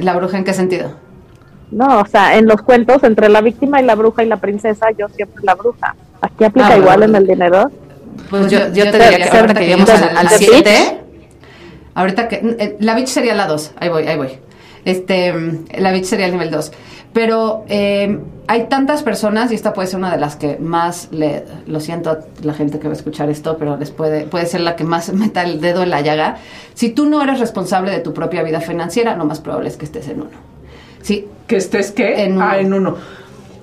¿La 0.00 0.14
bruja 0.14 0.38
en 0.38 0.44
qué 0.44 0.52
sentido? 0.54 0.92
No, 1.70 2.00
o 2.00 2.06
sea, 2.06 2.36
en 2.36 2.46
los 2.46 2.60
cuentos 2.62 3.02
entre 3.02 3.28
la 3.30 3.40
víctima 3.40 3.80
y 3.80 3.84
la 3.84 3.94
bruja 3.94 4.22
y 4.22 4.26
la 4.26 4.36
princesa, 4.36 4.86
yo 4.98 5.08
siempre 5.08 5.42
la 5.44 5.54
bruja. 5.54 5.94
Aquí 6.20 6.44
aplica 6.44 6.68
Ah, 6.68 6.76
igual 6.76 6.98
bueno. 6.98 7.16
en 7.16 7.22
el 7.22 7.26
dinero. 7.26 7.70
Pues 8.28 8.50
yo, 8.50 8.58
yo 8.72 8.84
te 8.84 8.92
te- 8.98 9.08
diría 9.10 9.30
que 9.30 9.36
ahorita 9.38 9.54
que 9.54 9.60
lleguemos 9.60 9.88
al- 9.90 10.16
al 10.18 10.28
te- 10.28 10.38
7, 10.38 10.98
ahorita 11.94 12.28
que... 12.28 12.36
eh, 12.58 12.76
La 12.80 12.94
bitch 12.94 13.08
sería 13.08 13.34
la 13.34 13.46
2, 13.46 13.72
ahí 13.80 13.88
voy, 13.88 14.06
ahí 14.06 14.16
voy. 14.18 14.38
Este, 14.84 15.32
la 15.78 15.92
bitch 15.92 16.04
sería 16.04 16.26
el 16.26 16.32
nivel 16.32 16.50
2. 16.50 16.72
Pero 17.12 17.64
eh, 17.68 18.18
hay 18.46 18.66
tantas 18.68 19.02
personas, 19.02 19.52
y 19.52 19.54
esta 19.54 19.74
puede 19.74 19.86
ser 19.86 19.98
una 19.98 20.10
de 20.10 20.18
las 20.18 20.36
que 20.36 20.56
más 20.58 21.08
le, 21.10 21.44
lo 21.66 21.78
siento 21.80 22.10
a 22.10 22.20
la 22.42 22.54
gente 22.54 22.78
que 22.78 22.88
va 22.88 22.94
a 22.94 22.96
escuchar 22.96 23.28
esto, 23.28 23.58
pero 23.58 23.76
les 23.76 23.90
puede, 23.90 24.24
puede 24.24 24.46
ser 24.46 24.62
la 24.62 24.76
que 24.76 24.84
más 24.84 25.12
meta 25.12 25.42
el 25.42 25.60
dedo 25.60 25.82
en 25.82 25.90
la 25.90 26.00
llaga. 26.00 26.38
Si 26.74 26.90
tú 26.90 27.06
no 27.06 27.22
eres 27.22 27.38
responsable 27.38 27.90
de 27.90 28.00
tu 28.00 28.14
propia 28.14 28.42
vida 28.42 28.60
financiera, 28.60 29.14
lo 29.16 29.26
más 29.26 29.40
probable 29.40 29.68
es 29.68 29.76
que 29.76 29.84
estés 29.84 30.08
en 30.08 30.22
uno. 30.22 30.52
Sí, 31.02 31.26
Que 31.46 31.56
estés, 31.56 31.90
¿qué? 31.90 32.24
En 32.24 32.34
uno. 32.34 32.44
Ah, 32.48 32.58
en 32.58 32.72
uno. 32.72 32.96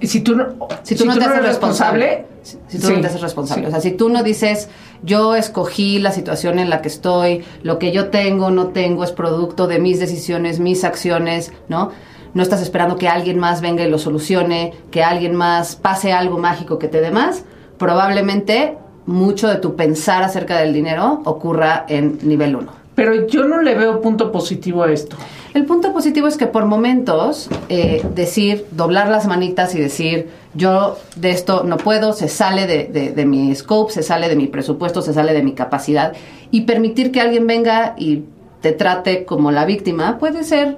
Si 0.01 0.21
tú 0.21 0.36
no, 0.36 0.67
si 0.84 0.95
tú 0.95 1.05
no 1.05 1.13
te 1.13 1.19
eres 1.19 1.32
haces 1.32 1.45
responsable, 1.45 2.25
si, 2.43 2.58
si 2.67 2.79
tú 2.79 2.88
sí, 2.88 2.93
no 2.93 3.01
te 3.01 3.08
haces 3.08 3.21
responsable, 3.21 3.63
sí. 3.63 3.67
o 3.67 3.71
sea, 3.71 3.82
si 3.82 3.91
tú 3.91 4.10
no 4.10 4.23
dices, 4.23 4.69
yo 5.04 5.36
escogí 5.36 6.00
la 6.00 6.12
situación 6.12 6.60
en 6.60 6.70
la 6.70 6.82
que 6.82 6.88
estoy, 6.88 7.44
lo 7.64 7.80
que 7.80 7.92
yo 7.92 8.10
tengo, 8.10 8.52
no 8.52 8.68
tengo, 8.68 9.04
es 9.04 9.12
producto 9.12 9.68
de 9.68 9.80
mis 9.80 10.00
decisiones, 10.00 10.60
mis 10.60 10.84
acciones, 10.84 11.52
¿no? 11.68 11.92
No 12.34 12.44
estás 12.44 12.62
esperando 12.62 12.96
que 12.96 13.08
alguien 13.08 13.40
más 13.40 13.62
venga 13.62 13.84
y 13.84 13.90
lo 13.90 13.98
solucione, 13.98 14.74
que 14.92 15.04
alguien 15.04 15.36
más 15.36 15.76
pase 15.76 16.14
algo 16.14 16.38
mágico 16.38 16.78
que 16.78 16.88
te 16.88 17.02
dé 17.02 17.12
más. 17.12 17.44
Probablemente 17.78 18.78
mucho 19.06 19.48
de 19.48 19.56
tu 19.56 19.76
pensar 19.76 20.24
acerca 20.24 20.58
del 20.58 20.74
dinero 20.74 21.22
ocurra 21.26 21.86
en 21.88 22.20
nivel 22.22 22.56
1. 22.56 22.72
Pero 22.95 23.28
yo 23.28 23.45
no 23.45 23.62
le 23.62 23.75
veo 23.75 24.02
punto 24.02 24.32
positivo 24.32 24.84
a 24.84 24.91
esto. 24.91 25.15
El 25.54 25.65
punto 25.65 25.93
positivo 25.93 26.28
es 26.28 26.38
que 26.38 26.47
por 26.47 26.65
momentos 26.65 27.49
eh, 27.69 28.06
decir, 28.13 28.65
doblar 28.71 29.10
las 29.10 29.25
manitas 29.25 29.73
y 29.73 29.80
decir, 29.80 30.30
yo 30.54 30.97
de 31.15 31.32
esto 31.32 31.63
no 31.63 31.78
puedo, 31.78 32.13
se 32.13 32.28
sale 32.28 32.67
de, 32.67 32.86
de- 32.86 33.12
de 33.13 33.25
mi 33.25 33.56
scope, 33.56 33.91
se 33.93 34.04
sale 34.04 34.28
de 34.28 34.36
mi 34.36 34.47
presupuesto, 34.47 35.02
se 35.02 35.13
sale 35.13 35.34
de 35.34 35.41
mi 35.41 35.54
capacidad, 35.54 36.13
y 36.52 36.62
permitir 36.62 37.12
que 37.12 37.21
alguien 37.21 37.47
venga 37.47 37.95
y 37.97 38.25
te 38.62 38.73
trate 38.73 39.23
como 39.25 39.52
la 39.52 39.65
víctima 39.65 40.17
puede 40.19 40.43
ser, 40.43 40.78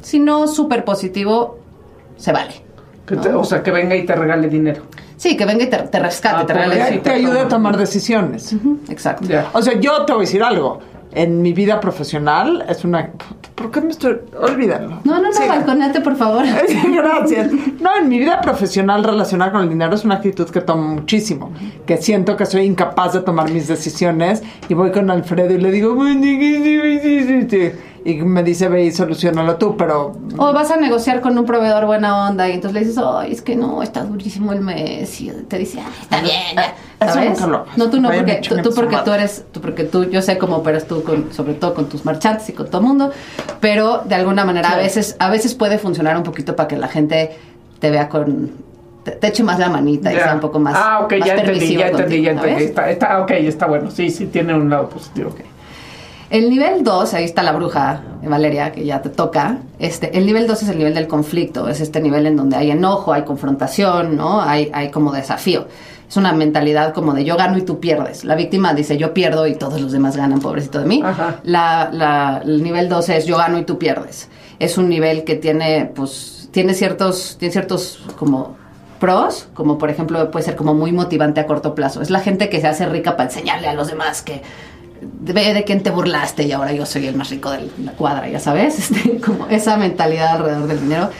si 0.00 0.20
no 0.20 0.46
súper 0.46 0.84
positivo, 0.84 1.58
se 2.16 2.32
vale. 2.32 2.52
Que 3.06 3.16
te- 3.16 3.32
o 3.34 3.44
sea, 3.44 3.62
que 3.62 3.72
venga 3.72 3.94
y 3.96 4.06
te 4.06 4.14
regale 4.14 4.48
dinero. 4.48 4.82
Sí, 5.16 5.36
que 5.36 5.44
venga 5.44 5.64
y 5.64 5.70
te, 5.70 5.76
te 5.78 5.98
rescate, 5.98 6.42
Ah, 6.42 6.46
te 6.46 6.52
regale. 6.54 6.76
pobre, 6.76 6.90
Que 6.92 6.98
te 6.98 7.10
ayude 7.10 7.40
a 7.40 7.48
tomar 7.48 7.76
decisiones. 7.76 8.54
Exacto. 8.88 9.26
Ya. 9.26 9.50
O 9.52 9.60
sea, 9.62 9.78
yo 9.80 10.04
te 10.04 10.12
voy 10.12 10.20
a 10.22 10.24
decir 10.26 10.42
algo. 10.42 10.78
En 11.16 11.40
mi 11.40 11.54
vida 11.54 11.80
profesional 11.80 12.62
es 12.68 12.84
una... 12.84 13.10
¿Por 13.54 13.70
qué 13.70 13.80
me 13.80 13.88
estoy...? 13.88 14.18
Olvídalo. 14.38 15.00
No, 15.04 15.18
no, 15.18 15.30
no, 15.30 15.48
balconate, 15.48 16.02
por 16.02 16.14
favor. 16.14 16.44
Gracias. 16.94 17.52
No, 17.80 17.96
en 17.96 18.10
mi 18.10 18.18
vida 18.18 18.42
profesional 18.42 19.02
relacionada 19.02 19.50
con 19.50 19.62
el 19.62 19.70
dinero 19.70 19.94
es 19.94 20.04
una 20.04 20.16
actitud 20.16 20.50
que 20.50 20.60
tomo 20.60 20.82
muchísimo. 20.82 21.52
Que 21.86 21.96
siento 21.96 22.36
que 22.36 22.44
soy 22.44 22.64
incapaz 22.64 23.14
de 23.14 23.20
tomar 23.20 23.50
mis 23.50 23.66
decisiones 23.66 24.42
y 24.68 24.74
voy 24.74 24.92
con 24.92 25.10
Alfredo 25.10 25.54
y 25.54 25.58
le 25.58 25.70
digo, 25.70 25.94
Y 28.06 28.14
me 28.22 28.44
dice, 28.44 28.68
ve 28.68 28.84
y 28.84 28.92
solucionalo 28.92 29.56
tú, 29.56 29.76
pero 29.76 30.16
O 30.38 30.52
vas 30.52 30.70
a 30.70 30.76
negociar 30.76 31.20
con 31.20 31.36
un 31.36 31.44
proveedor 31.44 31.86
buena 31.86 32.28
onda 32.28 32.48
y 32.48 32.52
entonces 32.52 32.80
le 32.80 32.86
dices, 32.86 33.02
ay, 33.04 33.32
es 33.32 33.42
que 33.42 33.56
no, 33.56 33.82
está 33.82 34.04
durísimo 34.04 34.52
el 34.52 34.60
mes. 34.60 35.20
Y 35.20 35.32
te 35.48 35.58
dice, 35.58 35.80
ay, 35.80 35.92
está 36.00 36.20
bien, 36.20 36.54
ya. 36.54 36.76
Eso 37.00 37.14
¿Sabes? 37.14 37.30
nunca 37.30 37.46
lo 37.48 37.56
hago. 37.56 37.66
No, 37.74 37.90
tú 37.90 38.00
no, 38.00 38.12
porque 38.12 38.40
tú, 38.62 38.72
porque 38.72 38.96
tú 39.04 39.10
eres, 39.10 39.44
tú 39.50 39.60
porque 39.60 39.82
tú, 39.82 40.04
yo 40.08 40.22
sé 40.22 40.38
cómo 40.38 40.58
operas 40.58 40.86
tú, 40.86 41.02
con, 41.02 41.32
sobre 41.32 41.54
todo 41.54 41.74
con 41.74 41.88
tus 41.88 42.04
marchantes 42.04 42.48
y 42.48 42.52
con 42.52 42.66
todo 42.66 42.80
el 42.80 42.86
mundo, 42.86 43.10
pero 43.58 44.02
de 44.04 44.14
alguna 44.14 44.44
manera 44.44 44.70
a 44.70 44.76
veces, 44.76 45.16
a 45.18 45.28
veces 45.28 45.56
puede 45.56 45.76
funcionar 45.78 46.16
un 46.16 46.22
poquito 46.22 46.54
para 46.54 46.68
que 46.68 46.76
la 46.76 46.86
gente 46.86 47.36
te 47.80 47.90
vea 47.90 48.08
con, 48.08 48.52
te, 49.02 49.18
eche 49.26 49.42
más 49.42 49.58
la 49.58 49.68
manita 49.68 50.12
y 50.12 50.16
sea 50.16 50.32
un 50.32 50.40
poco 50.40 50.60
más, 50.60 50.76
Ah, 50.78 51.00
ok, 51.02 51.12
más 51.18 51.26
ya 51.26 51.34
entendí, 51.34 51.76
ya 51.76 51.88
entendí, 51.88 52.22
ya 52.22 52.30
entendí. 52.30 52.62
Está, 52.62 52.88
está, 52.88 53.20
ok, 53.20 53.32
está 53.32 53.66
bueno. 53.66 53.90
Sí, 53.90 54.10
sí, 54.10 54.26
tiene 54.26 54.54
un 54.54 54.70
lado 54.70 54.88
positivo. 54.88 55.34
El 56.28 56.50
nivel 56.50 56.82
2, 56.82 57.14
ahí 57.14 57.24
está 57.24 57.42
la 57.44 57.52
bruja, 57.52 58.02
Valeria, 58.24 58.72
que 58.72 58.84
ya 58.84 59.00
te 59.00 59.10
toca. 59.10 59.58
Este, 59.78 60.18
el 60.18 60.26
nivel 60.26 60.46
2 60.48 60.64
es 60.64 60.68
el 60.68 60.78
nivel 60.78 60.92
del 60.94 61.06
conflicto, 61.06 61.68
es 61.68 61.80
este 61.80 62.00
nivel 62.00 62.26
en 62.26 62.36
donde 62.36 62.56
hay 62.56 62.72
enojo, 62.72 63.12
hay 63.12 63.22
confrontación, 63.22 64.16
¿no? 64.16 64.40
Hay, 64.40 64.70
hay 64.74 64.90
como 64.90 65.12
desafío. 65.12 65.66
Es 66.08 66.16
una 66.16 66.32
mentalidad 66.32 66.92
como 66.94 67.14
de 67.14 67.24
yo 67.24 67.36
gano 67.36 67.58
y 67.58 67.62
tú 67.62 67.78
pierdes. 67.78 68.24
La 68.24 68.34
víctima 68.34 68.74
dice 68.74 68.96
yo 68.96 69.14
pierdo 69.14 69.46
y 69.46 69.54
todos 69.54 69.80
los 69.80 69.92
demás 69.92 70.16
ganan, 70.16 70.40
pobrecito 70.40 70.80
de 70.80 70.86
mí. 70.86 71.00
La, 71.44 71.90
la- 71.92 72.40
el 72.44 72.62
nivel 72.62 72.88
2 72.88 73.08
es 73.10 73.26
yo 73.26 73.36
gano 73.36 73.58
y 73.58 73.64
tú 73.64 73.78
pierdes. 73.78 74.28
Es 74.58 74.78
un 74.78 74.88
nivel 74.88 75.22
que 75.24 75.36
tiene, 75.36 75.90
pues, 75.94 76.48
tiene 76.50 76.74
ciertos, 76.74 77.36
tiene 77.38 77.52
ciertos 77.52 78.00
como 78.18 78.56
pros, 78.98 79.48
como 79.54 79.76
por 79.78 79.90
ejemplo 79.90 80.30
puede 80.30 80.44
ser 80.44 80.56
como 80.56 80.74
muy 80.74 80.90
motivante 80.90 81.38
a 81.40 81.46
corto 81.46 81.74
plazo. 81.74 82.00
Es 82.02 82.10
la 82.10 82.20
gente 82.20 82.48
que 82.48 82.60
se 82.60 82.66
hace 82.66 82.86
rica 82.86 83.16
para 83.16 83.28
enseñarle 83.28 83.68
a 83.68 83.74
los 83.74 83.88
demás 83.88 84.22
que 84.22 84.42
ve 85.00 85.54
de 85.54 85.64
quién 85.64 85.82
te 85.82 85.90
burlaste 85.90 86.44
y 86.44 86.52
ahora 86.52 86.72
yo 86.72 86.86
soy 86.86 87.06
el 87.06 87.16
más 87.16 87.30
rico 87.30 87.50
de 87.50 87.68
la 87.84 87.92
cuadra, 87.92 88.28
ya 88.28 88.38
sabes, 88.40 88.78
este, 88.90 89.18
como 89.20 89.46
esa 89.48 89.76
mentalidad 89.76 90.36
alrededor 90.36 90.66
del 90.68 90.80
dinero. 90.80 91.10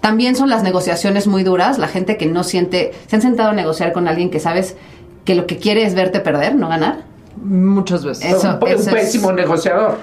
También 0.00 0.36
son 0.36 0.48
las 0.50 0.62
negociaciones 0.62 1.26
muy 1.26 1.42
duras, 1.42 1.78
la 1.78 1.88
gente 1.88 2.16
que 2.16 2.26
no 2.26 2.44
siente, 2.44 2.92
se 3.08 3.16
han 3.16 3.22
sentado 3.22 3.50
a 3.50 3.52
negociar 3.54 3.92
con 3.92 4.06
alguien 4.08 4.30
que 4.30 4.38
sabes 4.40 4.76
que 5.24 5.34
lo 5.34 5.46
que 5.46 5.56
quiere 5.58 5.84
es 5.84 5.94
verte 5.94 6.20
perder, 6.20 6.54
no 6.54 6.68
ganar, 6.68 6.98
muchas 7.42 8.04
veces. 8.04 8.32
Eso, 8.34 8.48
un, 8.50 8.62
un 8.62 8.68
eso 8.68 8.90
es- 8.90 8.94
pésimo 8.94 9.32
negociador. 9.32 9.98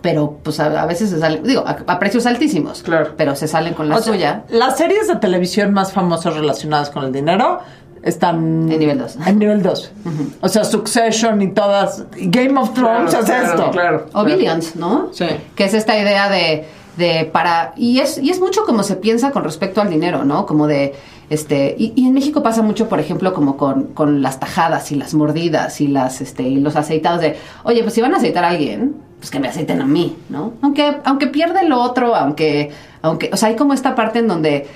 pero 0.00 0.38
pues 0.42 0.60
a, 0.60 0.82
a 0.82 0.86
veces 0.86 1.10
se 1.10 1.18
salen, 1.18 1.42
digo, 1.44 1.62
a, 1.66 1.76
a 1.86 1.98
precios 1.98 2.24
altísimos, 2.26 2.82
Claro. 2.82 3.12
pero 3.16 3.36
se 3.36 3.46
salen 3.48 3.74
con 3.74 3.88
la 3.88 3.96
O 3.96 4.02
sea, 4.02 4.12
suya. 4.12 4.44
Las 4.48 4.78
series 4.78 5.08
de 5.08 5.16
televisión 5.16 5.72
más 5.74 5.92
famosas 5.92 6.34
relacionadas 6.34 6.90
con 6.90 7.04
el 7.04 7.12
dinero 7.12 7.60
están 8.04 8.70
En 8.70 8.78
nivel 8.78 8.98
dos. 8.98 9.16
En 9.26 9.38
nivel 9.38 9.62
2. 9.62 9.92
O 10.42 10.48
sea, 10.48 10.64
Succession 10.64 11.40
y 11.40 11.48
todas. 11.52 12.04
Game 12.12 12.60
of 12.60 12.74
Thrones 12.74 13.10
Claro, 13.10 13.24
es 13.24 13.24
claro, 13.24 13.48
esto. 13.48 13.70
Claro. 13.70 14.06
O 14.08 14.10
claro. 14.10 14.36
Billions, 14.36 14.76
¿no? 14.76 15.08
Sí. 15.12 15.24
Que 15.54 15.64
es 15.64 15.74
esta 15.74 15.98
idea 15.98 16.28
de, 16.28 16.66
de 16.98 17.24
para... 17.24 17.72
Y 17.76 18.00
es, 18.00 18.18
y 18.18 18.28
es 18.28 18.40
mucho 18.40 18.64
como 18.66 18.82
se 18.82 18.96
piensa 18.96 19.30
con 19.30 19.42
respecto 19.42 19.80
al 19.80 19.88
dinero, 19.88 20.24
¿no? 20.24 20.44
Como 20.44 20.66
de... 20.66 20.94
este 21.30 21.74
Y, 21.78 21.94
y 21.96 22.06
en 22.06 22.12
México 22.12 22.42
pasa 22.42 22.60
mucho, 22.60 22.90
por 22.90 23.00
ejemplo, 23.00 23.32
como 23.32 23.56
con, 23.56 23.84
con 23.94 24.20
las 24.20 24.38
tajadas 24.38 24.92
y 24.92 24.96
las 24.96 25.14
mordidas 25.14 25.80
y, 25.80 25.88
las, 25.88 26.20
este, 26.20 26.42
y 26.42 26.60
los 26.60 26.76
aceitados 26.76 27.22
de... 27.22 27.38
Oye, 27.62 27.82
pues 27.82 27.94
si 27.94 28.02
van 28.02 28.12
a 28.12 28.18
aceitar 28.18 28.44
a 28.44 28.50
alguien, 28.50 28.96
pues 29.18 29.30
que 29.30 29.40
me 29.40 29.48
aceiten 29.48 29.80
a 29.80 29.86
mí, 29.86 30.14
¿no? 30.28 30.52
Aunque, 30.60 30.98
aunque 31.04 31.28
pierde 31.28 31.66
lo 31.66 31.80
otro, 31.80 32.14
aunque, 32.14 32.70
aunque... 33.00 33.30
O 33.32 33.38
sea, 33.38 33.48
hay 33.48 33.56
como 33.56 33.72
esta 33.72 33.94
parte 33.94 34.18
en 34.18 34.28
donde 34.28 34.66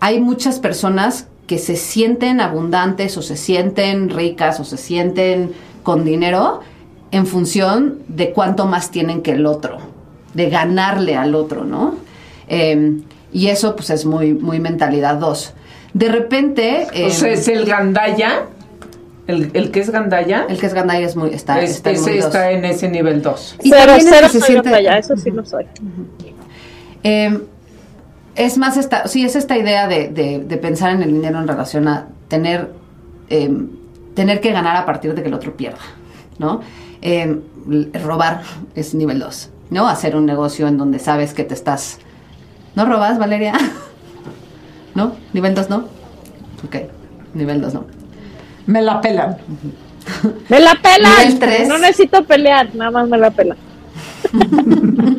hay 0.00 0.20
muchas 0.20 0.58
personas 0.58 1.26
que 1.48 1.58
se 1.58 1.74
sienten 1.74 2.40
abundantes 2.40 3.16
o 3.16 3.22
se 3.22 3.36
sienten 3.36 4.10
ricas 4.10 4.60
o 4.60 4.64
se 4.64 4.76
sienten 4.76 5.52
con 5.82 6.04
dinero 6.04 6.60
en 7.10 7.26
función 7.26 7.98
de 8.06 8.30
cuánto 8.32 8.66
más 8.66 8.90
tienen 8.92 9.22
que 9.22 9.32
el 9.32 9.46
otro, 9.46 9.78
de 10.34 10.50
ganarle 10.50 11.16
al 11.16 11.34
otro, 11.34 11.64
¿no? 11.64 11.96
Eh, 12.48 12.98
y 13.32 13.48
eso 13.48 13.74
pues 13.74 13.90
es 13.90 14.04
muy, 14.04 14.34
muy 14.34 14.60
mentalidad 14.60 15.16
2. 15.16 15.54
De 15.94 16.08
repente... 16.08 16.86
O 16.90 16.94
eh, 16.94 17.10
sea, 17.10 17.32
es 17.32 17.48
el 17.48 17.64
gandaya. 17.64 18.42
El, 19.26 19.50
el 19.54 19.70
que 19.70 19.80
es 19.80 19.90
gandaya. 19.90 20.46
el 20.48 20.58
que 20.58 20.66
es 20.66 20.74
gandaya 20.74 21.06
es 21.06 21.16
muy... 21.16 21.30
Está, 21.34 21.60
es- 21.62 21.70
está 21.76 21.90
en 21.90 21.96
ese 21.96 22.10
muy 22.10 22.16
dos. 22.18 22.26
está 22.26 22.50
en 22.50 22.64
ese 22.66 22.88
nivel 22.90 23.22
2. 23.22 23.56
Y 23.62 23.70
Cero, 23.70 23.80
también 23.86 24.06
el 24.08 24.14
cero 24.14 24.26
que 24.26 24.32
se 24.32 24.40
soy 24.40 24.48
siente- 24.48 24.70
gandalla, 24.70 24.98
eso 24.98 25.16
sí 25.16 25.30
no 25.30 25.44
soy. 25.46 25.64
Eh, 27.04 27.38
es 28.38 28.56
más 28.56 28.76
esta, 28.76 29.06
sí, 29.08 29.24
es 29.24 29.36
esta 29.36 29.56
idea 29.58 29.86
de, 29.88 30.08
de- 30.08 30.38
de 30.38 30.56
pensar 30.56 30.90
en 30.92 31.02
el 31.02 31.12
dinero 31.12 31.38
en 31.38 31.46
relación 31.48 31.88
a 31.88 32.06
tener, 32.28 32.72
eh, 33.28 33.50
tener 34.14 34.40
que 34.40 34.52
ganar 34.52 34.76
a 34.76 34.86
partir 34.86 35.14
de 35.14 35.22
que 35.22 35.28
el 35.28 35.34
otro 35.34 35.56
pierda, 35.56 35.78
¿no? 36.38 36.60
Eh, 37.02 37.38
l- 37.68 37.90
robar 38.04 38.42
es 38.74 38.94
nivel 38.94 39.18
2, 39.18 39.50
¿no? 39.70 39.88
Hacer 39.88 40.16
un 40.16 40.24
negocio 40.26 40.66
en 40.68 40.78
donde 40.78 40.98
sabes 40.98 41.34
que 41.34 41.44
te 41.44 41.54
estás... 41.54 41.98
¿No 42.74 42.84
robas, 42.86 43.18
Valeria? 43.18 43.54
¿No? 44.94 45.12
¿Nivel 45.32 45.54
2 45.54 45.68
no? 45.70 45.84
Ok, 46.64 46.76
nivel 47.34 47.60
2 47.60 47.74
no. 47.74 47.84
Me 48.66 48.82
la 48.82 49.00
pelan. 49.00 49.36
¡Me 50.48 50.60
la 50.60 50.74
pelan! 50.82 51.12
Nivel 51.18 51.38
tres. 51.38 51.68
No 51.68 51.76
necesito 51.78 52.24
pelear, 52.24 52.74
nada 52.74 52.90
más 52.90 53.08
me 53.08 53.18
la 53.18 53.30
pelan. 53.30 53.56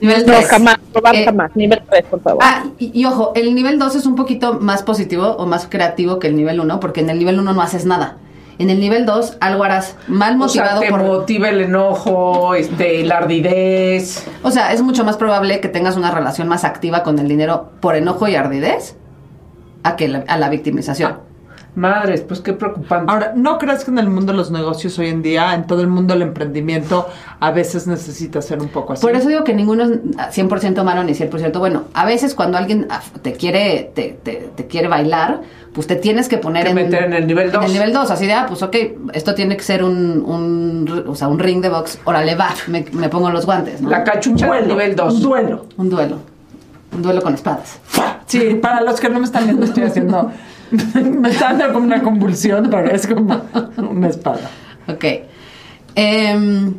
Nivel 0.00 0.26
No, 0.26 0.32
tres. 0.32 0.48
jamás, 0.48 0.78
Eh, 1.12 1.24
jamás. 1.24 1.50
Nivel 1.54 1.82
3, 1.88 2.04
por 2.06 2.20
favor. 2.20 2.42
Ah, 2.44 2.64
y, 2.78 2.98
y 2.98 3.04
ojo, 3.04 3.32
el 3.34 3.54
nivel 3.54 3.78
2 3.78 3.96
es 3.96 4.06
un 4.06 4.14
poquito 4.14 4.58
más 4.60 4.82
positivo 4.82 5.26
o 5.38 5.46
más 5.46 5.66
creativo 5.68 6.18
que 6.18 6.28
el 6.28 6.36
nivel 6.36 6.60
1, 6.60 6.80
porque 6.80 7.00
en 7.00 7.10
el 7.10 7.18
nivel 7.18 7.38
1 7.38 7.52
no 7.52 7.62
haces 7.62 7.86
nada. 7.86 8.18
En 8.58 8.70
el 8.70 8.80
nivel 8.80 9.06
2 9.06 9.38
algo 9.40 9.64
harás 9.64 9.96
mal 10.06 10.40
O 10.40 10.48
sea, 10.48 10.62
motivado 10.62 10.80
te 10.80 10.90
por... 10.90 11.02
motiva 11.02 11.48
el 11.48 11.62
enojo, 11.62 12.54
este, 12.54 13.02
la 13.04 13.18
ardidez. 13.18 14.26
O 14.42 14.50
sea, 14.50 14.72
es 14.72 14.82
mucho 14.82 15.04
más 15.04 15.16
probable 15.16 15.60
que 15.60 15.68
tengas 15.68 15.96
una 15.96 16.10
relación 16.10 16.48
más 16.48 16.64
activa 16.64 17.02
con 17.02 17.18
el 17.18 17.28
dinero 17.28 17.70
por 17.80 17.96
enojo 17.96 18.28
y 18.28 18.36
ardidez 18.36 18.96
a 19.82 19.96
que 19.96 20.08
la, 20.08 20.24
a 20.28 20.36
la 20.38 20.48
victimización. 20.48 21.31
Madres, 21.74 22.20
pues 22.20 22.40
qué 22.40 22.52
preocupante. 22.52 23.10
Ahora, 23.10 23.32
¿no 23.34 23.56
crees 23.56 23.82
que 23.84 23.90
en 23.90 23.98
el 23.98 24.10
mundo 24.10 24.32
de 24.32 24.36
los 24.36 24.50
negocios 24.50 24.98
hoy 24.98 25.06
en 25.08 25.22
día, 25.22 25.54
en 25.54 25.66
todo 25.66 25.80
el 25.80 25.86
mundo 25.88 26.12
del 26.12 26.20
emprendimiento, 26.22 27.08
a 27.40 27.50
veces 27.50 27.86
necesita 27.86 28.42
ser 28.42 28.60
un 28.60 28.68
poco 28.68 28.92
así? 28.92 29.00
Por 29.00 29.16
eso 29.16 29.26
digo 29.28 29.42
que 29.42 29.54
ninguno 29.54 29.84
es 29.84 29.90
100% 30.36 30.84
malo 30.84 31.02
ni 31.02 31.12
100% 31.14 31.58
bueno. 31.58 31.84
A 31.94 32.04
veces 32.04 32.34
cuando 32.34 32.58
alguien 32.58 32.88
te 33.22 33.32
quiere 33.32 33.90
te, 33.94 34.18
te- 34.22 34.50
te 34.54 34.66
quiere 34.66 34.88
bailar, 34.88 35.40
pues 35.72 35.86
te 35.86 35.96
tienes 35.96 36.28
que 36.28 36.36
poner 36.36 36.64
Que 36.64 36.70
en, 36.70 36.76
meter 36.76 37.04
en 37.04 37.14
el 37.14 37.26
nivel 37.26 37.46
En 37.46 37.52
dos. 37.52 37.64
el 37.64 37.72
nivel 37.72 37.92
2, 37.94 38.10
así 38.10 38.26
de, 38.26 38.34
ah, 38.34 38.44
pues 38.46 38.62
ok, 38.62 38.76
esto 39.14 39.34
tiene 39.34 39.56
que 39.56 39.62
ser 39.62 39.82
un, 39.82 40.22
un, 40.26 41.04
o 41.08 41.14
sea, 41.14 41.28
un 41.28 41.38
ring 41.38 41.62
de 41.62 41.70
box. 41.70 42.00
Órale, 42.04 42.34
va, 42.34 42.50
me, 42.66 42.84
me 42.92 43.08
pongo 43.08 43.30
los 43.30 43.46
guantes, 43.46 43.80
¿no? 43.80 43.88
La 43.88 44.04
cachucha 44.04 44.52
del 44.52 44.68
nivel 44.68 44.94
2. 44.94 45.14
Un 45.14 45.22
duelo. 45.22 45.66
Un 45.78 45.88
duelo. 45.88 46.18
Un 46.94 47.00
duelo 47.00 47.22
con 47.22 47.32
espadas. 47.32 47.78
Sí, 48.26 48.58
para 48.60 48.82
los 48.82 49.00
que 49.00 49.08
no 49.08 49.18
me 49.20 49.24
están 49.24 49.44
viendo, 49.44 49.64
estoy 49.64 49.84
haciendo. 49.84 50.30
me 50.94 51.28
está 51.28 51.52
dando 51.52 51.72
como 51.74 51.86
una 51.86 52.02
convulsión, 52.02 52.68
pero 52.70 52.90
es 52.90 53.06
como 53.06 53.42
una 53.76 54.08
espada. 54.08 54.50
Ok. 54.88 55.04
Em, 55.94 56.74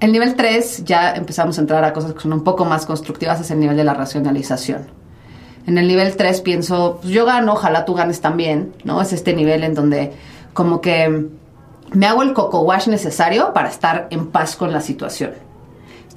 el 0.00 0.12
nivel 0.12 0.34
3 0.34 0.84
ya 0.84 1.14
empezamos 1.14 1.58
a 1.58 1.60
entrar 1.62 1.82
a 1.84 1.92
cosas 1.92 2.12
que 2.12 2.20
son 2.20 2.32
un 2.32 2.44
poco 2.44 2.64
más 2.64 2.86
constructivas, 2.86 3.40
es 3.40 3.50
el 3.50 3.60
nivel 3.60 3.76
de 3.76 3.84
la 3.84 3.94
racionalización. 3.94 4.86
En 5.66 5.78
el 5.78 5.88
nivel 5.88 6.16
3 6.16 6.40
pienso, 6.42 6.98
pues 7.00 7.12
yo 7.12 7.24
gano, 7.24 7.52
ojalá 7.52 7.84
tú 7.84 7.94
ganes 7.94 8.20
también, 8.20 8.74
¿no? 8.84 9.00
Es 9.00 9.12
este 9.12 9.34
nivel 9.34 9.64
en 9.64 9.74
donde 9.74 10.12
como 10.52 10.80
que 10.80 11.26
me 11.92 12.06
hago 12.06 12.22
el 12.22 12.32
coco 12.32 12.60
wash 12.60 12.88
necesario 12.88 13.52
para 13.52 13.68
estar 13.68 14.08
en 14.10 14.28
paz 14.28 14.56
con 14.56 14.72
la 14.72 14.80
situación. 14.80 15.47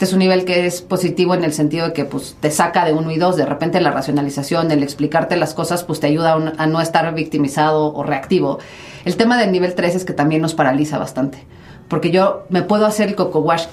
Este 0.02 0.10
es 0.10 0.14
un 0.14 0.20
nivel 0.20 0.45
que 0.45 0.66
es 0.66 0.82
positivo 0.82 1.36
en 1.36 1.43
el 1.43 1.54
sentido 1.54 1.86
de 1.86 1.93
que 1.93 2.06
pues, 2.06 2.36
te 2.39 2.49
saca 2.49 2.86
de 2.86 2.91
uno 2.91 3.12
y 3.12 3.20
dos. 3.20 3.38
De 3.38 3.45
repente 3.45 3.80
la 3.80 3.91
racionalización, 3.91 4.72
el 4.72 4.82
explicarte 4.82 5.36
las 5.36 5.54
cosas, 5.54 5.84
pues 5.84 5.99
te 5.99 6.08
ayuda 6.08 6.56
a, 6.58 6.66
no 6.66 6.82
estar 6.82 7.14
victimizado 7.14 7.93
o 7.93 8.02
reactivo. 8.02 8.58
El 9.06 9.16
tema 9.16 9.38
del 9.38 9.52
nivel 9.52 9.76
3 9.76 9.93
es 9.93 10.04
que 10.04 10.14
también 10.14 10.41
nos 10.41 10.56
paraliza 10.56 10.97
bastante. 10.97 11.45
Porque 11.88 12.10
yo 12.10 12.47
me 12.49 12.64
puedo 12.64 12.88
hacer 12.88 13.10
el 13.10 13.16
coco 13.16 13.41
wash 13.41 13.66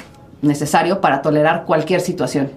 necesario 0.43 1.01
para 1.01 1.23
tolerar 1.23 1.65
cualquier 1.65 2.03
situación. 2.03 2.51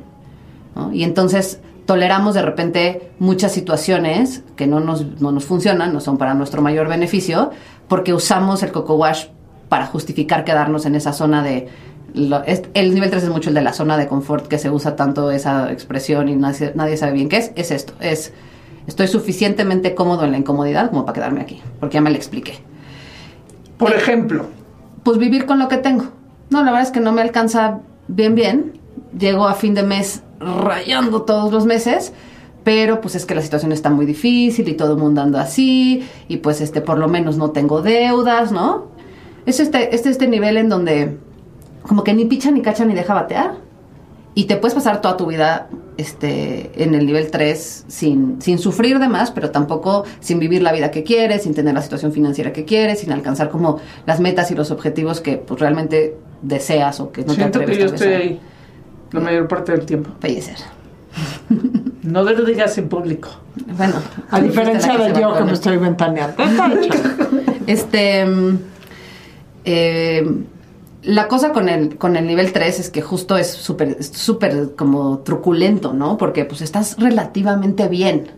Y 0.92 1.06
entonces 1.06 1.62
toleramos 1.86 2.36
de 2.36 2.42
repente 2.42 3.12
muchas 3.20 3.54
situaciones 3.54 4.44
que 4.58 4.68
no 4.68 4.82
nos, 4.82 5.22
no 5.22 5.32
nos 5.32 5.46
funcionan, 5.46 5.94
no 5.94 6.02
son 6.02 6.18
para 6.18 6.34
nuestro 6.34 6.62
mayor 6.62 6.90
beneficio, 6.90 7.52
porque 7.88 8.14
usamos 8.14 8.64
el 8.64 8.74
coco 8.74 8.96
wash 8.96 9.28
para 9.70 9.86
justificar 9.86 10.44
quedarnos 10.44 10.86
en 10.86 10.96
esa 10.96 11.14
zona 11.14 11.42
de... 11.42 11.70
lo- 12.14 12.44
es- 12.44 12.64
el 12.74 12.94
nivel 12.94 13.10
3 13.10 13.24
es 13.24 13.30
mucho 13.30 13.50
el 13.50 13.56
de 13.56 13.62
la 13.62 13.74
zona 13.74 13.98
de 13.98 14.08
confort 14.08 14.48
que 14.48 14.58
se 14.58 14.70
usa 14.70 14.96
tanto 14.96 15.32
esa 15.32 15.72
expresión 15.72 16.30
y 16.30 16.36
nadie, 16.36 16.72
nadie 16.76 16.98
sabe 16.98 17.14
bien 17.14 17.30
qué 17.30 17.38
es. 17.38 17.52
Es 17.56 17.72
esto, 17.72 17.94
es 18.00 18.34
estoy 18.88 19.08
suficientemente 19.08 19.94
cómodo 19.96 20.24
en 20.26 20.32
la 20.32 20.38
incomodidad 20.38 20.90
como 20.90 21.06
para 21.06 21.14
quedarme 21.14 21.42
aquí, 21.42 21.62
porque 21.80 21.96
ya 21.96 22.02
me 22.02 22.10
lo 22.10 22.16
expliqué 22.16 22.54
Por 23.78 23.94
ejemplo, 23.94 24.46
pues 25.04 25.18
vivir 25.18 25.46
con 25.46 25.60
lo 25.60 25.68
que 25.68 25.78
tengo. 25.78 26.06
No, 26.50 26.60
la 26.64 26.72
verdad 26.72 26.82
es 26.88 26.92
que 26.92 27.00
no 27.00 27.12
me 27.12 27.22
alcanza 27.22 27.80
bien 28.08 28.36
bien. 28.36 28.74
Llego 29.18 29.48
a 29.48 29.54
fin 29.56 29.74
de 29.74 29.84
mes 29.84 30.22
rayando 30.40 31.24
todos 31.24 31.52
los 31.52 31.66
meses, 31.66 32.14
pero 32.64 33.02
pues 33.02 33.16
es 33.16 33.26
que 33.26 33.34
la 33.36 33.42
situación 33.42 33.72
está 33.72 33.90
muy 33.90 34.06
difícil 34.06 34.68
y 34.70 34.74
todo 34.74 34.94
el 34.94 35.00
mundo 35.00 35.22
anda 35.22 35.42
así 35.42 36.08
y 36.28 36.38
pues 36.38 36.62
este 36.62 36.82
por 36.82 36.98
lo 37.00 37.08
menos 37.08 37.38
no 37.38 37.52
tengo 37.52 37.82
deudas, 37.82 38.52
¿no? 38.52 38.88
Es 39.46 39.60
este 39.60 39.96
este 39.96 40.10
este 40.10 40.28
nivel 40.28 40.58
en 40.58 40.70
donde 40.70 41.18
como 41.84 42.04
que 42.04 42.14
ni 42.14 42.26
picha 42.26 42.52
ni 42.52 42.62
cacha 42.62 42.86
ni 42.86 42.94
deja 42.94 43.14
batear 43.14 43.56
y 44.34 44.46
te 44.46 44.56
puedes 44.56 44.74
pasar 44.74 45.02
toda 45.02 45.18
tu 45.18 45.26
vida 45.26 45.68
este 45.98 46.72
en 46.82 46.96
el 46.96 47.06
nivel 47.06 47.30
3 47.30 47.86
sin, 47.88 48.42
sin 48.42 48.58
sufrir 48.60 49.00
de 49.00 49.10
más, 49.10 49.32
pero 49.32 49.52
tampoco 49.52 50.06
sin 50.20 50.40
vivir 50.40 50.62
la 50.62 50.72
vida 50.72 50.90
que 50.90 51.04
quieres, 51.04 51.44
sin 51.44 51.54
tener 51.54 51.74
la 51.74 51.82
situación 51.82 52.14
financiera 52.14 52.54
que 52.54 52.64
quieres, 52.64 53.00
sin 53.00 53.12
alcanzar 53.12 53.50
como 53.50 53.80
las 54.06 54.20
metas 54.20 54.50
y 54.52 54.56
los 54.56 54.72
objetivos 54.72 55.20
que 55.20 55.38
pues 55.38 55.60
realmente 55.60 56.16
deseas 56.42 57.00
o 57.02 57.12
que 57.12 57.26
no 57.26 57.34
siento 57.34 57.60
te 57.60 57.66
que 57.66 57.72
atreves 57.74 57.92
yo 57.92 57.98
tal 57.98 58.00
vez 58.00 58.02
estoy 58.02 58.14
a 58.14 58.18
ahí 58.18 58.40
la 59.12 59.20
mayor 59.20 59.48
parte 59.48 59.74
del 59.74 59.86
tiempo. 59.86 60.10
fallecer. 60.20 60.58
No 62.04 62.24
lo 62.24 62.46
digas 62.46 62.78
en 62.78 62.88
público. 62.90 63.30
Bueno, 63.78 63.96
A 64.30 64.40
diferencia 64.40 64.98
de 64.98 65.22
yo 65.22 65.34
que 65.38 65.44
me 65.44 65.54
estoy 65.54 65.78
ventaneando. 65.78 66.36
Este. 67.68 68.26
mm, 68.26 68.60
eh, 69.66 70.26
la 71.04 71.28
cosa 71.28 71.52
con 71.52 71.68
el, 71.70 71.98
con 71.98 72.16
el 72.16 72.28
nivel 72.28 72.54
3 72.54 72.80
es 72.80 72.90
que 72.90 73.02
justo 73.02 73.38
es 73.38 73.50
súper 73.52 74.04
súper 74.04 74.76
como 74.76 75.20
truculento, 75.20 75.94
¿no? 75.94 76.18
Porque 76.18 76.46
pues 76.46 76.62
estás 76.62 76.98
relativamente 77.00 77.88
bien. 77.88 78.32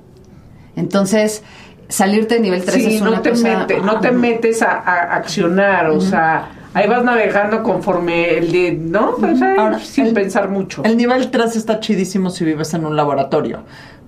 Entonces, 0.75 1.43
salirte 1.89 2.35
de 2.35 2.39
nivel 2.41 2.63
3 2.63 2.83
Sí, 2.83 2.95
es 2.95 3.01
no 3.01 3.09
una 3.09 3.21
te, 3.21 3.31
cosa... 3.31 3.59
mete- 3.67 3.79
no 3.81 3.99
te 3.99 4.11
metes 4.11 4.61
a, 4.61 4.71
a 4.79 5.15
accionar, 5.15 5.89
o 5.89 5.99
sea, 6.01 6.49
ahí 6.73 6.87
vas 6.87 7.03
navegando 7.03 7.61
conforme 7.63 8.37
el 8.37 8.51
de, 8.51 8.71
¿no? 8.71 9.11
O 9.21 9.35
sea, 9.35 9.55
Ahora, 9.59 9.79
sin 9.79 10.07
el- 10.07 10.13
pensar 10.13 10.49
mucho. 10.49 10.83
El 10.83 10.97
nivel 10.97 11.29
3 11.29 11.55
está 11.55 11.79
chidísimo 11.79 12.29
si 12.29 12.45
vives 12.45 12.73
en 12.73 12.85
un 12.85 12.95
laboratorio, 12.95 13.63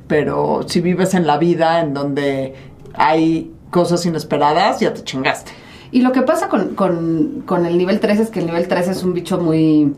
pero 0.07 0.61
si 0.67 0.81
vives 0.81 1.13
en 1.13 1.27
la 1.27 1.37
vida 1.37 1.81
en 1.81 1.93
donde 1.93 2.55
hay 2.93 3.51
cosas 3.69 4.05
inesperadas, 4.05 4.79
ya 4.79 4.93
te 4.93 5.03
chingaste. 5.03 5.51
Y 5.95 6.01
lo 6.01 6.11
que 6.11 6.23
pasa 6.23 6.49
con, 6.49 6.75
con- 6.75 7.43
con 7.45 7.65
el 7.65 7.77
nivel 7.77 8.01
3 8.01 8.19
es 8.19 8.29
que 8.29 8.39
el 8.41 8.47
nivel 8.47 8.67
3 8.67 8.89
es 8.89 9.01
un 9.03 9.13
bicho 9.13 9.37
muy, 9.39 9.93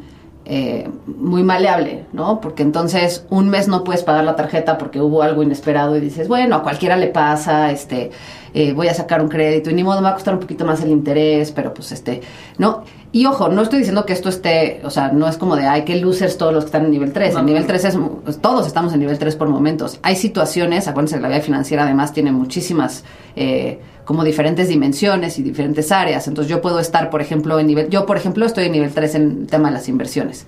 eh, 0.46 0.88
muy 1.08 1.42
maleable, 1.42 2.06
¿no? 2.14 2.40
Porque 2.40 2.62
entonces 2.62 3.26
un 3.32 3.50
mes 3.50 3.68
no 3.68 3.84
puedes 3.84 4.04
pagar 4.04 4.24
la 4.24 4.36
tarjeta 4.36 4.78
porque 4.78 5.02
hubo 5.02 5.24
algo 5.24 5.42
inesperado 5.42 5.98
y 5.98 6.00
dices, 6.00 6.28
bueno, 6.28 6.56
a 6.58 6.62
cualquiera 6.62 6.98
le 6.98 7.08
pasa, 7.08 7.72
este, 7.72 8.12
eh, 8.54 8.74
voy 8.74 8.88
a 8.88 8.94
sacar 8.94 9.22
un 9.22 9.30
crédito 9.30 9.70
y 9.70 9.74
ni 9.74 9.84
modo 9.84 9.98
me 9.98 10.04
va 10.04 10.10
a 10.12 10.14
costar 10.14 10.34
un 10.34 10.40
poquito 10.40 10.66
más 10.66 10.82
el 10.82 10.90
interés, 10.90 11.52
pero 11.52 11.74
pues 11.74 11.92
este, 11.92 12.22
¿no? 12.58 12.84
Y 13.12 13.26
ojo, 13.26 13.48
no 13.48 13.62
estoy 13.62 13.80
diciendo 13.80 14.06
que 14.06 14.14
esto 14.14 14.28
esté, 14.28 14.82
o 14.84 14.90
sea, 14.90 15.12
no 15.12 15.28
es 15.28 15.38
como 15.38 15.56
de, 15.56 15.66
ay, 15.66 15.86
qué 15.86 15.96
losers 15.96 16.38
todos 16.38 16.54
los 16.54 16.66
que 16.66 16.68
están 16.68 16.86
en 16.86 16.92
nivel 16.92 17.14
3. 17.14 17.36
El 17.36 17.46
nivel 17.46 17.66
3 17.66 17.86
es, 17.86 17.98
pues, 18.24 18.40
todos 18.40 18.68
estamos 18.68 18.94
en 18.94 19.00
nivel 19.00 19.18
3 19.18 19.36
por 19.38 19.48
momentos. 19.48 19.98
Hay 20.04 20.18
situaciones, 20.18 20.88
acuérdense 20.88 21.16
que 21.16 21.22
la 21.22 21.30
vida 21.30 21.40
financiera 21.40 21.84
además 21.84 22.12
tiene 22.12 22.32
muchísimas, 22.34 23.06
eh, 23.36 23.80
como 24.04 24.24
diferentes 24.24 24.68
dimensiones 24.68 25.40
y 25.40 25.44
diferentes 25.44 25.92
áreas. 25.92 26.28
Entonces 26.28 26.52
yo 26.52 26.62
puedo 26.62 26.80
estar, 26.80 27.10
por 27.10 27.22
ejemplo, 27.22 27.60
en 27.60 27.68
nivel, 27.68 27.90
yo 27.90 28.06
por 28.06 28.18
ejemplo 28.18 28.46
estoy 28.46 28.66
en 28.66 28.74
nivel 28.74 28.94
3 28.94 29.16
en 29.16 29.22
el 29.24 29.48
tema 29.48 29.70
de 29.70 29.76
las 29.76 29.88
inversiones. 29.88 30.46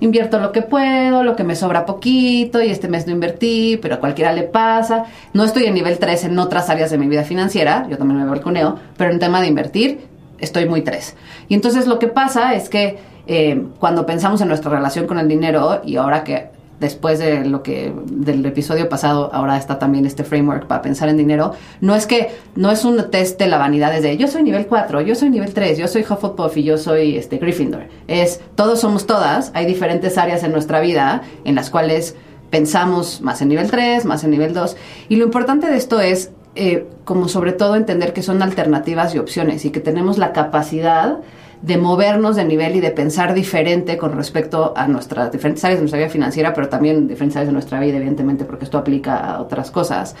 Invierto 0.00 0.38
lo 0.38 0.52
que 0.52 0.62
puedo, 0.62 1.22
lo 1.22 1.36
que 1.36 1.44
me 1.44 1.56
sobra 1.56 1.86
poquito 1.86 2.62
y 2.62 2.70
este 2.70 2.88
mes 2.88 3.06
no 3.06 3.12
invertí, 3.12 3.78
pero 3.80 3.96
a 3.96 4.00
cualquiera 4.00 4.32
le 4.32 4.42
pasa. 4.42 5.04
No 5.32 5.44
estoy 5.44 5.64
en 5.64 5.74
nivel 5.74 5.98
3 5.98 6.24
en 6.24 6.38
otras 6.38 6.70
áreas 6.70 6.90
de 6.90 6.98
mi 6.98 7.08
vida 7.08 7.24
financiera, 7.24 7.86
yo 7.88 7.98
también 7.98 8.20
me 8.20 8.28
balconeo, 8.28 8.78
pero 8.96 9.10
en 9.10 9.18
tema 9.18 9.40
de 9.40 9.48
invertir 9.48 10.00
estoy 10.38 10.68
muy 10.68 10.82
3. 10.82 11.16
Y 11.48 11.54
entonces 11.54 11.86
lo 11.86 11.98
que 11.98 12.08
pasa 12.08 12.54
es 12.54 12.68
que 12.68 12.98
eh, 13.26 13.62
cuando 13.78 14.04
pensamos 14.04 14.40
en 14.40 14.48
nuestra 14.48 14.70
relación 14.70 15.06
con 15.06 15.18
el 15.18 15.28
dinero 15.28 15.80
y 15.84 15.96
ahora 15.96 16.24
que 16.24 16.53
después 16.80 17.18
de 17.18 17.44
lo 17.44 17.62
que 17.62 17.92
del 18.06 18.44
episodio 18.46 18.88
pasado 18.88 19.30
ahora 19.32 19.56
está 19.56 19.78
también 19.78 20.06
este 20.06 20.24
framework 20.24 20.66
para 20.66 20.82
pensar 20.82 21.08
en 21.08 21.16
dinero, 21.16 21.52
no 21.80 21.94
es 21.94 22.06
que 22.06 22.30
no 22.56 22.70
es 22.70 22.84
un 22.84 23.10
test 23.10 23.38
de 23.38 23.46
la 23.46 23.58
vanidad 23.58 23.92
desde 23.92 24.16
yo 24.16 24.28
soy 24.28 24.42
nivel 24.42 24.66
4, 24.66 25.00
yo 25.02 25.14
soy 25.14 25.30
nivel 25.30 25.54
3, 25.54 25.78
yo 25.78 25.88
soy 25.88 26.02
Hufflepuff 26.02 26.56
y 26.56 26.64
yo 26.64 26.78
soy 26.78 27.16
este 27.16 27.38
Gryffindor. 27.38 27.84
Es 28.08 28.40
todos 28.54 28.80
somos 28.80 29.06
todas, 29.06 29.50
hay 29.54 29.66
diferentes 29.66 30.18
áreas 30.18 30.42
en 30.42 30.52
nuestra 30.52 30.80
vida 30.80 31.22
en 31.44 31.54
las 31.54 31.70
cuales 31.70 32.16
pensamos 32.50 33.20
más 33.20 33.40
en 33.42 33.48
nivel 33.48 33.70
3, 33.70 34.04
más 34.04 34.24
en 34.24 34.30
nivel 34.30 34.52
2 34.52 34.76
y 35.08 35.16
lo 35.16 35.24
importante 35.24 35.68
de 35.68 35.76
esto 35.76 36.00
es 36.00 36.30
eh, 36.56 36.86
como 37.04 37.28
sobre 37.28 37.52
todo 37.52 37.74
entender 37.74 38.12
que 38.12 38.22
son 38.22 38.40
alternativas 38.40 39.14
y 39.14 39.18
opciones 39.18 39.64
y 39.64 39.70
que 39.70 39.80
tenemos 39.80 40.18
la 40.18 40.32
capacidad 40.32 41.18
de 41.64 41.78
movernos 41.78 42.36
de 42.36 42.44
nivel 42.44 42.76
y 42.76 42.80
de 42.80 42.90
pensar 42.90 43.32
diferente 43.32 43.96
con 43.96 44.12
respecto 44.12 44.74
a 44.76 44.86
nuestras 44.86 45.32
diferentes 45.32 45.64
áreas 45.64 45.78
de 45.78 45.82
nuestra 45.84 45.98
vida 45.98 46.10
financiera, 46.10 46.52
pero 46.52 46.68
también 46.68 47.08
diferentes 47.08 47.36
áreas 47.36 47.48
de 47.48 47.54
nuestra 47.54 47.80
vida, 47.80 47.96
evidentemente, 47.96 48.44
porque 48.44 48.66
esto 48.66 48.76
aplica 48.76 49.16
a 49.16 49.40
otras 49.40 49.70
cosas. 49.70 50.14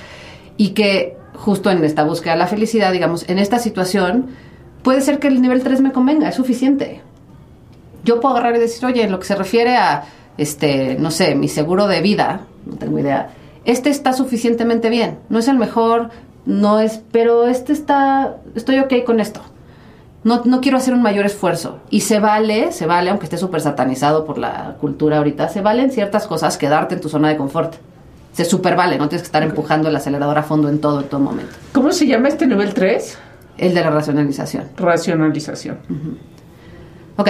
Y 0.56 0.70
que 0.70 1.18
justo 1.34 1.70
en 1.70 1.84
esta 1.84 2.02
búsqueda 2.04 2.32
de 2.32 2.38
la 2.38 2.46
felicidad, 2.46 2.92
digamos, 2.92 3.28
en 3.28 3.38
esta 3.38 3.58
situación, 3.58 4.28
puede 4.82 5.02
ser 5.02 5.18
que 5.18 5.28
el 5.28 5.42
nivel 5.42 5.62
3 5.62 5.82
me 5.82 5.92
convenga, 5.92 6.30
es 6.30 6.34
suficiente. 6.34 7.02
Yo 8.04 8.20
puedo 8.20 8.36
agarrar 8.36 8.56
y 8.56 8.60
decir, 8.60 8.86
oye, 8.86 9.02
en 9.02 9.12
lo 9.12 9.18
que 9.18 9.26
se 9.26 9.34
refiere 9.34 9.76
a, 9.76 10.04
este, 10.38 10.96
no 10.98 11.10
sé, 11.10 11.34
mi 11.34 11.48
seguro 11.48 11.88
de 11.88 12.00
vida, 12.00 12.46
no 12.64 12.76
tengo 12.76 12.98
idea, 12.98 13.30
este 13.66 13.90
está 13.90 14.14
suficientemente 14.14 14.88
bien, 14.88 15.18
no 15.28 15.38
es 15.38 15.48
el 15.48 15.58
mejor, 15.58 16.08
no 16.46 16.80
es, 16.80 17.02
pero 17.12 17.46
este 17.46 17.74
está, 17.74 18.36
estoy 18.54 18.78
ok 18.78 19.04
con 19.04 19.20
esto. 19.20 19.42
No, 20.24 20.42
no 20.44 20.60
quiero 20.62 20.78
hacer 20.78 20.94
un 20.94 21.02
mayor 21.02 21.26
esfuerzo. 21.26 21.80
Y 21.90 22.00
se 22.00 22.18
vale, 22.18 22.72
se 22.72 22.86
vale, 22.86 23.10
aunque 23.10 23.26
esté 23.26 23.36
súper 23.36 23.60
satanizado 23.60 24.24
por 24.24 24.38
la 24.38 24.76
cultura 24.80 25.18
ahorita, 25.18 25.48
se 25.50 25.60
valen 25.60 25.90
ciertas 25.90 26.26
cosas 26.26 26.56
quedarte 26.56 26.94
en 26.94 27.00
tu 27.02 27.10
zona 27.10 27.28
de 27.28 27.36
confort. 27.36 27.74
Se 28.32 28.44
súper 28.44 28.74
vale, 28.74 28.98
no 28.98 29.08
tienes 29.08 29.22
que 29.22 29.26
estar 29.26 29.42
empujando 29.42 29.88
el 29.88 29.96
acelerador 29.96 30.38
a 30.38 30.42
fondo 30.42 30.68
en 30.68 30.80
todo, 30.80 31.02
en 31.02 31.08
todo 31.08 31.20
momento. 31.20 31.52
¿Cómo 31.72 31.92
se 31.92 32.06
llama 32.06 32.28
este 32.28 32.46
nivel 32.46 32.74
3? 32.74 33.18
El 33.58 33.74
de 33.74 33.80
la 33.80 33.90
racionalización. 33.90 34.64
Racionalización. 34.76 35.78
Ok, 37.16 37.28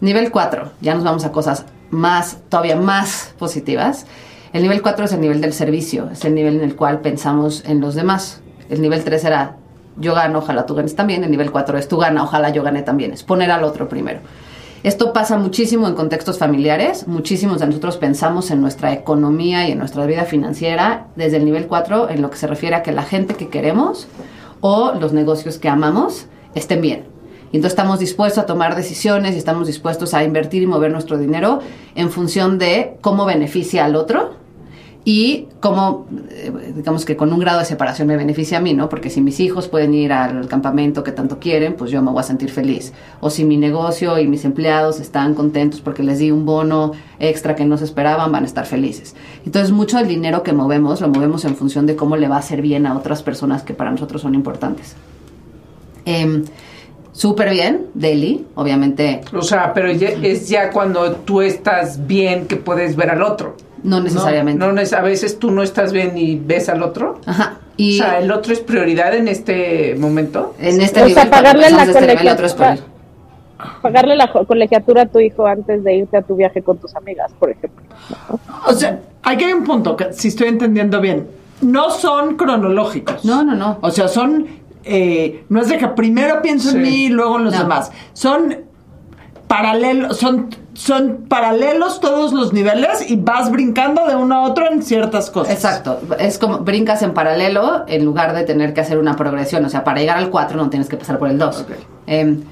nivel 0.00 0.30
4, 0.30 0.72
ya 0.80 0.94
nos 0.94 1.04
vamos 1.04 1.24
a 1.24 1.32
cosas 1.32 1.66
más, 1.90 2.38
todavía 2.48 2.76
más 2.76 3.34
positivas. 3.38 4.06
El 4.52 4.62
nivel 4.62 4.80
4 4.80 5.04
es 5.04 5.12
el 5.12 5.20
nivel 5.20 5.40
del 5.40 5.52
servicio, 5.52 6.08
es 6.10 6.24
el 6.24 6.34
nivel 6.34 6.56
en 6.56 6.62
el 6.62 6.76
cual 6.76 7.00
pensamos 7.00 7.62
en 7.66 7.80
los 7.80 7.94
demás. 7.94 8.40
El 8.70 8.80
nivel 8.80 9.04
3 9.04 9.24
era 9.24 9.56
yo 10.00 10.14
gano, 10.14 10.38
ojalá 10.38 10.66
tú 10.66 10.74
ganes 10.74 10.96
también. 10.96 11.22
El 11.22 11.30
nivel 11.30 11.50
4 11.50 11.78
es 11.78 11.88
tú 11.88 11.98
gana, 11.98 12.24
ojalá 12.24 12.50
yo 12.50 12.62
gane 12.62 12.82
también. 12.82 13.12
Es 13.12 13.22
poner 13.22 13.50
al 13.50 13.64
otro 13.64 13.88
primero. 13.88 14.20
Esto 14.82 15.12
pasa 15.12 15.36
muchísimo 15.36 15.86
en 15.86 15.94
contextos 15.94 16.38
familiares. 16.38 17.06
Muchísimos 17.06 17.60
de 17.60 17.66
nosotros 17.66 17.98
pensamos 17.98 18.50
en 18.50 18.62
nuestra 18.62 18.94
economía 18.94 19.68
y 19.68 19.72
en 19.72 19.78
nuestra 19.78 20.06
vida 20.06 20.24
financiera 20.24 21.08
desde 21.16 21.36
el 21.36 21.44
nivel 21.44 21.66
4 21.66 22.08
en 22.08 22.22
lo 22.22 22.30
que 22.30 22.38
se 22.38 22.46
refiere 22.46 22.76
a 22.76 22.82
que 22.82 22.90
la 22.90 23.02
gente 23.02 23.34
que 23.34 23.48
queremos 23.48 24.08
o 24.62 24.94
los 24.94 25.12
negocios 25.12 25.58
que 25.58 25.68
amamos 25.68 26.26
estén 26.54 26.80
bien. 26.80 27.04
Y 27.52 27.56
entonces 27.56 27.72
estamos 27.72 27.98
dispuestos 27.98 28.42
a 28.42 28.46
tomar 28.46 28.74
decisiones 28.74 29.34
y 29.34 29.38
estamos 29.38 29.66
dispuestos 29.66 30.14
a 30.14 30.24
invertir 30.24 30.62
y 30.62 30.66
mover 30.66 30.92
nuestro 30.92 31.18
dinero 31.18 31.60
en 31.94 32.10
función 32.10 32.58
de 32.58 32.96
cómo 33.02 33.26
beneficia 33.26 33.84
al 33.84 33.96
otro 33.96 34.34
y 35.02 35.46
cómo, 35.60 36.06
eh, 36.28 36.52
digamos 36.76 37.06
que 37.06 37.16
con 37.16 37.32
un 37.32 37.38
grado 37.40 37.60
de 37.60 37.64
separación 37.64 38.06
me 38.06 38.16
beneficia 38.18 38.58
a 38.58 38.60
mí, 38.60 38.74
¿no? 38.74 38.90
Porque 38.90 39.08
si 39.08 39.22
mis 39.22 39.40
hijos 39.40 39.66
pueden 39.66 39.94
ir 39.94 40.12
al 40.12 40.46
campamento 40.46 41.02
que 41.02 41.10
tanto 41.12 41.38
quieren, 41.38 41.72
pues 41.74 41.90
yo 41.90 42.02
me 42.02 42.10
voy 42.10 42.20
a 42.20 42.22
sentir 42.22 42.50
feliz. 42.50 42.92
O 43.20 43.30
si 43.30 43.44
mi 43.46 43.56
negocio 43.56 44.18
y 44.18 44.26
mis 44.28 44.44
empleados 44.44 45.00
están 45.00 45.34
contentos 45.34 45.80
porque 45.80 46.02
les 46.02 46.18
di 46.18 46.30
un 46.30 46.44
bono 46.44 46.92
extra 47.18 47.54
que 47.54 47.64
no 47.64 47.78
se 47.78 47.84
esperaban, 47.84 48.30
van 48.30 48.42
a 48.44 48.46
estar 48.46 48.66
felices. 48.66 49.16
Entonces, 49.46 49.72
mucho 49.72 49.96
del 49.96 50.06
dinero 50.06 50.42
que 50.42 50.52
movemos, 50.52 51.00
lo 51.00 51.08
movemos 51.08 51.46
en 51.46 51.56
función 51.56 51.86
de 51.86 51.96
cómo 51.96 52.16
le 52.16 52.28
va 52.28 52.36
a 52.36 52.40
hacer 52.40 52.60
bien 52.60 52.86
a 52.86 52.94
otras 52.96 53.22
personas 53.22 53.62
que 53.62 53.72
para 53.72 53.90
nosotros 53.90 54.20
son 54.20 54.34
importantes. 54.34 54.96
Em, 56.04 56.44
Súper 57.12 57.50
bien, 57.50 57.86
Daily, 57.92 58.46
obviamente. 58.54 59.20
O 59.34 59.42
sea, 59.42 59.74
pero 59.74 59.90
ya- 59.90 60.10
es 60.22 60.48
ya 60.48 60.70
cuando 60.70 61.10
tú 61.16 61.42
estás 61.42 62.06
bien 62.06 62.46
que 62.46 62.54
puedes 62.56 62.94
ver 62.94 63.10
al 63.10 63.22
otro. 63.24 63.56
No 63.82 64.00
necesariamente. 64.00 64.58
No, 64.64 64.72
no 64.72 64.80
es- 64.80 64.92
a 64.92 65.00
veces 65.02 65.38
tú 65.38 65.50
no 65.50 65.62
estás 65.62 65.92
bien 65.92 66.16
y 66.18 66.36
ves 66.36 66.68
al 66.68 66.82
otro. 66.82 67.20
Ajá. 67.26 67.54
Y 67.76 68.00
o 68.00 68.04
sea, 68.04 68.18
el 68.18 68.30
otro 68.30 68.52
es 68.52 68.60
prioridad 68.60 69.14
en 69.14 69.28
este 69.28 69.94
momento. 69.98 70.54
en 70.58 70.80
este 70.80 71.02
O 71.02 71.06
sea, 71.08 71.24
nivel, 71.24 71.30
pagarle 71.30 71.70
la 71.70 71.82
este 71.84 72.00
nivel 72.00 72.28
otro 72.28 72.46
es. 72.46 72.56
Pagarle 73.82 74.16
la 74.16 74.30
colegiatura 74.32 75.02
a 75.02 75.06
tu 75.06 75.20
hijo 75.20 75.46
antes 75.46 75.84
de 75.84 75.94
irte 75.96 76.16
a 76.16 76.22
tu 76.22 76.34
viaje 76.36 76.62
con 76.62 76.78
tus 76.78 76.94
amigas, 76.96 77.30
por 77.38 77.50
ejemplo. 77.50 77.84
O 78.66 78.72
sea, 78.72 79.00
aquí 79.22 79.44
hay 79.44 79.52
un 79.52 79.64
punto 79.64 79.96
que 79.96 80.12
si 80.12 80.28
estoy 80.28 80.48
entendiendo 80.48 81.00
bien. 81.00 81.28
No 81.60 81.90
son 81.90 82.36
cronológicos. 82.36 83.22
No, 83.24 83.42
no, 83.44 83.54
no. 83.54 83.78
O 83.82 83.90
sea, 83.90 84.08
son. 84.08 84.46
eh, 84.82 85.44
no 85.50 85.60
es 85.60 85.68
de 85.68 85.76
que 85.76 85.88
primero 85.88 86.40
pienso 86.40 86.70
Sí. 86.70 86.76
en 86.76 86.82
mí 86.82 87.04
y 87.04 87.08
luego 87.10 87.36
en 87.38 87.44
los 87.44 87.52
No. 87.54 87.60
demás. 87.64 87.92
Son 88.14 88.56
paralelos. 89.46 90.16
Son, 90.16 90.48
son 90.80 91.26
paralelos 91.28 92.00
todos 92.00 92.32
los 92.32 92.54
niveles 92.54 93.10
y 93.10 93.16
vas 93.16 93.50
brincando 93.50 94.06
de 94.06 94.16
uno 94.16 94.34
a 94.34 94.42
otro 94.48 94.66
en 94.66 94.82
ciertas 94.82 95.30
cosas. 95.30 95.52
Exacto, 95.52 96.00
es 96.18 96.38
como 96.38 96.60
brincas 96.60 97.02
en 97.02 97.12
paralelo 97.12 97.84
en 97.86 98.02
lugar 98.02 98.32
de 98.32 98.44
tener 98.44 98.72
que 98.72 98.80
hacer 98.80 98.98
una 98.98 99.14
progresión, 99.14 99.62
o 99.62 99.68
sea, 99.68 99.84
para 99.84 100.00
llegar 100.00 100.16
al 100.16 100.30
4 100.30 100.56
no 100.56 100.70
tienes 100.70 100.88
que 100.88 100.96
pasar 100.96 101.18
por 101.18 101.28
el 101.28 101.36
2. 101.36 101.60
Ok. 101.60 101.70
Em, 102.06 102.44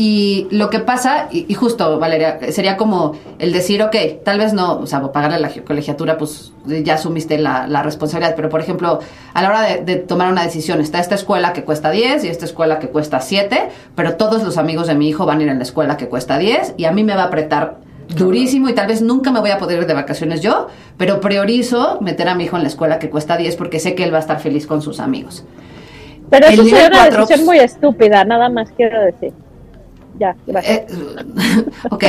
y 0.00 0.46
lo 0.52 0.70
que 0.70 0.78
pasa, 0.78 1.26
y, 1.32 1.44
y 1.48 1.54
justo, 1.54 1.98
Valeria, 1.98 2.38
sería 2.52 2.76
como 2.76 3.16
el 3.40 3.52
decir, 3.52 3.82
ok, 3.82 3.96
tal 4.24 4.38
vez 4.38 4.52
no, 4.52 4.78
o 4.78 4.86
sea, 4.86 5.02
pagarle 5.10 5.40
la 5.40 5.50
colegiatura, 5.66 6.16
pues 6.16 6.52
ya 6.66 6.94
asumiste 6.94 7.36
la, 7.36 7.66
la 7.66 7.82
responsabilidad, 7.82 8.36
pero 8.36 8.48
por 8.48 8.60
ejemplo, 8.60 9.00
a 9.34 9.42
la 9.42 9.48
hora 9.48 9.62
de, 9.62 9.82
de 9.84 9.96
tomar 9.96 10.30
una 10.30 10.44
decisión, 10.44 10.80
está 10.80 11.00
esta 11.00 11.16
escuela 11.16 11.52
que 11.52 11.64
cuesta 11.64 11.90
10 11.90 12.22
y 12.22 12.28
esta 12.28 12.44
escuela 12.44 12.78
que 12.78 12.90
cuesta 12.90 13.18
7, 13.20 13.70
pero 13.96 14.14
todos 14.14 14.44
los 14.44 14.56
amigos 14.56 14.86
de 14.86 14.94
mi 14.94 15.08
hijo 15.08 15.26
van 15.26 15.40
a 15.40 15.42
ir 15.42 15.50
a 15.50 15.54
la 15.54 15.64
escuela 15.64 15.96
que 15.96 16.06
cuesta 16.06 16.38
10 16.38 16.74
y 16.76 16.84
a 16.84 16.92
mí 16.92 17.02
me 17.02 17.16
va 17.16 17.22
a 17.22 17.26
apretar 17.26 17.78
durísimo 18.06 18.68
y 18.68 18.74
tal 18.74 18.86
vez 18.86 19.02
nunca 19.02 19.32
me 19.32 19.40
voy 19.40 19.50
a 19.50 19.58
poder 19.58 19.80
ir 19.80 19.86
de 19.88 19.94
vacaciones 19.94 20.42
yo, 20.42 20.68
pero 20.96 21.20
priorizo 21.20 21.98
meter 22.00 22.28
a 22.28 22.36
mi 22.36 22.44
hijo 22.44 22.54
en 22.56 22.62
la 22.62 22.68
escuela 22.68 23.00
que 23.00 23.10
cuesta 23.10 23.36
10 23.36 23.56
porque 23.56 23.80
sé 23.80 23.96
que 23.96 24.04
él 24.04 24.12
va 24.14 24.18
a 24.18 24.20
estar 24.20 24.38
feliz 24.38 24.68
con 24.68 24.80
sus 24.80 25.00
amigos. 25.00 25.44
Pero 26.30 26.46
El 26.46 26.52
eso 26.54 26.62
sería 26.66 26.86
una 26.86 27.04
decisión 27.06 27.26
pues- 27.26 27.44
muy 27.44 27.58
estúpida, 27.58 28.22
nada 28.22 28.48
más 28.48 28.70
quiero 28.76 29.00
decir. 29.02 29.32
Ya, 30.18 30.36
gracias. 30.46 30.92
Eh, 30.92 31.64
ok, 31.90 32.04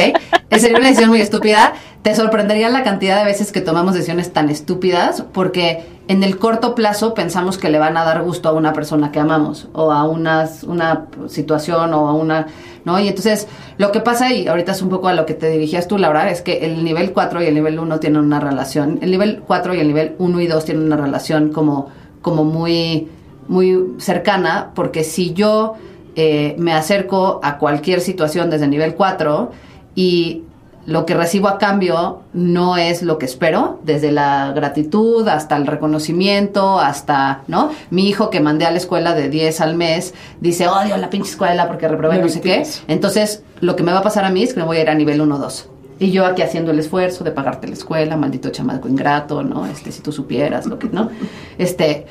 sería 0.51 0.77
una 0.77 0.87
decisión 0.87 1.09
muy 1.09 1.21
estúpida. 1.21 1.73
Te 2.01 2.15
sorprendería 2.15 2.69
la 2.69 2.83
cantidad 2.83 3.19
de 3.19 3.25
veces 3.25 3.51
que 3.51 3.61
tomamos 3.61 3.93
decisiones 3.93 4.31
tan 4.31 4.49
estúpidas 4.49 5.23
porque 5.33 5.85
en 6.07 6.23
el 6.23 6.37
corto 6.37 6.73
plazo 6.73 7.13
pensamos 7.13 7.57
que 7.57 7.69
le 7.69 7.77
van 7.77 7.97
a 7.97 8.03
dar 8.03 8.23
gusto 8.23 8.49
a 8.49 8.53
una 8.53 8.73
persona 8.73 9.11
que 9.11 9.19
amamos 9.19 9.67
o 9.73 9.91
a 9.91 10.07
unas, 10.07 10.63
una 10.63 11.05
situación 11.27 11.93
o 11.93 12.07
a 12.07 12.13
una... 12.13 12.47
¿no? 12.85 12.99
Y 12.99 13.09
entonces 13.09 13.47
lo 13.77 13.91
que 13.91 13.99
pasa, 13.99 14.33
y 14.33 14.47
ahorita 14.47 14.71
es 14.71 14.81
un 14.81 14.89
poco 14.89 15.09
a 15.09 15.13
lo 15.13 15.25
que 15.25 15.33
te 15.33 15.49
dirigías 15.49 15.87
tú, 15.87 15.97
Laura, 15.97 16.31
es 16.31 16.41
que 16.41 16.65
el 16.65 16.83
nivel 16.83 17.11
4 17.11 17.43
y 17.43 17.45
el 17.47 17.53
nivel 17.53 17.77
1 17.77 17.99
tienen 17.99 18.21
una 18.21 18.39
relación. 18.39 18.99
El 19.01 19.11
nivel 19.11 19.43
4 19.45 19.75
y 19.75 19.79
el 19.81 19.87
nivel 19.87 20.15
1 20.17 20.41
y 20.41 20.47
2 20.47 20.65
tienen 20.65 20.83
una 20.85 20.97
relación 20.97 21.51
como, 21.51 21.89
como 22.21 22.43
muy, 22.45 23.09
muy 23.47 23.95
cercana 23.97 24.71
porque 24.73 25.03
si 25.03 25.33
yo 25.33 25.75
eh, 26.15 26.55
me 26.57 26.73
acerco 26.73 27.39
a 27.43 27.57
cualquier 27.57 28.01
situación 28.01 28.49
desde 28.49 28.67
nivel 28.67 28.95
4 28.95 29.51
y 29.95 30.43
lo 30.85 31.05
que 31.05 31.13
recibo 31.13 31.47
a 31.47 31.57
cambio 31.57 32.23
no 32.33 32.77
es 32.77 33.03
lo 33.03 33.19
que 33.19 33.25
espero, 33.25 33.79
desde 33.83 34.11
la 34.11 34.51
gratitud 34.55 35.27
hasta 35.27 35.55
el 35.55 35.67
reconocimiento, 35.67 36.79
hasta, 36.79 37.43
¿no? 37.47 37.71
Mi 37.91 38.09
hijo 38.09 38.29
que 38.29 38.39
mandé 38.39 38.65
a 38.65 38.71
la 38.71 38.77
escuela 38.77 39.13
de 39.13 39.29
10 39.29 39.61
al 39.61 39.75
mes 39.75 40.13
dice, 40.41 40.67
odio 40.67 40.97
la 40.97 41.09
pinche 41.09 41.29
escuela 41.29 41.67
porque 41.67 41.87
reprobé 41.87 42.19
no 42.19 42.27
sé 42.27 42.41
qué. 42.41 42.63
Entonces, 42.87 43.43
lo 43.61 43.75
que 43.75 43.83
me 43.83 43.91
va 43.91 43.99
a 43.99 44.03
pasar 44.03 44.25
a 44.25 44.31
mí 44.31 44.41
es 44.41 44.53
que 44.53 44.61
me 44.61 44.65
voy 44.65 44.77
a 44.77 44.81
ir 44.81 44.89
a 44.89 44.95
nivel 44.95 45.21
1 45.21 45.37
2. 45.37 45.69
Y 45.99 46.11
yo 46.11 46.25
aquí 46.25 46.41
haciendo 46.41 46.71
el 46.71 46.79
esfuerzo 46.79 47.23
de 47.23 47.31
pagarte 47.31 47.67
la 47.67 47.73
escuela, 47.73 48.15
maldito 48.15 48.49
chamaco 48.49 48.87
ingrato, 48.87 49.43
¿no? 49.43 49.65
Este, 49.65 49.91
si 49.91 50.01
tú 50.01 50.11
supieras 50.11 50.65
lo 50.65 50.79
que, 50.79 50.87
¿no? 50.87 51.09
Este, 51.57 52.05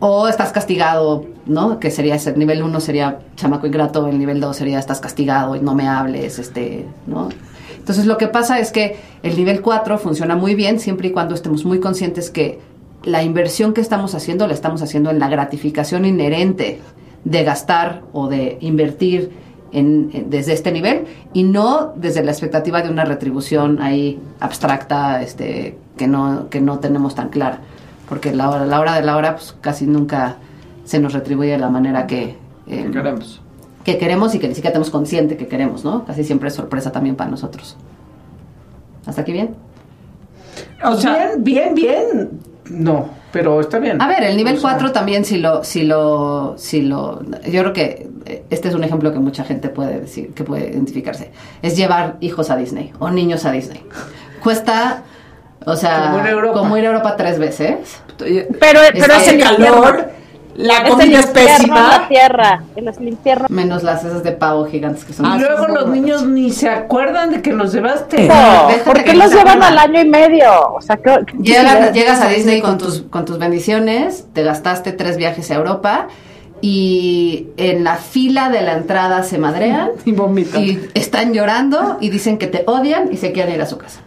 o 0.00 0.28
estás 0.28 0.52
castigado, 0.52 1.26
¿no? 1.46 1.80
Que 1.80 1.90
sería 1.90 2.14
ese 2.14 2.36
nivel 2.36 2.62
1 2.62 2.80
sería 2.80 3.18
chamaco 3.36 3.66
ingrato, 3.66 4.06
el 4.06 4.18
nivel 4.18 4.40
2 4.40 4.56
sería 4.56 4.78
estás 4.78 5.00
castigado 5.00 5.56
y 5.56 5.60
no 5.60 5.74
me 5.74 5.88
hables, 5.88 6.38
este, 6.38 6.86
¿no? 7.06 7.28
Entonces 7.76 8.06
lo 8.06 8.18
que 8.18 8.28
pasa 8.28 8.60
es 8.60 8.70
que 8.70 8.96
el 9.22 9.36
nivel 9.36 9.60
4 9.60 9.98
funciona 9.98 10.36
muy 10.36 10.54
bien 10.54 10.78
siempre 10.78 11.08
y 11.08 11.10
cuando 11.10 11.34
estemos 11.34 11.64
muy 11.64 11.80
conscientes 11.80 12.30
que 12.30 12.60
la 13.02 13.22
inversión 13.22 13.72
que 13.72 13.80
estamos 13.80 14.14
haciendo 14.14 14.46
la 14.46 14.54
estamos 14.54 14.82
haciendo 14.82 15.10
en 15.10 15.18
la 15.18 15.28
gratificación 15.28 16.04
inherente 16.04 16.80
de 17.24 17.44
gastar 17.44 18.02
o 18.12 18.28
de 18.28 18.58
invertir 18.60 19.30
en, 19.72 20.30
desde 20.30 20.52
este 20.52 20.72
nivel 20.72 21.06
y 21.32 21.42
no 21.42 21.92
desde 21.96 22.22
la 22.22 22.30
expectativa 22.30 22.82
de 22.82 22.90
una 22.90 23.04
retribución 23.04 23.80
ahí 23.82 24.20
abstracta 24.40 25.22
este 25.22 25.76
que 25.96 26.06
no 26.06 26.48
que 26.48 26.60
no 26.60 26.78
tenemos 26.78 27.14
tan 27.14 27.28
clara 27.28 27.60
porque 28.08 28.34
la 28.34 28.50
hora 28.50 28.66
la 28.66 28.80
hora 28.80 28.94
de 28.94 29.02
la 29.02 29.16
hora 29.16 29.36
pues 29.36 29.54
casi 29.60 29.86
nunca 29.86 30.36
se 30.84 30.98
nos 31.00 31.12
retribuye 31.12 31.50
de 31.50 31.58
la 31.58 31.68
manera 31.68 32.06
que 32.06 32.36
eh, 32.66 32.90
Queremos. 32.92 33.40
que 33.84 33.98
queremos 33.98 34.34
y 34.34 34.38
que 34.38 34.48
ni 34.48 34.54
siquiera 34.54 34.72
tenemos 34.72 34.90
consciente 34.90 35.36
que 35.36 35.46
queremos, 35.46 35.84
¿no? 35.84 36.04
Casi 36.04 36.24
siempre 36.24 36.48
es 36.48 36.54
sorpresa 36.54 36.92
también 36.92 37.16
para 37.16 37.30
nosotros. 37.30 37.76
¿Hasta 39.06 39.22
aquí 39.22 39.32
bien? 39.32 39.54
O 40.84 40.94
sea, 40.96 41.32
bien, 41.38 41.74
bien, 41.74 41.74
bien. 41.74 42.30
No, 42.70 43.08
pero 43.32 43.60
está 43.60 43.78
bien. 43.78 44.00
A 44.02 44.08
ver, 44.08 44.22
el 44.24 44.36
nivel 44.36 44.56
O 44.56 44.60
sea, 44.60 44.72
4 44.72 44.92
también 44.92 45.24
si 45.24 45.38
lo, 45.38 45.64
si 45.64 45.84
lo, 45.84 46.54
si 46.58 46.82
lo, 46.82 47.22
yo 47.44 47.60
creo 47.62 47.72
que 47.72 48.10
eh, 48.26 48.44
este 48.50 48.68
es 48.68 48.74
un 48.74 48.84
ejemplo 48.84 49.12
que 49.12 49.18
mucha 49.18 49.44
gente 49.44 49.68
puede 49.70 50.00
decir, 50.00 50.34
que 50.34 50.44
puede 50.44 50.70
identificarse. 50.70 51.30
Es 51.62 51.76
llevar 51.76 52.16
hijos 52.20 52.50
a 52.50 52.56
Disney 52.56 52.92
o 52.98 53.10
niños 53.10 53.44
a 53.46 53.52
Disney. 53.52 53.82
Cuesta, 54.42 55.04
o 55.64 55.76
sea, 55.76 56.10
Como 56.10 56.18
ir 56.20 56.26
a 56.26 56.30
Europa. 56.30 56.58
como 56.58 56.76
ir 56.76 56.84
a 56.84 56.88
Europa 56.88 57.16
tres 57.16 57.38
veces. 57.38 58.00
Pero, 58.18 58.40
pero 58.58 58.80
es 58.92 59.10
hace 59.10 59.30
el 59.36 59.42
calor, 59.42 60.10
la 60.56 60.74
Es 60.78 60.80
el 60.84 60.88
comida 60.88 61.20
es 61.20 61.26
en 61.26 61.32
la 61.32 61.32
pésima. 61.32 62.08
tierra. 62.08 62.62
En 62.74 62.88
el 62.88 63.08
infierno. 63.08 63.46
Menos 63.48 63.82
las 63.84 64.02
esas 64.04 64.24
de 64.24 64.32
pavo 64.32 64.64
gigantes 64.66 65.04
que 65.04 65.12
son. 65.12 65.26
Y 65.26 65.28
Ah, 65.28 65.36
luego 65.38 65.68
los 65.68 65.86
niños 65.88 66.24
ni 66.26 66.50
se 66.50 66.68
acuerdan 66.68 67.30
de 67.30 67.42
que 67.42 67.52
los 67.52 67.72
llevaste. 67.72 68.26
No, 68.26 68.68
¿Por 68.84 69.04
qué 69.04 69.14
los 69.14 69.32
llevan 69.32 69.62
al 69.62 69.78
año 69.78 70.00
y 70.00 70.08
medio? 70.08 70.50
O 70.74 70.80
sea, 70.80 70.96
¿qué, 70.96 71.16
qué 71.26 71.36
Llegas, 71.38 71.64
estupidez. 71.74 71.94
llegas 71.94 72.20
a 72.22 72.28
Disney 72.28 72.60
con 72.60 72.76
tus, 72.78 73.02
con 73.02 73.24
tus 73.24 73.38
bendiciones, 73.38 74.26
te 74.32 74.42
gastaste 74.42 74.90
tres 74.92 75.16
viajes 75.16 75.48
a 75.52 75.54
Europa 75.54 76.08
y 76.60 77.48
en 77.56 77.84
la 77.84 77.94
fila 77.96 78.50
de 78.50 78.62
la 78.62 78.72
entrada 78.72 79.22
se 79.22 79.38
madrean 79.38 79.90
Y 80.04 80.10
vomitan. 80.12 80.60
y 80.64 80.80
están 80.94 81.32
llorando 81.32 81.98
y 82.00 82.10
dicen 82.10 82.36
que 82.36 82.48
te 82.48 82.64
odian 82.66 83.12
y 83.12 83.16
se 83.16 83.30
quieren 83.30 83.54
ir 83.54 83.62
a 83.62 83.66
su 83.66 83.78
casa. 83.78 84.00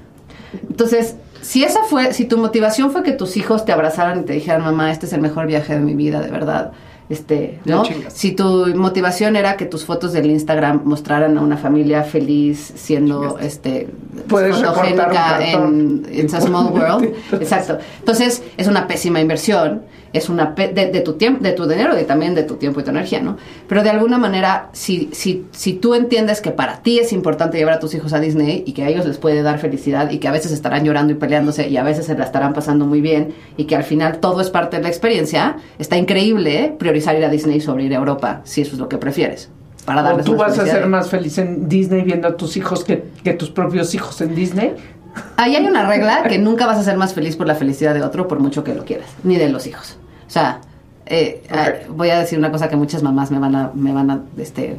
Entonces, 0.70 1.16
si 1.42 1.64
esa 1.64 1.84
fue, 1.84 2.14
si 2.14 2.26
tu 2.26 2.38
motivación 2.38 2.92
fue 2.92 3.04
que 3.04 3.12
tus 3.12 3.38
hijos 3.38 3.66
te 3.66 3.72
abrazaran 3.72 4.22
y 4.22 4.24
te 4.24 4.34
dijeran, 4.34 4.62
mamá, 4.62 4.92
este 4.92 5.06
es 5.06 5.14
el 5.14 5.22
mejor 5.22 5.48
viaje 5.48 5.74
de 5.74 5.80
mi 5.80 5.96
vida, 5.96 6.22
de 6.22 6.30
verdad. 6.30 6.72
Este, 7.10 7.60
¿no? 7.66 7.84
Si 8.08 8.32
tu 8.32 8.74
motivación 8.74 9.36
era 9.36 9.58
que 9.58 9.66
tus 9.66 9.84
fotos 9.84 10.14
del 10.14 10.32
Instagram 10.32 10.84
mostraran 10.86 11.38
a 11.38 11.42
una 11.42 11.58
familia 11.58 12.04
feliz 12.04 12.72
siendo 12.76 13.38
este 13.38 13.90
fotogénica 14.30 15.46
en 15.46 16.08
It's 16.10 16.34
a 16.34 16.40
Small 16.40 16.72
World. 16.72 17.14
Exacto. 17.34 17.80
Entonces, 18.00 18.42
es 18.56 18.68
una 18.68 18.88
pésima 18.88 19.20
inversión 19.20 19.82
es 20.14 20.30
una 20.30 20.54
de, 20.56 20.72
de 20.74 21.02
tu 21.02 21.14
tiempo, 21.14 21.44
de 21.44 21.54
tu 21.54 21.68
dinero 21.68 22.00
y 22.00 22.04
también 22.04 22.36
de 22.36 22.44
tu 22.44 22.56
tiempo 22.56 22.80
y 22.80 22.84
tu 22.84 22.90
energía, 22.90 23.22
¿no? 23.22 23.38
Pero 23.68 23.84
de 23.84 23.90
alguna 23.90 24.18
manera, 24.18 24.70
si, 24.74 25.10
si, 25.14 25.46
si 25.52 25.74
tú 25.74 25.96
entiendes 25.96 26.42
que 26.42 26.52
para 26.52 26.82
ti 26.82 27.00
es 27.00 27.14
importante 27.14 27.58
llevar 27.58 27.76
a 27.76 27.80
tus 27.80 27.94
hijos 27.94 28.14
a 28.14 28.20
Disney 28.20 28.64
y 28.66 28.74
que 28.74 28.84
a 28.84 28.90
ellos 28.90 29.06
les 29.06 29.18
puede 29.18 29.42
dar 29.42 29.60
felicidad 29.60 30.12
y 30.12 30.18
que 30.20 30.28
a 30.28 30.32
veces 30.32 30.52
estarán 30.52 30.84
llorando 30.84 31.14
y 31.14 31.16
peleándose 31.16 31.70
y 31.70 31.78
a 31.78 31.84
veces 31.84 32.06
se 32.06 32.18
la 32.18 32.26
estarán 32.26 32.54
pasando 32.54 32.86
muy 32.86 33.02
bien 33.02 33.34
y 33.58 33.66
que 33.66 33.76
al 33.76 33.84
final 33.84 34.20
todo 34.20 34.42
es 34.42 34.50
parte 34.50 34.78
de 34.78 34.84
la 34.84 34.90
experiencia, 34.90 35.58
está 35.80 35.98
increíble 35.98 36.60
¿eh? 36.60 36.76
priorizar 36.78 37.16
ir 37.16 37.26
a 37.26 37.30
Disney 37.30 37.62
sobre 37.62 37.86
ir 37.86 37.94
a 37.94 37.98
Europa, 37.98 38.42
si 38.44 38.62
eso 38.62 38.74
es 38.74 38.80
lo 38.80 38.90
que 38.90 38.98
prefieres. 38.98 39.50
Para 39.86 40.02
¿O 40.02 40.04
darles 40.04 40.26
tú 40.26 40.36
más 40.36 40.58
vas 40.58 40.60
a 40.60 40.66
ser 40.66 40.86
más 40.88 41.10
feliz 41.10 41.38
en 41.38 41.68
Disney 41.68 42.04
viendo 42.04 42.28
a 42.28 42.38
tus 42.38 42.56
hijos 42.56 42.84
que, 42.84 43.04
que 43.24 43.34
tus 43.34 43.50
propios 43.50 43.96
hijos 43.96 44.22
en 44.22 44.36
Disney? 44.36 44.76
Ahí 45.38 45.56
hay 45.56 45.66
una 45.66 45.86
regla 45.88 46.24
que 46.24 46.38
nunca 46.38 46.66
vas 46.68 46.78
a 46.78 46.84
ser 46.84 46.98
más 46.98 47.14
feliz 47.14 47.36
por 47.36 47.48
la 47.48 47.56
felicidad 47.56 47.94
de 47.94 48.02
otro 48.04 48.28
por 48.28 48.40
mucho 48.40 48.64
que 48.64 48.74
lo 48.76 48.86
quieras, 48.86 49.10
ni 49.24 49.38
de 49.38 49.50
los 49.50 49.68
hijos. 49.68 49.98
O 50.28 50.30
sea, 50.30 50.62
eh, 51.06 51.44
ah, 51.52 51.70
voy 51.90 52.10
a 52.10 52.20
decir 52.20 52.38
una 52.40 52.52
cosa 52.52 52.70
que 52.70 52.76
muchas 52.76 53.04
mamás 53.04 53.32
me 53.32 53.40
van 53.40 53.56
a, 53.56 53.72
me 53.74 53.92
van 53.92 54.10
a 54.12 54.22
este, 54.38 54.78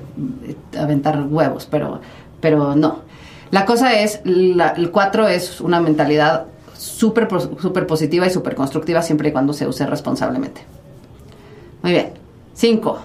aventar 0.79 1.23
huevos, 1.29 1.67
pero, 1.71 2.01
pero 2.41 2.75
no. 2.77 3.01
La 3.51 3.67
cosa 3.67 3.93
es, 4.01 4.21
la- 4.25 4.71
el 4.71 4.91
4 4.91 5.29
es 5.29 5.61
una 5.61 5.81
mentalidad 5.81 6.47
súper 6.75 7.29
súper 7.61 7.87
positiva 7.87 8.27
y 8.27 8.31
súper 8.31 8.55
constructiva 8.55 9.03
siempre 9.03 9.29
y 9.29 9.33
cuando 9.33 9.53
se 9.53 9.67
use 9.67 9.85
responsablemente. 9.87 10.63
Muy 11.83 11.93
bien. 11.93 12.11
5. 12.55 12.99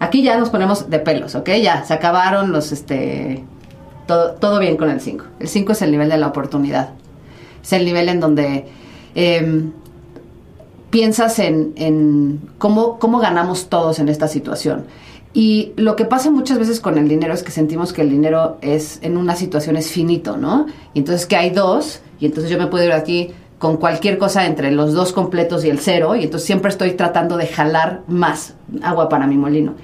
Aquí 0.00 0.22
ya 0.22 0.36
nos 0.36 0.50
ponemos 0.50 0.90
de 0.90 0.98
pelos, 0.98 1.34
¿ok? 1.34 1.48
Ya, 1.62 1.84
se 1.84 1.94
acabaron 1.94 2.52
los, 2.52 2.72
este, 2.72 3.44
todo, 4.06 4.32
todo 4.32 4.58
bien 4.58 4.76
con 4.76 4.90
el 4.90 5.00
5. 5.00 5.24
El 5.40 5.48
5 5.48 5.72
es 5.72 5.82
el 5.82 5.90
nivel 5.90 6.08
de 6.08 6.18
la 6.18 6.28
oportunidad. 6.28 6.90
Es 7.62 7.72
el 7.72 7.84
nivel 7.84 8.08
en 8.08 8.20
donde 8.20 8.66
em, 9.14 9.72
piensas 10.90 11.38
en, 11.38 11.72
en 11.76 12.40
cómo, 12.58 12.98
cómo 12.98 13.18
ganamos 13.18 13.68
todos 13.68 13.98
en 13.98 14.08
esta 14.08 14.28
situación. 14.28 14.84
Y 15.34 15.72
lo 15.76 15.96
que 15.96 16.04
pasa 16.04 16.30
muchas 16.30 16.58
veces 16.58 16.78
con 16.78 16.96
el 16.96 17.08
dinero 17.08 17.34
es 17.34 17.42
que 17.42 17.50
sentimos 17.50 17.92
que 17.92 18.02
el 18.02 18.10
dinero 18.10 18.56
es 18.60 19.00
en 19.02 19.16
una 19.16 19.34
situación 19.34 19.76
es 19.76 19.90
finito, 19.90 20.36
¿no? 20.36 20.66
Y 20.94 21.00
entonces 21.00 21.26
que 21.26 21.34
hay 21.34 21.50
dos, 21.50 22.00
y 22.20 22.26
entonces 22.26 22.50
yo 22.50 22.56
me 22.56 22.68
puedo 22.68 22.84
ir 22.84 22.92
aquí 22.92 23.32
con 23.58 23.78
cualquier 23.78 24.16
cosa 24.16 24.46
entre 24.46 24.70
los 24.70 24.92
dos 24.92 25.12
completos 25.12 25.64
y 25.64 25.70
el 25.70 25.80
cero, 25.80 26.14
y 26.14 26.22
entonces 26.22 26.46
siempre 26.46 26.70
estoy 26.70 26.92
tratando 26.92 27.36
de 27.36 27.48
jalar 27.48 28.02
más 28.06 28.54
agua 28.82 29.08
para 29.08 29.26
mi 29.26 29.36
molino. 29.36 29.74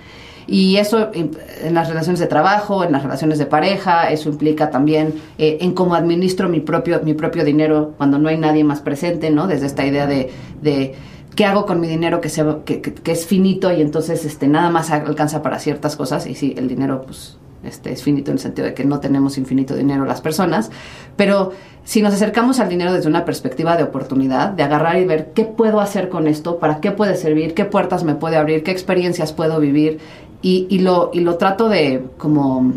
Y 0.52 0.78
eso 0.78 1.12
im- 1.12 1.30
en 1.62 1.74
las 1.74 1.88
relaciones 1.88 2.18
de 2.18 2.26
trabajo, 2.26 2.82
en 2.82 2.90
las 2.90 3.04
relaciones 3.04 3.38
de 3.38 3.46
pareja, 3.46 4.10
eso 4.10 4.28
implica 4.28 4.68
también 4.70 5.14
eh, 5.38 5.58
en 5.60 5.72
cómo 5.74 5.94
administro 5.94 6.48
mi 6.48 6.58
propio, 6.58 7.00
mi 7.04 7.14
propio 7.14 7.44
dinero 7.44 7.94
cuando 7.96 8.18
no 8.18 8.28
hay 8.28 8.36
nadie 8.36 8.64
más 8.64 8.80
presente, 8.80 9.30
¿no? 9.30 9.46
Desde 9.46 9.66
esta 9.66 9.86
idea 9.86 10.08
de, 10.08 10.28
de 10.60 10.94
qué 11.36 11.44
hago 11.44 11.66
con 11.66 11.78
mi 11.80 11.86
dinero 11.86 12.20
que, 12.20 12.28
sea, 12.28 12.58
que, 12.64 12.80
que- 12.80 12.92
que 12.94 13.12
es 13.12 13.26
finito 13.26 13.72
y 13.72 13.80
entonces 13.80 14.24
este, 14.24 14.48
nada 14.48 14.70
más 14.70 14.90
alcanza 14.90 15.40
para 15.40 15.60
ciertas 15.60 15.94
cosas. 15.94 16.26
Y 16.26 16.34
sí, 16.34 16.52
el 16.58 16.66
dinero 16.66 17.02
pues, 17.06 17.38
este, 17.62 17.92
es 17.92 18.02
finito 18.02 18.32
en 18.32 18.38
el 18.38 18.40
sentido 18.40 18.66
de 18.66 18.74
que 18.74 18.84
no 18.84 18.98
tenemos 18.98 19.38
infinito 19.38 19.76
dinero 19.76 20.04
las 20.04 20.20
personas. 20.20 20.72
Pero 21.16 21.52
si 21.84 22.02
nos 22.02 22.12
acercamos 22.14 22.58
al 22.58 22.68
dinero 22.68 22.92
desde 22.92 23.08
una 23.08 23.24
perspectiva 23.24 23.76
de 23.76 23.84
oportunidad, 23.84 24.48
de 24.48 24.64
agarrar 24.64 24.98
y 24.98 25.04
ver 25.04 25.30
qué 25.32 25.44
puedo 25.44 25.78
hacer 25.80 26.08
con 26.08 26.26
esto, 26.26 26.58
para 26.58 26.80
qué 26.80 26.90
puede 26.90 27.14
servir, 27.14 27.54
qué 27.54 27.64
puertas 27.66 28.02
me 28.02 28.16
puede 28.16 28.36
abrir, 28.36 28.64
qué 28.64 28.72
experiencias 28.72 29.32
puedo 29.32 29.60
vivir, 29.60 29.98
y, 30.42 30.66
y 30.70 30.78
lo, 30.78 31.10
y 31.12 31.20
lo 31.20 31.36
trato 31.36 31.68
de 31.68 32.04
como, 32.18 32.72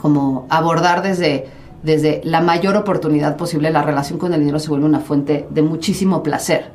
como 0.00 0.46
abordar 0.50 1.02
desde, 1.02 1.48
desde 1.82 2.20
la 2.24 2.40
mayor 2.40 2.76
oportunidad 2.76 3.36
posible, 3.36 3.70
la 3.70 3.82
relación 3.82 4.18
con 4.18 4.32
el 4.34 4.40
dinero 4.40 4.58
se 4.58 4.68
vuelve 4.68 4.86
una 4.86 5.00
fuente 5.00 5.46
de 5.50 5.62
muchísimo 5.62 6.22
placer. 6.22 6.70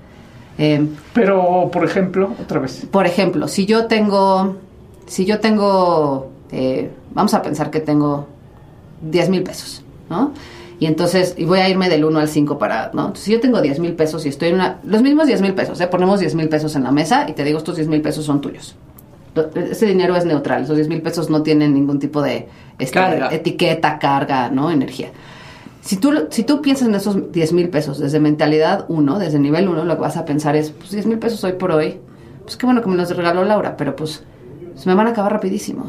Eh, 0.57 0.87
Pero, 1.13 1.69
por 1.71 1.83
ejemplo, 1.83 2.31
otra 2.41 2.59
vez. 2.59 2.85
por 2.91 3.05
ejemplo, 3.05 3.47
si 3.47 3.65
yo 3.65 3.87
tengo, 3.87 4.55
si 5.07 5.25
yo 5.25 5.39
tengo, 5.39 6.29
eh, 6.51 6.91
vamos 7.13 7.33
a 7.33 7.41
pensar 7.41 7.71
que 7.71 7.79
tengo 7.79 8.27
10 9.01 9.29
mil 9.29 9.43
pesos, 9.43 9.83
¿no? 10.09 10.31
Y 10.79 10.85
entonces, 10.85 11.35
y 11.37 11.45
voy 11.45 11.59
a 11.59 11.69
irme 11.69 11.87
del 11.89 12.03
1 12.03 12.19
al 12.19 12.27
5 12.27 12.57
para, 12.57 12.91
¿no? 12.93 13.01
Entonces, 13.01 13.25
si 13.25 13.31
yo 13.31 13.39
tengo 13.39 13.61
10 13.61 13.79
mil 13.79 13.93
pesos 13.93 14.25
y 14.25 14.29
estoy 14.29 14.49
en 14.49 14.55
una, 14.55 14.79
los 14.83 15.01
mismos 15.01 15.27
10 15.27 15.41
mil 15.41 15.53
pesos, 15.53 15.79
¿eh? 15.81 15.87
Ponemos 15.87 16.19
10 16.19 16.35
mil 16.35 16.49
pesos 16.49 16.75
en 16.75 16.83
la 16.83 16.91
mesa 16.91 17.25
y 17.29 17.33
te 17.33 17.43
digo, 17.43 17.57
estos 17.57 17.75
10 17.75 17.87
mil 17.87 18.01
pesos 18.01 18.25
son 18.25 18.41
tuyos. 18.41 18.75
Lo- 19.35 19.49
Ese 19.55 19.85
dinero 19.85 20.15
es 20.15 20.25
neutral, 20.25 20.63
esos 20.63 20.75
10 20.75 20.87
mil 20.89 21.01
pesos 21.01 21.29
no 21.29 21.41
tienen 21.43 21.73
ningún 21.73 21.99
tipo 21.99 22.21
de 22.21 22.47
este, 22.79 22.93
Carga. 22.93 23.29
etiqueta, 23.33 23.97
carga, 23.99 24.49
¿no? 24.49 24.69
Energía. 24.71 25.09
Si 25.81 25.97
tú, 25.97 26.11
si 26.29 26.43
tú 26.43 26.61
piensas 26.61 26.87
en 26.87 26.95
esos 26.95 27.31
10 27.31 27.51
mil 27.53 27.69
pesos 27.69 27.99
desde 27.99 28.19
mentalidad 28.19 28.85
1, 28.87 29.19
desde 29.19 29.39
nivel 29.39 29.67
1, 29.67 29.83
lo 29.85 29.95
que 29.95 30.01
vas 30.01 30.15
a 30.17 30.23
pensar 30.25 30.55
es, 30.55 30.69
pues 30.71 30.91
10 30.91 31.05
mil 31.07 31.19
pesos 31.19 31.43
hoy 31.43 31.53
por 31.53 31.71
hoy, 31.71 31.97
pues 32.43 32.55
qué 32.57 32.65
bueno 32.65 32.81
que 32.81 32.89
me 32.89 32.95
los 32.95 33.15
regaló 33.15 33.43
Laura, 33.43 33.75
pero 33.75 33.95
pues 33.95 34.23
se 34.75 34.87
me 34.89 34.95
van 34.95 35.07
a 35.07 35.09
acabar 35.11 35.33
rapidísimo. 35.33 35.85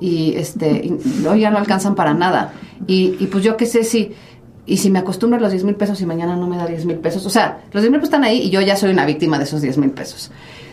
Y 0.00 0.34
este, 0.36 0.68
y 0.70 1.26
hoy 1.26 1.40
ya 1.40 1.50
no 1.50 1.58
alcanzan 1.58 1.94
para 1.94 2.12
nada. 2.12 2.52
Y, 2.86 3.16
y 3.20 3.28
pues 3.28 3.42
yo 3.44 3.56
qué 3.56 3.66
sé 3.66 3.84
si, 3.84 4.12
y 4.66 4.78
si 4.78 4.90
me 4.90 4.98
acostumbro 4.98 5.38
a 5.38 5.40
los 5.40 5.52
10 5.52 5.64
mil 5.64 5.76
pesos 5.76 6.00
y 6.00 6.06
mañana 6.06 6.34
no 6.36 6.46
me 6.48 6.56
da 6.56 6.66
10 6.66 6.84
mil 6.84 6.96
pesos. 6.98 7.24
O 7.24 7.30
sea, 7.30 7.60
los 7.72 7.82
10 7.82 7.90
mil 7.92 8.00
pesos 8.00 8.08
están 8.12 8.24
ahí 8.24 8.38
y 8.42 8.50
yo 8.50 8.60
ya 8.62 8.76
soy 8.76 8.90
una 8.90 9.06
víctima 9.06 9.38
de 9.38 9.44
esos 9.44 9.62
10 9.62 9.78
mil 9.78 9.90
pesos. 9.90 10.30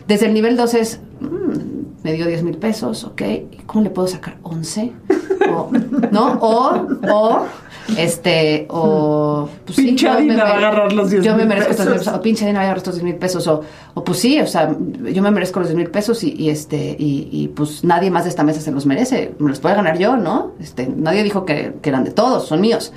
Desde 0.08 0.26
el 0.26 0.34
nivel 0.34 0.58
2 0.58 0.74
es, 0.74 1.00
mm, 1.22 1.73
me 2.04 2.14
dio 2.14 2.26
10 2.28 2.44
mil 2.44 2.58
pesos, 2.58 3.04
ok, 3.06 3.22
¿y 3.52 3.58
¿cómo 3.66 3.84
le 3.84 3.90
puedo 3.90 4.08
sacar 4.08 4.38
11? 4.44 4.92
O, 5.52 5.70
¿No? 6.12 6.34
O, 6.42 6.88
o, 7.12 7.46
este, 7.98 8.66
o... 8.70 9.50
Pues, 9.66 9.78
Pinche 9.78 10.06
yo 10.06 10.12
Adina 10.14 10.34
me- 10.36 10.42
va 10.44 10.50
a 10.50 10.58
agarrar 10.58 10.94
los 10.94 11.10
10 11.10 11.24
Yo 11.24 11.32
me 11.34 11.40
mil 11.40 11.48
merezco 11.48 11.72
estos 11.72 11.86
10 11.86 11.94
pesos. 11.98 12.06
pesos. 12.08 12.20
O 12.20 12.22
pinche 12.22 12.46
Adina 12.46 12.60
va 12.60 12.62
a 12.62 12.64
agarrar 12.66 12.78
estos 12.78 12.96
10 12.96 13.04
mil 13.04 13.16
pesos. 13.16 13.48
O, 13.48 13.62
o 13.94 14.04
pues 14.04 14.20
sí, 14.20 14.40
o 14.40 14.48
sea, 14.48 14.76
yo 15.12 15.22
me 15.22 15.32
merezco 15.32 15.60
los 15.60 15.70
10 15.70 15.78
mil 15.78 15.90
pesos 15.90 16.24
y, 16.24 16.32
y, 16.34 16.50
este, 16.50 16.96
y, 16.98 17.28
y, 17.32 17.48
pues 17.50 17.84
nadie 17.84 18.10
más 18.12 18.24
de 18.24 18.30
esta 18.30 18.44
mesa 18.44 18.62
se 18.62 18.72
los 18.72 18.86
merece. 18.86 19.34
Me 19.40 19.50
los 19.50 19.60
puede 19.60 19.76
ganar 19.76 19.98
yo, 19.98 20.16
¿no? 20.16 20.52
Este, 20.60 20.88
nadie 20.88 21.24
dijo 21.24 21.46
que, 21.46 21.74
que 21.82 21.90
eran 21.90 22.04
de 22.06 22.12
todos, 22.12 22.48
son 22.48 22.62
míos. 22.62 22.94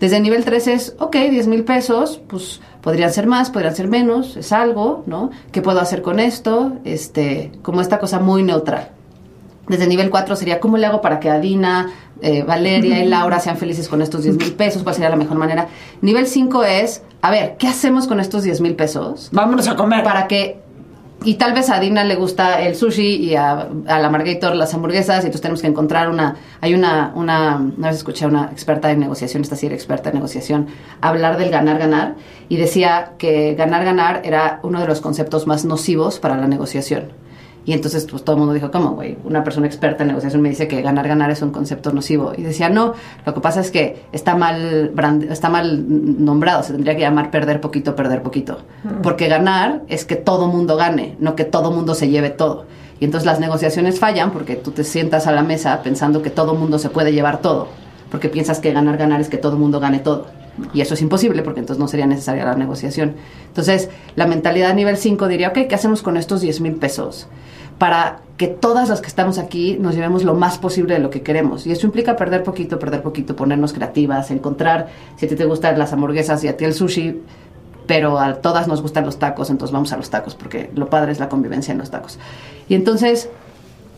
Desde 0.00 0.16
el 0.16 0.22
nivel 0.22 0.44
3 0.44 0.66
es, 0.68 0.94
ok, 0.98 1.16
10 1.16 1.48
mil 1.48 1.64
pesos, 1.64 2.20
pues 2.28 2.60
podrían 2.82 3.12
ser 3.12 3.26
más, 3.26 3.50
podrían 3.50 3.74
ser 3.74 3.88
menos, 3.88 4.36
es 4.36 4.52
algo, 4.52 5.02
¿no? 5.06 5.30
¿Qué 5.50 5.60
puedo 5.60 5.80
hacer 5.80 6.02
con 6.02 6.20
esto? 6.20 6.72
Este, 6.84 7.50
como 7.62 7.80
esta 7.80 7.98
cosa 7.98 8.20
muy 8.20 8.42
neutral. 8.42 8.90
Desde 9.68 9.84
el 9.84 9.90
nivel 9.90 10.08
4 10.08 10.36
sería, 10.36 10.60
¿cómo 10.60 10.78
le 10.78 10.86
hago 10.86 11.00
para 11.00 11.20
que 11.20 11.28
Adina, 11.28 11.90
eh, 12.22 12.42
Valeria 12.42 13.04
y 13.04 13.08
Laura 13.08 13.38
sean 13.38 13.58
felices 13.58 13.88
con 13.88 14.00
estos 14.00 14.22
10 14.22 14.38
mil 14.38 14.54
pesos? 14.54 14.82
¿Cuál 14.82 14.94
sería 14.94 15.10
la 15.10 15.16
mejor 15.16 15.36
manera? 15.36 15.68
Nivel 16.00 16.26
5 16.26 16.64
es, 16.64 17.02
a 17.20 17.30
ver, 17.30 17.56
¿qué 17.58 17.66
hacemos 17.66 18.06
con 18.06 18.20
estos 18.20 18.44
10 18.44 18.60
mil 18.60 18.76
pesos? 18.76 19.28
Vámonos 19.32 19.68
a 19.68 19.76
comer. 19.76 20.04
Para 20.04 20.26
que, 20.26 20.60
y 21.24 21.34
tal 21.34 21.52
vez 21.52 21.68
a 21.68 21.80
Dina 21.80 22.04
le 22.04 22.14
gusta 22.14 22.60
el 22.62 22.76
sushi 22.76 23.16
y 23.16 23.34
a, 23.34 23.68
la 23.86 24.08
Margator 24.08 24.54
las 24.54 24.72
hamburguesas, 24.74 25.24
y 25.24 25.26
entonces 25.26 25.40
tenemos 25.40 25.60
que 25.60 25.66
encontrar 25.66 26.08
una, 26.08 26.36
hay 26.60 26.74
una, 26.74 27.12
una, 27.14 27.56
una 27.56 27.88
vez 27.88 27.96
escuché 27.96 28.24
a 28.24 28.28
una 28.28 28.50
experta 28.52 28.90
en 28.92 29.00
negociación, 29.00 29.42
esta 29.42 29.56
sí 29.56 29.66
era 29.66 29.74
experta 29.74 30.10
en 30.10 30.16
negociación, 30.16 30.68
hablar 31.00 31.36
del 31.36 31.50
ganar-ganar, 31.50 32.14
y 32.48 32.56
decía 32.56 33.12
que 33.18 33.54
ganar-ganar 33.56 34.22
era 34.24 34.60
uno 34.62 34.80
de 34.80 34.86
los 34.86 35.00
conceptos 35.00 35.46
más 35.46 35.64
nocivos 35.64 36.20
para 36.20 36.36
la 36.36 36.46
negociación. 36.46 37.12
Y 37.68 37.74
entonces 37.74 38.06
pues 38.10 38.24
todo 38.24 38.36
el 38.36 38.38
mundo 38.40 38.54
dijo, 38.54 38.70
¿cómo, 38.70 38.92
güey? 38.92 39.18
Una 39.24 39.44
persona 39.44 39.66
experta 39.66 40.02
en 40.02 40.08
negociación 40.08 40.40
me 40.40 40.48
dice 40.48 40.66
que 40.68 40.80
ganar, 40.80 41.06
ganar 41.06 41.30
es 41.30 41.42
un 41.42 41.50
concepto 41.50 41.92
nocivo. 41.92 42.32
Y 42.34 42.40
decía, 42.42 42.70
no, 42.70 42.94
lo 43.26 43.34
que 43.34 43.40
pasa 43.42 43.60
es 43.60 43.70
que 43.70 44.04
está 44.10 44.34
mal, 44.36 44.90
brand- 44.94 45.30
está 45.30 45.50
mal 45.50 45.84
nombrado, 46.24 46.62
se 46.62 46.72
tendría 46.72 46.94
que 46.94 47.02
llamar 47.02 47.30
perder 47.30 47.60
poquito, 47.60 47.94
perder 47.94 48.22
poquito. 48.22 48.60
Porque 49.02 49.28
ganar 49.28 49.82
es 49.88 50.06
que 50.06 50.16
todo 50.16 50.46
mundo 50.46 50.76
gane, 50.78 51.16
no 51.20 51.36
que 51.36 51.44
todo 51.44 51.70
mundo 51.70 51.94
se 51.94 52.08
lleve 52.08 52.30
todo. 52.30 52.64
Y 53.00 53.04
entonces 53.04 53.26
las 53.26 53.38
negociaciones 53.38 53.98
fallan 54.00 54.30
porque 54.30 54.56
tú 54.56 54.70
te 54.70 54.82
sientas 54.82 55.26
a 55.26 55.32
la 55.32 55.42
mesa 55.42 55.82
pensando 55.82 56.22
que 56.22 56.30
todo 56.30 56.54
mundo 56.54 56.78
se 56.78 56.88
puede 56.88 57.12
llevar 57.12 57.42
todo. 57.42 57.68
Porque 58.10 58.30
piensas 58.30 58.60
que 58.60 58.72
ganar, 58.72 58.96
ganar 58.96 59.20
es 59.20 59.28
que 59.28 59.36
todo 59.36 59.58
mundo 59.58 59.78
gane 59.78 59.98
todo. 59.98 60.26
Y 60.72 60.80
eso 60.80 60.94
es 60.94 61.02
imposible 61.02 61.42
porque 61.42 61.60
entonces 61.60 61.78
no 61.78 61.86
sería 61.86 62.06
necesaria 62.06 62.46
la 62.46 62.54
negociación. 62.54 63.14
Entonces, 63.48 63.90
la 64.16 64.26
mentalidad 64.26 64.72
nivel 64.74 64.96
5 64.96 65.28
diría, 65.28 65.48
ok, 65.50 65.58
¿qué 65.68 65.74
hacemos 65.74 66.00
con 66.02 66.16
estos 66.16 66.40
10 66.40 66.62
mil 66.62 66.74
pesos? 66.76 67.28
Para 67.78 68.20
que 68.36 68.46
todas 68.46 68.88
las 68.88 69.00
que 69.00 69.08
estamos 69.08 69.38
aquí 69.38 69.76
nos 69.80 69.94
llevemos 69.94 70.24
lo 70.24 70.34
más 70.34 70.58
posible 70.58 70.94
de 70.94 71.00
lo 71.00 71.10
que 71.10 71.22
queremos. 71.22 71.66
Y 71.66 71.72
eso 71.72 71.86
implica 71.86 72.16
perder 72.16 72.44
poquito, 72.44 72.78
perder 72.78 73.02
poquito, 73.02 73.34
ponernos 73.34 73.72
creativas, 73.72 74.30
encontrar, 74.30 74.88
si 75.16 75.26
a 75.26 75.28
ti 75.28 75.34
te 75.34 75.44
gustan 75.44 75.78
las 75.78 75.92
hamburguesas 75.92 76.42
y 76.44 76.48
a 76.48 76.56
ti 76.56 76.64
el 76.64 76.72
sushi, 76.72 77.20
pero 77.88 78.20
a 78.20 78.34
todas 78.34 78.68
nos 78.68 78.80
gustan 78.80 79.04
los 79.04 79.18
tacos, 79.18 79.50
entonces 79.50 79.72
vamos 79.72 79.92
a 79.92 79.96
los 79.96 80.10
tacos, 80.10 80.34
porque 80.36 80.70
lo 80.74 80.88
padre 80.88 81.10
es 81.10 81.18
la 81.18 81.28
convivencia 81.28 81.72
en 81.72 81.78
los 81.78 81.90
tacos. 81.90 82.18
Y 82.68 82.74
entonces, 82.74 83.30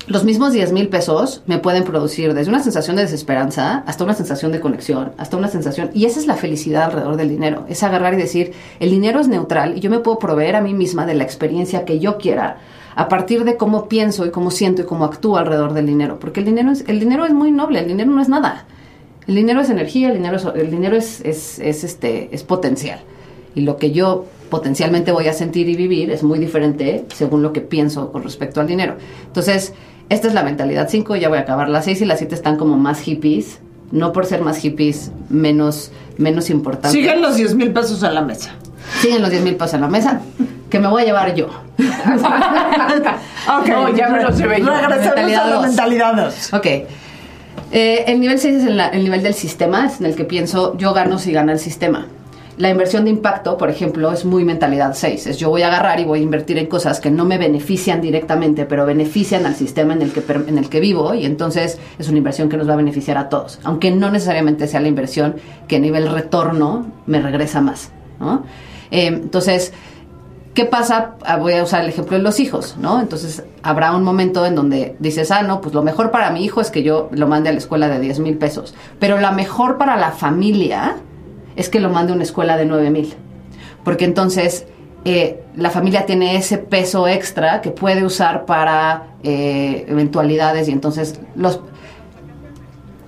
los 0.06 0.24
mismos 0.24 0.52
10 0.52 0.72
mil 0.72 0.88
pesos 0.88 1.42
me 1.46 1.58
pueden 1.58 1.84
producir 1.84 2.32
desde 2.32 2.50
una 2.50 2.62
sensación 2.62 2.96
de 2.96 3.02
desesperanza 3.02 3.84
hasta 3.86 4.04
una 4.04 4.14
sensación 4.14 4.52
de 4.52 4.60
conexión, 4.60 5.12
hasta 5.18 5.36
una 5.36 5.48
sensación, 5.48 5.90
y 5.92 6.06
esa 6.06 6.18
es 6.18 6.26
la 6.26 6.36
felicidad 6.36 6.84
alrededor 6.84 7.16
del 7.16 7.28
dinero, 7.28 7.66
es 7.68 7.82
agarrar 7.82 8.14
y 8.14 8.16
decir, 8.16 8.52
el 8.78 8.90
dinero 8.90 9.20
es 9.20 9.28
neutral 9.28 9.76
y 9.76 9.80
yo 9.80 9.90
me 9.90 9.98
puedo 9.98 10.18
proveer 10.18 10.56
a 10.56 10.62
mí 10.62 10.72
misma 10.72 11.04
de 11.04 11.14
la 11.14 11.24
experiencia 11.24 11.84
que 11.84 11.98
yo 11.98 12.16
quiera 12.16 12.58
a 12.94 13.08
partir 13.08 13.44
de 13.44 13.56
cómo 13.56 13.88
pienso 13.88 14.26
y 14.26 14.30
cómo 14.30 14.50
siento 14.50 14.82
y 14.82 14.84
cómo 14.84 15.04
actúo 15.04 15.36
alrededor 15.36 15.74
del 15.74 15.86
dinero, 15.86 16.18
porque 16.18 16.40
el 16.40 16.46
dinero 16.46 16.70
es, 16.72 16.84
el 16.88 17.00
dinero 17.00 17.24
es 17.24 17.32
muy 17.32 17.52
noble, 17.52 17.80
el 17.80 17.88
dinero 17.88 18.10
no 18.10 18.20
es 18.20 18.28
nada. 18.28 18.66
El 19.26 19.36
dinero 19.36 19.60
es 19.60 19.70
energía, 19.70 20.08
el 20.08 20.14
dinero 20.14 20.36
es, 20.36 20.44
el 20.44 20.70
dinero 20.70 20.96
es, 20.96 21.20
es, 21.20 21.58
es, 21.60 21.84
este, 21.84 22.28
es 22.32 22.42
potencial. 22.42 23.00
Y 23.54 23.60
lo 23.60 23.76
que 23.76 23.92
yo 23.92 24.26
potencialmente 24.48 25.12
voy 25.12 25.28
a 25.28 25.32
sentir 25.32 25.68
y 25.68 25.76
vivir 25.76 26.10
es 26.10 26.22
muy 26.22 26.38
diferente 26.38 27.04
según 27.14 27.42
lo 27.42 27.52
que 27.52 27.60
pienso 27.60 28.10
con 28.10 28.22
respecto 28.22 28.60
al 28.60 28.66
dinero. 28.66 28.96
Entonces, 29.26 29.72
esta 30.08 30.26
es 30.26 30.34
la 30.34 30.42
mentalidad 30.42 30.88
5, 30.90 31.16
ya 31.16 31.28
voy 31.28 31.38
a 31.38 31.42
acabar. 31.42 31.68
Las 31.68 31.84
6 31.84 32.02
y 32.02 32.04
las 32.04 32.18
7 32.18 32.34
están 32.34 32.56
como 32.56 32.76
más 32.76 33.00
hippies, 33.00 33.60
no 33.92 34.12
por 34.12 34.26
ser 34.26 34.42
más 34.42 34.58
hippies, 34.58 35.12
menos, 35.28 35.92
menos 36.18 36.50
importantes. 36.50 36.92
Siguen 36.92 37.22
los 37.22 37.36
10 37.36 37.54
mil 37.54 37.72
pesos 37.72 38.02
a 38.02 38.10
la 38.10 38.22
mesa. 38.22 38.54
Siguen 39.00 39.22
los 39.22 39.30
10 39.30 39.44
mil 39.44 39.54
pesos 39.56 39.74
en 39.74 39.82
la 39.82 39.88
mesa, 39.88 40.20
que 40.70 40.78
me 40.78 40.88
voy 40.88 41.02
a 41.02 41.04
llevar 41.04 41.34
yo. 41.34 41.48
Ok, 43.58 43.68
No, 43.68 43.94
ya 43.96 44.08
me 44.08 44.22
los 44.22 44.36
llevé 44.38 44.60
yo. 44.60 44.66
Regresemos 44.66 45.06
Mentalidad 45.16 45.42
a 45.42 45.46
la 45.48 45.54
dos. 45.56 45.66
mentalidad 45.66 46.14
dos. 46.14 46.52
Ok. 46.52 46.66
Eh, 47.72 48.04
el 48.08 48.20
nivel 48.20 48.38
6 48.38 48.54
es 48.56 48.64
el, 48.66 48.80
el 48.80 49.02
nivel 49.04 49.22
del 49.22 49.34
sistema, 49.34 49.86
es 49.86 50.00
en 50.00 50.06
el 50.06 50.14
que 50.16 50.24
pienso 50.24 50.76
yo 50.76 50.92
gano 50.92 51.18
si 51.18 51.32
gana 51.32 51.52
el 51.52 51.58
sistema. 51.58 52.06
La 52.58 52.68
inversión 52.68 53.04
de 53.04 53.10
impacto, 53.10 53.56
por 53.56 53.70
ejemplo, 53.70 54.12
es 54.12 54.24
muy 54.24 54.44
mentalidad 54.44 54.92
6. 54.94 55.28
Es 55.28 55.38
yo 55.38 55.48
voy 55.48 55.62
a 55.62 55.68
agarrar 55.68 55.98
y 56.00 56.04
voy 56.04 56.18
a 56.18 56.22
invertir 56.22 56.58
en 56.58 56.66
cosas 56.66 57.00
que 57.00 57.10
no 57.10 57.24
me 57.24 57.38
benefician 57.38 58.00
directamente, 58.02 58.66
pero 58.66 58.84
benefician 58.84 59.46
al 59.46 59.54
sistema 59.54 59.94
en 59.94 60.02
el 60.02 60.12
que, 60.12 60.22
en 60.46 60.58
el 60.58 60.68
que 60.68 60.80
vivo 60.80 61.14
y 61.14 61.24
entonces 61.24 61.78
es 61.98 62.08
una 62.08 62.18
inversión 62.18 62.48
que 62.50 62.56
nos 62.58 62.68
va 62.68 62.74
a 62.74 62.76
beneficiar 62.76 63.16
a 63.16 63.28
todos. 63.30 63.60
Aunque 63.64 63.90
no 63.92 64.10
necesariamente 64.10 64.66
sea 64.66 64.80
la 64.80 64.88
inversión 64.88 65.36
que 65.68 65.76
a 65.76 65.78
nivel 65.78 66.10
retorno 66.10 66.86
me 67.06 67.20
regresa 67.22 67.60
más. 67.62 67.92
¿no? 68.18 68.44
Eh, 68.90 69.06
entonces, 69.06 69.72
¿Qué 70.54 70.64
pasa? 70.64 71.14
Ah, 71.24 71.36
Voy 71.36 71.52
a 71.52 71.62
usar 71.62 71.82
el 71.82 71.88
ejemplo 71.88 72.16
de 72.16 72.22
los 72.22 72.40
hijos, 72.40 72.76
¿no? 72.78 73.00
Entonces 73.00 73.44
habrá 73.62 73.94
un 73.94 74.02
momento 74.02 74.44
en 74.44 74.56
donde 74.56 74.96
dices, 74.98 75.30
ah, 75.30 75.42
no, 75.42 75.60
pues 75.60 75.74
lo 75.74 75.82
mejor 75.82 76.10
para 76.10 76.30
mi 76.30 76.44
hijo 76.44 76.60
es 76.60 76.70
que 76.70 76.82
yo 76.82 77.08
lo 77.12 77.28
mande 77.28 77.50
a 77.50 77.52
la 77.52 77.58
escuela 77.58 77.88
de 77.88 78.00
10 78.00 78.18
mil 78.20 78.36
pesos. 78.36 78.74
Pero 78.98 79.20
la 79.20 79.30
mejor 79.30 79.78
para 79.78 79.96
la 79.96 80.10
familia 80.10 80.96
es 81.54 81.68
que 81.68 81.78
lo 81.78 81.90
mande 81.90 82.12
a 82.12 82.14
una 82.16 82.24
escuela 82.24 82.56
de 82.56 82.66
9 82.66 82.90
mil. 82.90 83.14
Porque 83.84 84.04
entonces 84.04 84.66
eh, 85.04 85.42
la 85.56 85.70
familia 85.70 86.04
tiene 86.04 86.36
ese 86.36 86.58
peso 86.58 87.06
extra 87.06 87.60
que 87.60 87.70
puede 87.70 88.04
usar 88.04 88.44
para 88.44 89.14
eh, 89.22 89.86
eventualidades 89.88 90.68
y 90.68 90.72
entonces 90.72 91.20
los, 91.36 91.60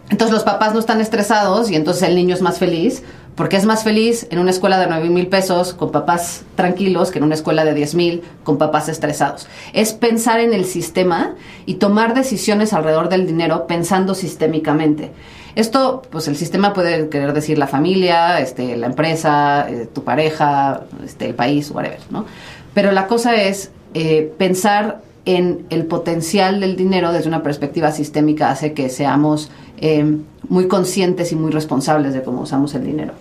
entonces 0.08 0.32
los 0.32 0.44
papás 0.44 0.72
no 0.72 0.80
están 0.80 1.00
estresados 1.00 1.70
y 1.70 1.74
entonces 1.74 2.08
el 2.08 2.14
niño 2.14 2.34
es 2.34 2.40
más 2.40 2.58
feliz, 2.58 3.02
porque 3.34 3.56
es 3.56 3.64
más 3.64 3.84
feliz 3.84 4.26
en 4.30 4.38
una 4.38 4.50
escuela 4.50 4.78
de 4.78 4.86
9 4.86 5.08
mil 5.08 5.26
pesos 5.28 5.72
con 5.74 5.90
papás 5.90 6.44
tranquilos 6.54 7.10
que 7.10 7.18
en 7.18 7.24
una 7.24 7.34
escuela 7.34 7.64
de 7.64 7.74
10 7.74 7.94
mil 7.94 8.22
con 8.44 8.58
papás 8.58 8.88
estresados. 8.88 9.48
Es 9.72 9.92
pensar 9.92 10.40
en 10.40 10.52
el 10.52 10.64
sistema 10.64 11.34
y 11.64 11.74
tomar 11.74 12.14
decisiones 12.14 12.72
alrededor 12.72 13.08
del 13.08 13.26
dinero 13.26 13.66
pensando 13.66 14.14
sistémicamente. 14.14 15.10
Esto, 15.54 16.02
pues 16.10 16.28
el 16.28 16.36
sistema 16.36 16.72
puede 16.72 17.08
querer 17.08 17.34
decir 17.34 17.58
la 17.58 17.66
familia, 17.66 18.40
este, 18.40 18.76
la 18.76 18.86
empresa, 18.86 19.66
eh, 19.68 19.86
tu 19.92 20.02
pareja, 20.02 20.84
este, 21.04 21.26
el 21.26 21.34
país, 21.34 21.70
whatever, 21.70 22.00
¿no? 22.10 22.24
Pero 22.72 22.90
la 22.92 23.06
cosa 23.06 23.34
es 23.34 23.70
eh, 23.92 24.32
pensar 24.38 25.02
en 25.24 25.66
el 25.70 25.84
potencial 25.84 26.60
del 26.60 26.76
dinero 26.76 27.12
desde 27.12 27.28
una 27.28 27.42
perspectiva 27.42 27.92
sistémica 27.92 28.50
hace 28.50 28.72
que 28.72 28.88
seamos 28.88 29.50
eh, 29.78 30.16
muy 30.48 30.68
conscientes 30.68 31.32
y 31.32 31.36
muy 31.36 31.52
responsables 31.52 32.14
de 32.14 32.22
cómo 32.22 32.42
usamos 32.42 32.74
el 32.74 32.84
dinero. 32.84 33.12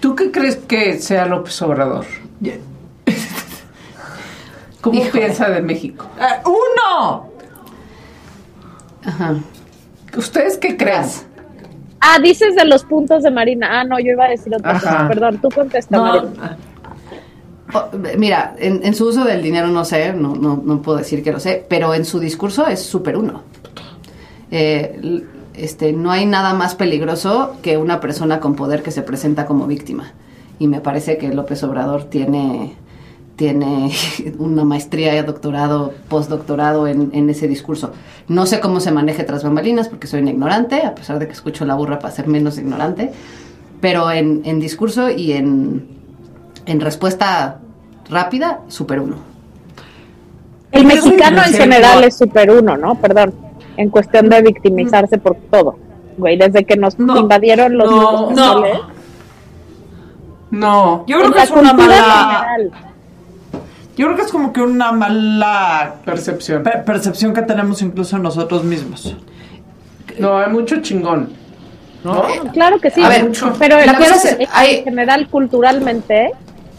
¿Tú 0.00 0.14
qué 0.14 0.30
crees 0.30 0.56
que 0.56 0.98
sea 1.00 1.26
López 1.26 1.60
Obrador? 1.62 2.04
¿Cómo 4.80 5.00
Híjole. 5.00 5.10
piensa 5.24 5.48
de 5.50 5.60
México? 5.60 6.06
Eh, 6.20 6.42
¡Uno! 6.46 7.28
Ajá. 9.04 9.34
¿Ustedes 10.16 10.56
qué 10.58 10.76
creen? 10.76 11.04
Ah, 12.00 12.18
dices 12.22 12.54
de 12.54 12.64
los 12.64 12.84
puntos 12.84 13.24
de 13.24 13.30
Marina. 13.30 13.80
Ah, 13.80 13.84
no, 13.84 13.98
yo 13.98 14.12
iba 14.12 14.26
a 14.26 14.28
decir 14.28 14.54
otra 14.54 14.70
Ajá. 14.70 14.80
cosa. 14.80 15.08
Perdón, 15.08 15.38
tú 15.42 15.48
contesta, 15.50 15.96
No, 15.96 16.02
Marina. 16.04 16.56
Oh, 17.74 17.84
mira, 18.16 18.54
en, 18.58 18.80
en 18.82 18.94
su 18.94 19.08
uso 19.08 19.24
del 19.24 19.42
dinero 19.42 19.66
no 19.68 19.84
sé, 19.84 20.14
no, 20.14 20.34
no, 20.34 20.62
no 20.64 20.80
puedo 20.80 20.96
decir 20.98 21.22
que 21.22 21.32
lo 21.32 21.38
sé, 21.40 21.66
pero 21.68 21.92
en 21.92 22.06
su 22.06 22.18
discurso 22.18 22.66
es 22.66 22.80
súper 22.82 23.14
uno. 23.16 23.42
Eh, 24.50 25.22
este, 25.58 25.92
no 25.92 26.10
hay 26.10 26.26
nada 26.26 26.54
más 26.54 26.74
peligroso 26.74 27.56
que 27.62 27.76
una 27.76 28.00
persona 28.00 28.40
con 28.40 28.54
poder 28.54 28.82
que 28.82 28.90
se 28.90 29.02
presenta 29.02 29.46
como 29.46 29.66
víctima. 29.66 30.12
Y 30.58 30.66
me 30.66 30.80
parece 30.80 31.18
que 31.18 31.28
López 31.32 31.62
Obrador 31.62 32.04
tiene, 32.04 32.74
tiene 33.36 33.92
una 34.38 34.64
maestría, 34.64 35.22
doctorado, 35.22 35.94
postdoctorado 36.08 36.86
en, 36.86 37.10
en 37.12 37.30
ese 37.30 37.48
discurso. 37.48 37.92
No 38.28 38.46
sé 38.46 38.60
cómo 38.60 38.80
se 38.80 38.92
maneje 38.92 39.24
tras 39.24 39.44
bambalinas 39.44 39.88
porque 39.88 40.06
soy 40.06 40.20
una 40.22 40.30
ignorante, 40.30 40.82
a 40.82 40.94
pesar 40.94 41.18
de 41.18 41.26
que 41.26 41.32
escucho 41.32 41.64
la 41.64 41.74
burra 41.74 41.98
para 41.98 42.14
ser 42.14 42.28
menos 42.28 42.58
ignorante. 42.58 43.12
Pero 43.80 44.10
en, 44.10 44.42
en 44.44 44.60
discurso 44.60 45.10
y 45.10 45.32
en, 45.32 45.88
en 46.66 46.80
respuesta 46.80 47.60
rápida, 48.10 48.60
super 48.68 49.00
uno. 49.00 49.16
El 50.72 50.84
mexicano 50.84 51.42
en 51.46 51.52
general 51.52 52.04
es 52.04 52.16
super 52.16 52.50
uno, 52.50 52.76
¿no? 52.76 52.94
Perdón. 52.96 53.47
En 53.78 53.88
cuestión 53.90 54.28
de 54.28 54.42
victimizarse 54.42 55.16
por 55.16 55.36
todo. 55.50 55.78
Güey, 56.18 56.36
desde 56.36 56.64
que 56.64 56.76
nos 56.76 56.98
No, 56.98 57.16
invadieron 57.16 57.78
los 57.78 57.90
no, 57.90 58.30
no. 58.32 58.62
No. 60.50 61.04
Yo 61.06 61.18
creo 61.18 61.32
que 61.32 61.42
es 61.42 61.50
una 61.50 61.72
mala. 61.72 61.94
general. 61.94 62.70
Yo 63.96 64.06
creo 64.06 64.16
que 64.16 64.22
es 64.22 64.32
como 64.32 64.52
que 64.52 64.60
una 64.62 64.92
mala 64.92 65.94
Percepción. 66.04 66.62
pe- 66.62 66.78
percepción 66.84 67.34
que 67.34 67.42
tenemos 67.42 67.82
incluso 67.82 68.18
nosotros 68.18 68.64
mismos. 68.64 69.16
No, 70.18 70.38
hay 70.38 70.50
mucho 70.50 70.80
chingón. 70.80 71.30
¿No? 72.04 72.22
Claro 72.52 72.78
que 72.78 72.90
sí, 72.90 73.02
A 73.02 73.08
ver, 73.08 73.30
pero 73.58 73.76
la 73.76 73.84
en, 73.84 73.94
cosa 73.96 74.14
es- 74.14 74.24
en 74.40 74.46
hay- 74.52 74.82
general 74.84 75.28
culturalmente, 75.28 76.30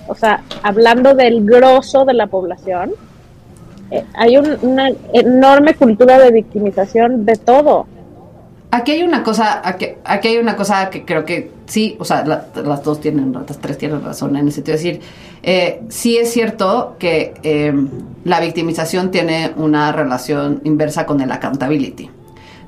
o 0.08 0.16
sea, 0.16 0.42
hablando 0.64 1.14
del 1.14 1.44
grosso 1.46 2.06
de 2.06 2.14
la 2.14 2.28
población, 2.28 2.92
hay 4.14 4.38
un- 4.38 4.58
una 4.62 4.90
enorme 5.14 5.74
cultura 5.76 6.20
de 6.20 6.32
victimización 6.32 7.26
de 7.26 7.36
todo. 7.36 7.86
Aquí 8.72 8.92
hay 8.92 9.02
una 9.02 9.24
cosa, 9.24 9.68
aquí, 9.68 9.88
aquí 10.06 10.28
hay 10.28 10.38
una 10.38 10.56
cosa 10.56 10.92
que 10.92 11.04
creo 11.04 11.26
que 11.26 11.52
sí, 11.66 11.98
o 12.00 12.06
sea, 12.06 12.24
la- 12.24 12.46
las 12.64 12.84
dos 12.84 13.02
tienen, 13.02 13.34
las 13.34 13.58
tres 13.58 13.80
tienen 13.80 14.04
razón 14.04 14.36
en 14.36 14.46
el 14.46 14.52
sentido 14.54 14.78
de 14.78 14.84
decir, 14.84 15.02
eh, 15.42 15.82
sí 15.90 16.18
es 16.18 16.32
cierto 16.32 16.96
que 17.00 17.34
eh, 17.42 17.74
la 18.26 18.40
victimización 18.40 19.10
tiene 19.10 19.54
una 19.58 19.92
relación 19.92 20.62
inversa 20.66 21.08
con 21.08 21.20
el 21.22 21.32
accountability. 21.32 22.12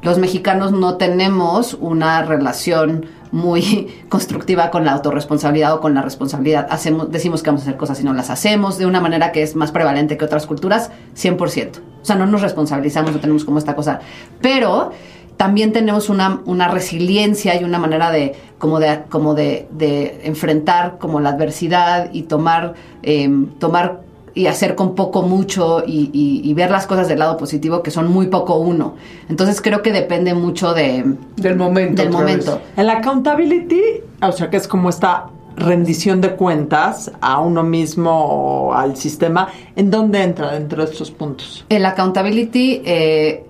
Los 0.02 0.18
mexicanos 0.18 0.72
no 0.72 0.96
tenemos 0.98 1.76
una 1.76 2.24
relación 2.24 3.06
muy 3.32 4.04
constructiva 4.10 4.70
con 4.70 4.86
la 4.86 4.94
autorresponsabilidad 4.94 5.74
o 5.74 5.82
con 5.82 5.94
la 5.94 6.02
responsabilidad. 6.02 6.68
Hacemos, 6.70 7.12
decimos 7.12 7.44
que 7.44 7.50
vamos 7.50 7.62
a 7.62 7.66
hacer 7.66 7.78
cosas 7.78 8.00
y 8.00 8.04
no 8.04 8.14
las 8.14 8.30
hacemos 8.30 8.78
de 8.78 8.86
una 8.86 9.00
manera 9.00 9.32
que 9.32 9.44
es 9.44 9.56
más 9.56 9.72
prevalente 9.72 10.18
que 10.18 10.26
otras 10.26 10.46
culturas, 10.46 10.92
100%. 11.16 11.80
O 12.02 12.06
sea, 12.06 12.16
no 12.16 12.26
nos 12.26 12.42
responsabilizamos, 12.42 13.14
no 13.14 13.20
tenemos 13.20 13.46
como 13.46 13.58
esta 13.58 13.76
cosa. 13.76 14.00
Pero 14.42 14.92
también 15.38 15.74
tenemos 15.74 16.10
una, 16.10 16.42
una 16.46 16.68
resiliencia 16.68 17.60
y 17.60 17.64
una 17.64 17.80
manera 17.80 18.12
de 18.12 18.36
como 18.60 18.80
de 18.80 19.02
como 19.10 19.34
de, 19.34 19.68
de 19.72 20.22
enfrentar 20.24 21.00
como 21.00 21.20
la 21.20 21.30
adversidad 21.30 22.12
y 22.14 22.24
tomar 22.24 22.76
em, 23.02 23.48
tomar 23.58 24.02
y 24.34 24.48
hacer 24.48 24.76
con 24.76 24.96
poco 24.96 25.22
mucho 25.24 25.84
y, 25.86 26.10
y- 26.14 26.42
y 26.50 26.54
ver 26.54 26.72
las 26.72 26.88
cosas 26.88 27.08
del 27.08 27.20
lado 27.20 27.36
positivo 27.38 27.84
que 27.84 27.92
son 27.92 28.10
muy 28.10 28.28
poco 28.28 28.56
uno 28.56 28.96
entonces 29.30 29.62
creo 29.62 29.82
que 29.82 29.92
depende 29.92 30.34
mucho 30.34 30.74
de 30.74 31.04
Del 31.36 31.56
momento. 31.58 32.02
del 32.02 32.10
vez. 32.12 32.18
momento 32.18 32.62
El 32.78 32.90
accountability, 32.90 33.82
o 34.22 34.32
sea, 34.32 34.50
que 34.50 34.58
es 34.58 34.68
como 34.68 34.90
esta 34.90 35.28
rendición 35.58 36.22
de 36.22 36.32
cuentas 36.38 37.12
a 37.20 37.40
uno 37.42 37.62
mismo 37.64 38.12
o 38.12 38.74
al 38.74 38.96
sistema, 38.96 39.50
¿en 39.76 39.92
dónde 39.92 40.24
entra 40.24 40.54
dentro 40.54 40.86
de 40.86 40.92
estos 40.92 41.12
puntos? 41.12 41.66
el 41.70 41.86
accountability 41.86 42.82
eh, 42.86 43.44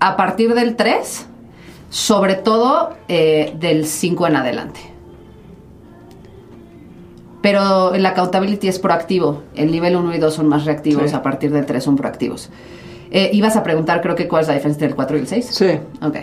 a 0.00 0.16
partir 0.16 0.54
del 0.54 0.76
3 0.76 1.26
sobre 1.90 2.34
todo 2.36 2.90
eh, 3.08 3.54
del 3.58 3.86
5 3.86 4.26
en 4.28 4.36
adelante 4.36 4.80
pero 7.44 7.92
el 7.94 8.06
accountability 8.06 8.68
es 8.68 8.78
proactivo. 8.78 9.42
El 9.54 9.70
nivel 9.70 9.96
1 9.96 10.14
y 10.14 10.18
2 10.18 10.32
son 10.32 10.48
más 10.48 10.64
reactivos, 10.64 11.10
Sí. 11.10 11.14
a 11.14 11.20
partir 11.22 11.50
del 11.52 11.66
3 11.66 11.84
son 11.84 11.94
proactivos. 11.94 12.48
Eh, 13.10 13.28
ibas 13.34 13.54
a 13.56 13.62
preguntar, 13.62 14.00
creo 14.00 14.14
que 14.14 14.26
cuál 14.26 14.40
es 14.40 14.48
la 14.48 14.54
diferencia 14.54 14.76
entre 14.78 14.88
el 14.88 14.94
4 14.94 15.18
y 15.18 15.20
el 15.20 15.26
6. 15.26 15.46
Sí. 15.52 15.78
Ok. 16.00 16.16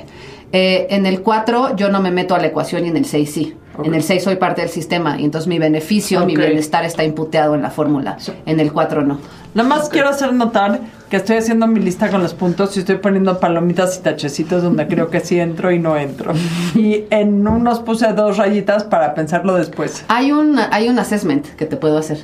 Eh, 0.51 0.87
en 0.89 1.05
el 1.05 1.21
4 1.21 1.75
yo 1.75 1.89
no 1.89 2.01
me 2.01 2.09
meto 2.09 2.33
a 2.33 2.39
la 2.39 2.47
ecuación 2.47 2.85
y 2.85 2.89
en 2.89 2.97
el 2.97 3.05
6 3.05 3.31
sí. 3.31 3.53
En 3.83 3.93
el 3.93 4.03
6 4.03 4.23
soy 4.23 4.35
parte 4.35 4.61
del 4.61 4.69
sistema 4.69 5.19
y 5.19 5.25
entonces 5.25 5.47
mi 5.47 5.59
beneficio, 5.59 6.25
mi 6.25 6.35
bienestar 6.35 6.85
está 6.85 7.03
imputeado 7.03 7.55
en 7.55 7.61
la 7.61 7.69
fórmula. 7.69 8.17
En 8.45 8.59
el 8.59 8.71
4 8.71 9.03
no. 9.03 9.19
Nada 9.53 9.67
más 9.67 9.89
quiero 9.89 10.09
hacer 10.09 10.33
notar 10.33 10.79
que 11.09 11.17
estoy 11.17 11.35
haciendo 11.37 11.67
mi 11.67 11.81
lista 11.81 12.09
con 12.09 12.23
los 12.23 12.33
puntos 12.33 12.75
y 12.77 12.79
estoy 12.79 12.97
poniendo 12.97 13.39
palomitas 13.39 13.97
y 13.97 14.01
tachecitos 14.01 14.63
donde 14.63 14.87
creo 14.87 15.09
que 15.09 15.19
sí 15.19 15.39
entro 15.39 15.71
y 15.71 15.79
no 15.79 15.97
entro. 15.97 16.33
Y 16.75 17.03
en 17.09 17.45
unos 17.47 17.79
puse 17.81 18.13
dos 18.13 18.37
rayitas 18.37 18.85
para 18.85 19.13
pensarlo 19.13 19.55
después. 19.55 20.05
Hay 20.07 20.31
un, 20.31 20.57
hay 20.57 20.87
un 20.87 20.97
assessment 20.99 21.45
que 21.55 21.65
te 21.65 21.75
puedo 21.75 21.97
hacer. 21.97 22.19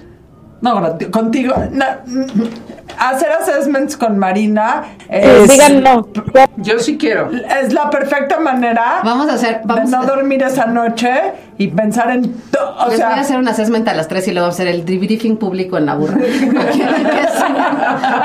No, 0.62 0.98
contigo. 1.12 1.54
mm, 1.56 2.22
hacer 2.98 3.30
assessments 3.32 3.96
con 3.96 4.18
Marina 4.18 4.86
es, 5.10 5.50
digan 5.50 5.84
no. 5.84 6.08
Yo 6.58 6.80
sí 6.80 6.98
quiero. 6.98 7.30
es 7.62 7.74
la 7.74 7.90
perfecta 7.92 8.40
manera 8.40 9.02
Vamos 9.04 9.30
a 9.30 9.34
hacer, 9.34 9.62
vamos 9.66 9.92
de 9.92 9.98
no 9.98 10.04
a, 10.04 10.06
dormir 10.08 10.42
esa 10.42 10.66
noche 10.66 11.12
y 11.60 11.68
pensar 11.68 12.10
en. 12.12 12.34
to- 12.52 12.76
O 12.80 12.88
les 12.90 12.98
sea, 12.98 13.10
voy 13.10 13.20
a 13.20 13.22
hacer 13.22 13.38
un 13.38 13.48
assessment 13.48 13.88
a 13.88 13.94
las 13.94 14.08
tres 14.08 14.28
y 14.28 14.32
luego 14.32 14.46
vamos 14.48 14.60
a 14.60 14.64
hacer 14.64 14.74
el 14.74 14.82
briefing 14.82 15.38
público 15.38 15.78
en 15.78 15.86
la 15.86 15.96
burra. 15.96 16.18
¿Qué, 16.22 17.28
son, 17.38 17.56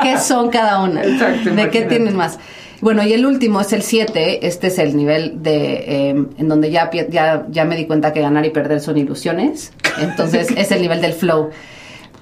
qué 0.02 0.18
son 0.18 0.48
cada 0.50 0.82
una? 0.82 1.02
Exacto, 1.02 1.50
¿De 1.50 1.68
qué 1.70 1.82
tienen 1.82 2.16
más? 2.16 2.38
Bueno, 2.80 3.04
y 3.04 3.12
el 3.12 3.24
último 3.26 3.60
es 3.60 3.72
el 3.72 3.82
7. 3.82 4.44
Este 4.46 4.66
es 4.66 4.78
el 4.78 4.96
nivel 4.96 5.42
de 5.42 5.74
eh, 5.86 6.08
en 6.38 6.48
donde 6.48 6.70
ya, 6.70 6.90
ya, 6.90 7.44
ya 7.48 7.64
me 7.64 7.76
di 7.76 7.86
cuenta 7.86 8.12
que 8.12 8.20
ganar 8.20 8.44
y 8.44 8.50
perder 8.50 8.80
son 8.80 8.98
ilusiones. 8.98 9.72
Entonces 10.00 10.48
es 10.56 10.72
el 10.72 10.82
nivel 10.82 11.00
del 11.00 11.12
flow. 11.12 11.50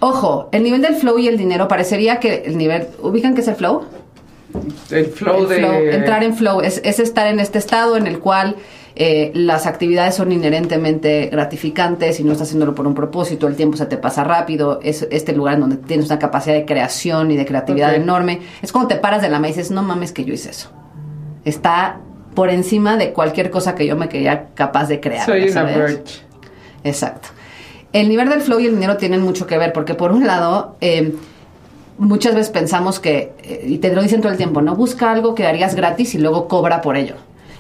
Ojo, 0.01 0.49
el 0.53 0.63
nivel 0.63 0.83
del 0.83 0.95
flow 0.97 1.19
y 1.19 1.29
el 1.29 1.37
dinero 1.37 1.69
parecería 1.69 2.19
que 2.19 2.43
el 2.47 2.57
nivel... 2.57 2.89
¿Ubican 3.03 3.35
qué 3.35 3.43
es 3.43 3.49
el 3.49 3.55
flow? 3.55 3.85
El 4.91 5.07
flow 5.07 5.43
El 5.43 5.49
de. 5.49 5.57
flow, 5.57 5.73
entrar 5.73 6.25
en 6.25 6.35
flow 6.35 6.61
es, 6.61 6.81
es 6.85 6.99
estar 6.99 7.27
en 7.27 7.39
este 7.39 7.59
estado 7.59 7.97
en 7.97 8.07
el 8.07 8.19
cual 8.19 8.57
eh, 8.97 9.31
las 9.35 9.67
actividades 9.67 10.17
son 10.17 10.33
inherentemente 10.33 11.29
gratificantes 11.31 12.19
y 12.19 12.25
no 12.25 12.33
estás 12.33 12.49
haciéndolo 12.49 12.75
por 12.75 12.87
un 12.87 12.95
propósito, 12.95 13.47
el 13.47 13.57
tiempo 13.57 13.77
se 13.77 13.87
te 13.87 13.97
pasa 13.97 14.25
rápido, 14.25 14.81
es 14.83 15.07
este 15.11 15.33
lugar 15.33 15.55
en 15.55 15.61
donde 15.61 15.77
tienes 15.77 16.07
una 16.07 16.19
capacidad 16.19 16.55
de 16.55 16.65
creación 16.65 17.31
y 17.31 17.37
de 17.37 17.47
creatividad 17.47 17.95
enorme. 17.95 18.41
Es 18.63 18.73
cuando 18.73 18.89
te 18.89 18.97
paras 18.97 19.23
de 19.23 19.29
la 19.29 19.39
mesa 19.39 19.55
y 19.55 19.57
dices, 19.59 19.71
no 19.71 19.83
mames 19.83 20.13
que 20.13 20.25
yo 20.25 20.35
hice 20.35 20.51
eso. 20.51 20.71
Está 21.45 22.01
por 22.35 22.51
encima 22.51 22.97
de 22.97 23.13
cualquier 23.13 23.51
cosa 23.51 23.75
que 23.75 23.87
yo 23.87 23.97
me 23.97 24.09
creía 24.09 24.49
capaz 24.55 24.89
de 24.89 25.01
crear. 25.01 25.25
Soy 25.25 25.49
¿ya 25.49 25.63
una. 25.63 26.01
Exacto. 26.85 27.29
El 27.93 28.09
nivel 28.09 28.29
del 28.29 28.41
flow 28.41 28.61
y 28.61 28.67
el 28.67 28.75
dinero 28.75 28.97
tienen 28.97 29.21
mucho 29.23 29.47
que 29.47 29.59
ver, 29.59 29.73
porque 29.73 29.95
por 29.95 30.13
un 30.13 30.27
lado, 30.27 30.77
eh, 30.81 31.15
muchas 31.99 32.35
veces 32.35 32.51
pensamos 32.51 33.01
que, 33.01 33.33
eh, 33.43 33.65
y 33.67 33.79
te 33.79 33.93
lo 33.93 34.03
dicen 34.03 34.21
todo 34.21 34.31
el 34.31 34.39
tiempo, 34.39 34.63
¿no? 34.63 34.77
Busca 34.77 35.11
algo 35.11 35.35
que 35.35 35.47
harías 35.47 35.75
gratis 35.75 36.15
y 36.15 36.19
luego 36.19 36.49
cobra 36.49 36.83
por 36.83 36.97
ello. 36.97 37.17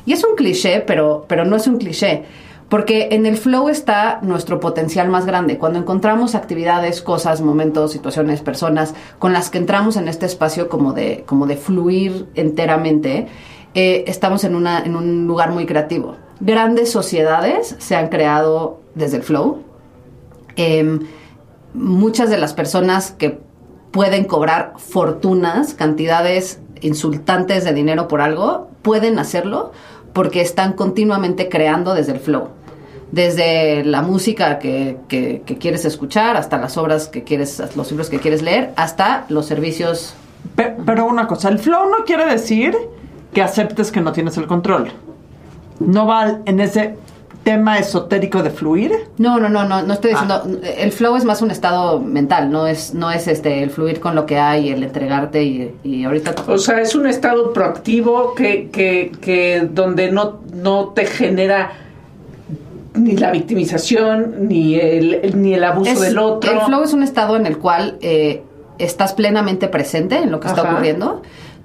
Y 0.06 0.12
es 0.12 0.24
un 0.24 0.36
cliché, 0.36 0.80
pero, 0.80 1.24
pero 1.28 1.44
no 1.44 1.56
es 1.56 1.66
un 1.66 1.78
cliché. 1.78 2.24
Porque 2.68 3.08
en 3.10 3.26
el 3.26 3.36
flow 3.36 3.68
está 3.68 4.20
nuestro 4.22 4.60
potencial 4.60 5.08
más 5.08 5.26
grande. 5.26 5.58
Cuando 5.58 5.80
encontramos 5.80 6.36
actividades, 6.36 7.02
cosas, 7.02 7.40
momentos, 7.40 7.90
situaciones, 7.90 8.42
personas 8.42 8.94
con 9.18 9.32
las 9.32 9.50
que 9.50 9.58
entramos 9.58 9.96
en 9.96 10.06
este 10.06 10.26
espacio 10.26 10.68
como 10.68 10.92
de, 10.92 11.24
como 11.26 11.48
de 11.48 11.56
fluir 11.56 12.28
enteramente, 12.36 13.26
eh, 13.74 14.04
estamos 14.06 14.44
en, 14.44 14.54
una, 14.54 14.84
en 14.84 14.94
un 14.94 15.26
lugar 15.26 15.50
muy 15.50 15.66
creativo. 15.66 16.16
Grandes 16.38 16.92
sociedades 16.92 17.74
se 17.78 17.96
han 17.96 18.08
creado 18.08 18.80
desde 18.94 19.16
el 19.16 19.24
flow. 19.24 19.64
Em, 20.60 21.00
muchas 21.74 22.28
de 22.30 22.36
las 22.36 22.52
personas 22.52 23.12
que 23.12 23.38
pueden 23.92 24.24
cobrar 24.24 24.74
fortunas, 24.76 25.74
cantidades 25.74 26.60
insultantes 26.82 27.64
de 27.64 27.72
dinero 27.72 28.08
por 28.08 28.20
algo, 28.20 28.68
pueden 28.82 29.18
hacerlo 29.18 29.72
porque 30.12 30.40
están 30.40 30.72
continuamente 30.74 31.48
creando 31.48 31.94
desde 31.94 32.12
el 32.12 32.20
flow. 32.20 32.48
Desde 33.12 33.84
la 33.84 34.02
música 34.02 34.58
que, 34.58 34.98
quieres 35.58 35.84
escuchar, 35.84 36.36
hasta 36.36 36.58
las 36.58 36.76
obras 36.76 37.08
que 37.08 37.24
quieres, 37.24 37.60
los 37.74 37.90
libros 37.90 38.08
que 38.08 38.20
quieres 38.20 38.42
leer, 38.42 38.72
hasta 38.76 39.24
los 39.28 39.46
servicios. 39.46 40.14
pe- 40.54 40.76
pero 40.86 41.06
una 41.06 41.26
cosa, 41.26 41.48
el 41.48 41.58
flow 41.58 41.90
no 41.90 42.04
quiere 42.04 42.26
decir 42.26 42.76
que 43.34 43.42
aceptes 43.42 43.90
que 43.90 44.00
no 44.00 44.12
tienes 44.12 44.36
el 44.36 44.46
control. 44.46 44.92
No 45.80 46.06
va 46.06 46.38
en 46.44 46.60
ese 46.60 46.96
tema 47.42 47.78
esotérico 47.78 48.42
de 48.42 48.50
fluir. 48.50 48.92
No, 49.18 49.38
no, 49.38 49.48
no, 49.48 49.64
no, 49.64 49.82
no 49.82 49.92
estoy 49.94 50.10
diciendo. 50.10 50.42
El 50.76 50.92
flow 50.92 51.16
es 51.16 51.24
más 51.24 51.40
un 51.42 51.50
estado 51.50 51.98
mental, 51.98 52.50
no 52.50 52.66
es, 52.66 52.92
no 52.94 53.10
es 53.10 53.26
este 53.28 53.62
el 53.62 53.70
fluir 53.70 53.98
con 53.98 54.14
lo 54.14 54.26
que 54.26 54.38
hay, 54.38 54.68
el 54.70 54.82
entregarte 54.82 55.42
y, 55.42 55.74
y 55.82 56.04
ahorita. 56.04 56.34
O 56.48 56.58
sea, 56.58 56.80
es 56.80 56.94
un 56.94 57.06
estado 57.06 57.52
proactivo 57.52 58.34
que, 58.34 58.68
que, 58.70 59.12
que 59.20 59.66
donde 59.72 60.10
no, 60.12 60.40
no 60.52 60.88
te 60.88 61.06
genera 61.06 61.72
ni 62.94 63.16
la 63.16 63.30
victimización, 63.30 64.48
ni 64.48 64.74
el, 64.74 65.32
ni 65.40 65.54
el 65.54 65.64
abuso 65.64 65.90
Es- 65.92 66.00
del 66.00 66.18
otro. 66.18 66.50
El 66.52 66.60
flow 66.60 66.82
es 66.82 66.92
un 66.92 67.02
estado 67.02 67.36
en 67.36 67.46
el 67.46 67.58
cual 67.58 67.96
eh, 68.02 68.42
estás 68.78 69.12
plenamente 69.14 69.68
presente 69.68 70.16
en 70.16 70.30
lo 70.30 70.40
que 70.40 70.48
está 70.48 70.62
ocurriendo. 70.62 71.22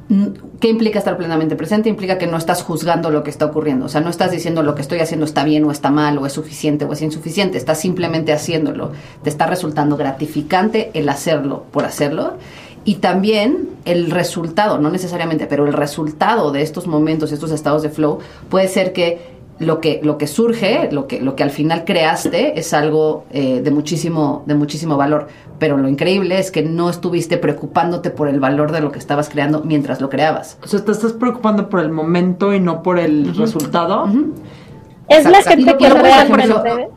Mm, 0.08 0.26
¿Qué 0.60 0.70
implica 0.70 1.00
estar 1.00 1.18
plenamente 1.18 1.56
presente? 1.56 1.90
Implica 1.90 2.18
que 2.18 2.28
no 2.28 2.38
estás 2.38 2.62
juzgando 2.62 3.10
lo 3.10 3.24
que 3.24 3.30
está 3.32 3.46
ocurriendo. 3.46 3.86
O 3.86 3.90
sea, 3.90 4.02
no 4.02 4.10
estás 4.10 4.32
diciendo 4.32 4.62
lo 4.62 4.76
que 4.76 4.82
estoy 4.82 5.00
haciendo 5.00 5.26
está 5.26 5.44
bien 5.44 5.64
o 5.66 5.72
está 5.72 5.90
mal, 5.90 6.18
o 6.18 6.26
es 6.26 6.34
suficiente 6.34 6.86
o 6.86 6.94
es 6.94 7.02
insuficiente. 7.02 7.58
Estás 7.58 7.80
simplemente 7.80 8.32
haciéndolo. 8.32 8.92
Te 9.24 9.30
está 9.30 9.48
resultando 9.48 9.98
gratificante 9.98 10.92
el 10.94 11.10
hacerlo 11.10 11.66
por 11.72 11.86
hacerlo. 11.86 12.34
Y 12.88 12.96
también 12.96 13.70
el 13.86 14.12
resultado, 14.12 14.78
no 14.78 14.92
necesariamente, 14.92 15.48
pero 15.48 15.66
el 15.66 15.74
resultado 15.74 16.52
de 16.52 16.62
estos 16.62 16.86
momentos, 16.86 17.32
estos 17.32 17.50
estados 17.50 17.82
de 17.82 17.90
flow, 17.90 18.20
puede 18.48 18.68
ser 18.68 18.94
que 18.94 19.35
lo 19.60 19.80
que, 19.80 20.02
lo 20.04 20.18
que 20.18 20.28
surge, 20.28 20.90
lo 20.92 21.08
que, 21.08 21.22
lo 21.22 21.36
que 21.36 21.44
al 21.44 21.50
final 21.52 21.86
creaste, 21.86 22.60
es 22.60 22.74
algo 22.74 23.24
eh, 23.32 23.62
de, 23.62 23.72
muchísimo, 23.72 24.44
de 24.46 24.56
muchísimo 24.56 24.98
valor. 24.98 25.28
Pero 25.60 25.78
lo 25.78 25.88
increíble 25.88 26.38
es 26.40 26.52
que 26.52 26.62
no 26.64 26.90
estuviste 26.90 27.38
preocupándote 27.38 28.10
por 28.10 28.28
el 28.28 28.40
valor 28.42 28.72
de 28.74 28.82
lo 28.82 28.92
que 28.92 29.00
estabas 29.00 29.30
creando 29.30 29.62
mientras 29.64 30.02
lo 30.02 30.10
creabas. 30.10 30.58
O 30.64 30.68
sea, 30.68 30.84
te 30.84 30.92
estás 30.92 31.14
preocupando 31.14 31.70
por 31.70 31.80
el 31.80 31.90
momento 31.90 32.54
y 32.54 32.60
no 32.60 32.84
por 32.84 33.00
el 33.00 33.34
resultado. 33.38 34.10
Es 35.08 35.24
la 35.30 35.42
gente 35.42 35.78
que 35.78 35.88
luego, 35.90 35.96
por 35.96 36.04
realmente... 36.40 36.44
ejemplo, 36.70 36.90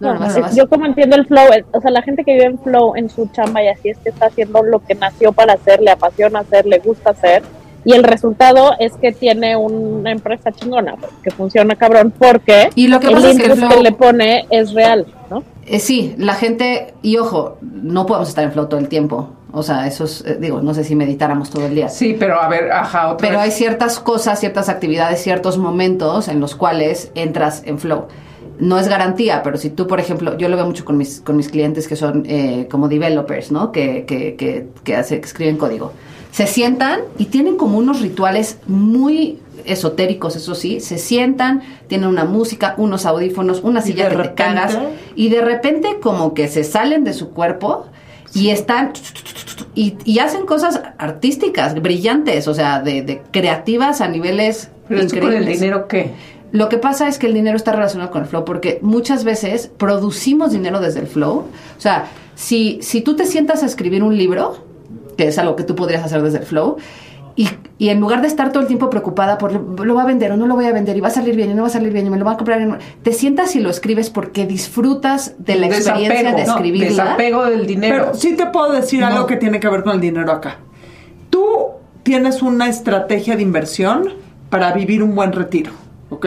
No, 0.00 0.08
no, 0.08 0.14
No, 0.14 0.20
vas, 0.20 0.36
es- 0.36 0.42
vas. 0.42 0.56
yo 0.56 0.68
como 0.68 0.86
entiendo 0.86 1.16
el 1.16 1.26
flow, 1.26 1.46
o 1.72 1.80
sea, 1.80 1.90
la 1.90 2.02
gente 2.02 2.24
que 2.24 2.32
vive 2.32 2.46
en 2.46 2.58
flow 2.58 2.94
en 2.96 3.08
su 3.08 3.26
chamba 3.28 3.62
y 3.62 3.68
así 3.68 3.88
es 3.90 3.98
que 3.98 4.08
está 4.10 4.26
haciendo 4.26 4.62
lo 4.62 4.80
que 4.84 4.94
nació 4.94 5.32
para 5.32 5.54
hacer, 5.54 5.80
le 5.80 5.90
apasiona 5.92 6.40
hacer, 6.40 6.66
le 6.66 6.78
gusta 6.80 7.10
hacer, 7.10 7.42
y 7.84 7.92
el 7.94 8.02
resultado 8.04 8.72
es 8.78 8.92
que 8.94 9.12
tiene 9.12 9.56
una 9.56 10.10
empresa 10.12 10.52
chingona, 10.52 10.94
que 11.22 11.30
funciona 11.30 11.74
cabrón, 11.76 12.12
porque 12.16 12.70
Y 12.74 12.88
lo 12.88 13.00
que 13.00 13.08
el 13.08 13.14
pasa 13.14 13.30
es 13.30 13.36
que 13.38 13.44
el 13.46 13.50
input 13.52 13.64
flow- 13.68 13.76
que 13.76 13.82
le 13.82 13.92
pone 13.92 14.46
es 14.50 14.72
real, 14.72 15.06
¿no? 15.30 15.42
Eh, 15.66 15.78
sí, 15.78 16.14
la 16.18 16.34
gente, 16.34 16.94
y 17.02 17.16
ojo, 17.18 17.58
no 17.60 18.06
podemos 18.06 18.28
estar 18.28 18.44
en 18.44 18.52
flow 18.52 18.66
todo 18.66 18.80
el 18.80 18.88
tiempo. 18.88 19.30
O 19.54 19.62
sea, 19.62 19.86
eso 19.86 20.04
es, 20.04 20.24
eh, 20.26 20.38
digo, 20.40 20.62
no 20.62 20.72
sé 20.74 20.82
si 20.82 20.94
meditáramos 20.96 21.50
todo 21.50 21.66
el 21.66 21.74
día. 21.74 21.88
Sí, 21.90 22.16
pero 22.18 22.40
a 22.40 22.48
ver, 22.48 22.72
ajá, 22.72 23.10
otra 23.12 23.28
Pero 23.28 23.38
hay 23.40 23.50
ciertas 23.50 24.00
cosas, 24.00 24.40
ciertas 24.40 24.68
actividades, 24.70 25.20
ciertos 25.22 25.58
momentos 25.58 26.28
en 26.28 26.40
los 26.40 26.54
cuales 26.56 27.12
entras 27.14 27.62
en 27.66 27.78
flow. 27.78 28.06
No 28.58 28.78
es 28.78 28.88
garantía, 28.88 29.42
pero 29.42 29.58
si 29.58 29.70
tú, 29.70 29.86
por 29.86 30.00
ejemplo, 30.00 30.38
yo 30.38 30.48
lo 30.48 30.56
veo 30.56 30.64
mucho 30.66 30.84
con 30.84 30.96
mis, 30.96 31.20
con 31.20 31.36
mis 31.36 31.48
clientes 31.48 31.86
que 31.86 31.96
son 31.96 32.24
eh, 32.26 32.66
como 32.70 32.88
developers, 32.88 33.50
¿no? 33.52 33.72
Que, 33.72 34.04
que, 34.06 34.36
que, 34.36 34.68
que, 34.84 34.96
hace- 34.96 35.20
que 35.20 35.26
escriben 35.26 35.56
código. 35.58 35.92
Se 36.32 36.48
sientan 36.48 37.02
y 37.18 37.26
tienen 37.26 37.56
como 37.56 37.78
unos 37.78 38.00
rituales 38.00 38.58
muy 38.66 39.38
esotéricos, 39.64 40.34
eso 40.34 40.56
sí. 40.56 40.80
Se 40.80 40.98
sientan, 40.98 41.62
tienen 41.86 42.08
una 42.08 42.24
música, 42.24 42.74
unos 42.78 43.06
audífonos, 43.06 43.60
una 43.62 43.82
silla 43.82 44.08
que 44.08 44.16
te 44.16 44.34
cagas. 44.34 44.76
Y 45.14 45.28
de 45.28 45.42
repente 45.42 45.98
como 46.02 46.34
que 46.34 46.48
se 46.48 46.64
salen 46.64 47.04
de 47.04 47.12
su 47.12 47.30
cuerpo 47.30 47.86
y 48.34 48.48
están 48.48 48.92
y, 49.74 49.94
y 50.04 50.18
hacen 50.18 50.46
cosas 50.46 50.80
artísticas, 50.98 51.80
brillantes, 51.80 52.48
o 52.48 52.54
sea, 52.54 52.80
de, 52.80 53.02
de 53.02 53.22
creativas 53.30 54.00
a 54.00 54.08
niveles 54.08 54.70
Pero 54.88 55.00
con 55.00 55.18
el 55.18 55.24
increíbles. 55.24 55.60
dinero, 55.60 55.86
¿qué? 55.86 56.12
Lo 56.50 56.68
que 56.68 56.78
pasa 56.78 57.08
es 57.08 57.18
que 57.18 57.26
el 57.26 57.34
dinero 57.34 57.56
está 57.56 57.72
relacionado 57.72 58.10
con 58.10 58.22
el 58.22 58.28
flow 58.28 58.44
porque 58.44 58.78
muchas 58.82 59.24
veces 59.24 59.70
producimos 59.78 60.52
dinero 60.52 60.80
desde 60.80 61.00
el 61.00 61.06
flow. 61.06 61.46
O 61.76 61.80
sea, 61.80 62.06
si, 62.34 62.78
si 62.82 63.00
tú 63.02 63.16
te 63.16 63.26
sientas 63.26 63.62
a 63.62 63.66
escribir 63.66 64.02
un 64.02 64.16
libro, 64.18 64.71
que 65.16 65.28
es 65.28 65.38
algo 65.38 65.56
que 65.56 65.64
tú 65.64 65.74
podrías 65.74 66.04
hacer 66.04 66.22
desde 66.22 66.38
el 66.38 66.44
flow, 66.44 66.76
y, 67.34 67.48
y 67.78 67.88
en 67.88 67.98
lugar 67.98 68.20
de 68.20 68.28
estar 68.28 68.52
todo 68.52 68.60
el 68.62 68.66
tiempo 68.66 68.90
preocupada 68.90 69.38
por 69.38 69.52
lo, 69.52 69.94
va 69.94 70.02
a 70.02 70.06
vender 70.06 70.32
o 70.32 70.36
no 70.36 70.46
lo 70.46 70.54
voy 70.54 70.66
a 70.66 70.72
vender 70.72 70.98
y 70.98 71.00
va 71.00 71.08
a 71.08 71.12
salir 71.12 71.34
bien 71.34 71.50
y 71.50 71.54
no 71.54 71.62
va 71.62 71.68
a 71.68 71.70
salir 71.70 71.90
bien 71.90 72.06
y 72.06 72.10
me 72.10 72.18
lo 72.18 72.26
va 72.26 72.32
a 72.32 72.36
comprar, 72.36 72.60
en- 72.60 72.76
te 73.02 73.12
sientas 73.14 73.56
y 73.56 73.60
lo 73.60 73.70
escribes 73.70 74.10
porque 74.10 74.44
disfrutas 74.44 75.34
de 75.38 75.54
la 75.56 75.66
experiencia 75.68 76.22
de 76.34 76.44
no, 76.44 76.52
escribirla. 76.52 76.88
desapego 77.04 77.44
del 77.46 77.66
dinero. 77.66 78.04
Pero 78.04 78.14
sí 78.14 78.36
te 78.36 78.44
puedo 78.46 78.72
decir 78.72 79.00
No. 79.00 79.06
algo 79.06 79.26
que 79.26 79.36
tiene 79.36 79.60
que 79.60 79.68
ver 79.68 79.82
con 79.82 79.94
el 79.94 80.00
dinero 80.00 80.30
acá. 80.30 80.58
Tú 81.30 81.46
tienes 82.02 82.42
una 82.42 82.68
estrategia 82.68 83.34
de 83.36 83.42
inversión 83.42 84.10
para 84.50 84.72
vivir 84.72 85.02
un 85.02 85.14
buen 85.14 85.32
retiro, 85.32 85.72
¿ok? 86.10 86.26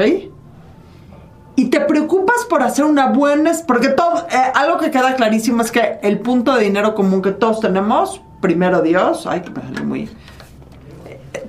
Y 1.58 1.66
te 1.70 1.80
preocupas 1.82 2.46
por 2.50 2.64
hacer 2.64 2.84
una 2.84 3.08
buena... 3.12 3.52
Porque 3.66 3.90
todo, 3.90 4.26
eh, 4.30 4.36
algo 4.56 4.78
que 4.78 4.92
queda 4.92 5.16
clarísimo 5.16 5.62
es 5.62 5.72
que 5.72 6.00
el 6.02 6.20
punto 6.20 6.54
de 6.56 6.64
dinero 6.64 6.96
común 6.96 7.22
que 7.22 7.32
todos 7.32 7.60
tenemos, 7.62 8.22
primero 8.42 8.82
Dios, 8.82 9.26
ay, 9.28 9.42
que 9.42 9.50
me 9.50 9.62
salió 9.62 9.84
muy... 9.84 10.10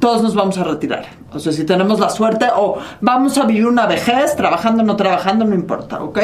Todos 0.00 0.22
nos 0.22 0.34
vamos 0.34 0.58
a 0.58 0.64
retirar. 0.64 1.06
O 1.32 1.38
sea, 1.38 1.52
si 1.52 1.64
tenemos 1.64 2.00
la 2.00 2.10
suerte 2.10 2.46
o 2.54 2.78
vamos 3.00 3.38
a 3.38 3.44
vivir 3.44 3.66
una 3.66 3.86
vejez, 3.86 4.36
trabajando 4.36 4.82
o 4.82 4.86
no 4.86 4.96
trabajando, 4.96 5.44
no 5.44 5.54
importa, 5.54 6.02
¿ok? 6.02 6.18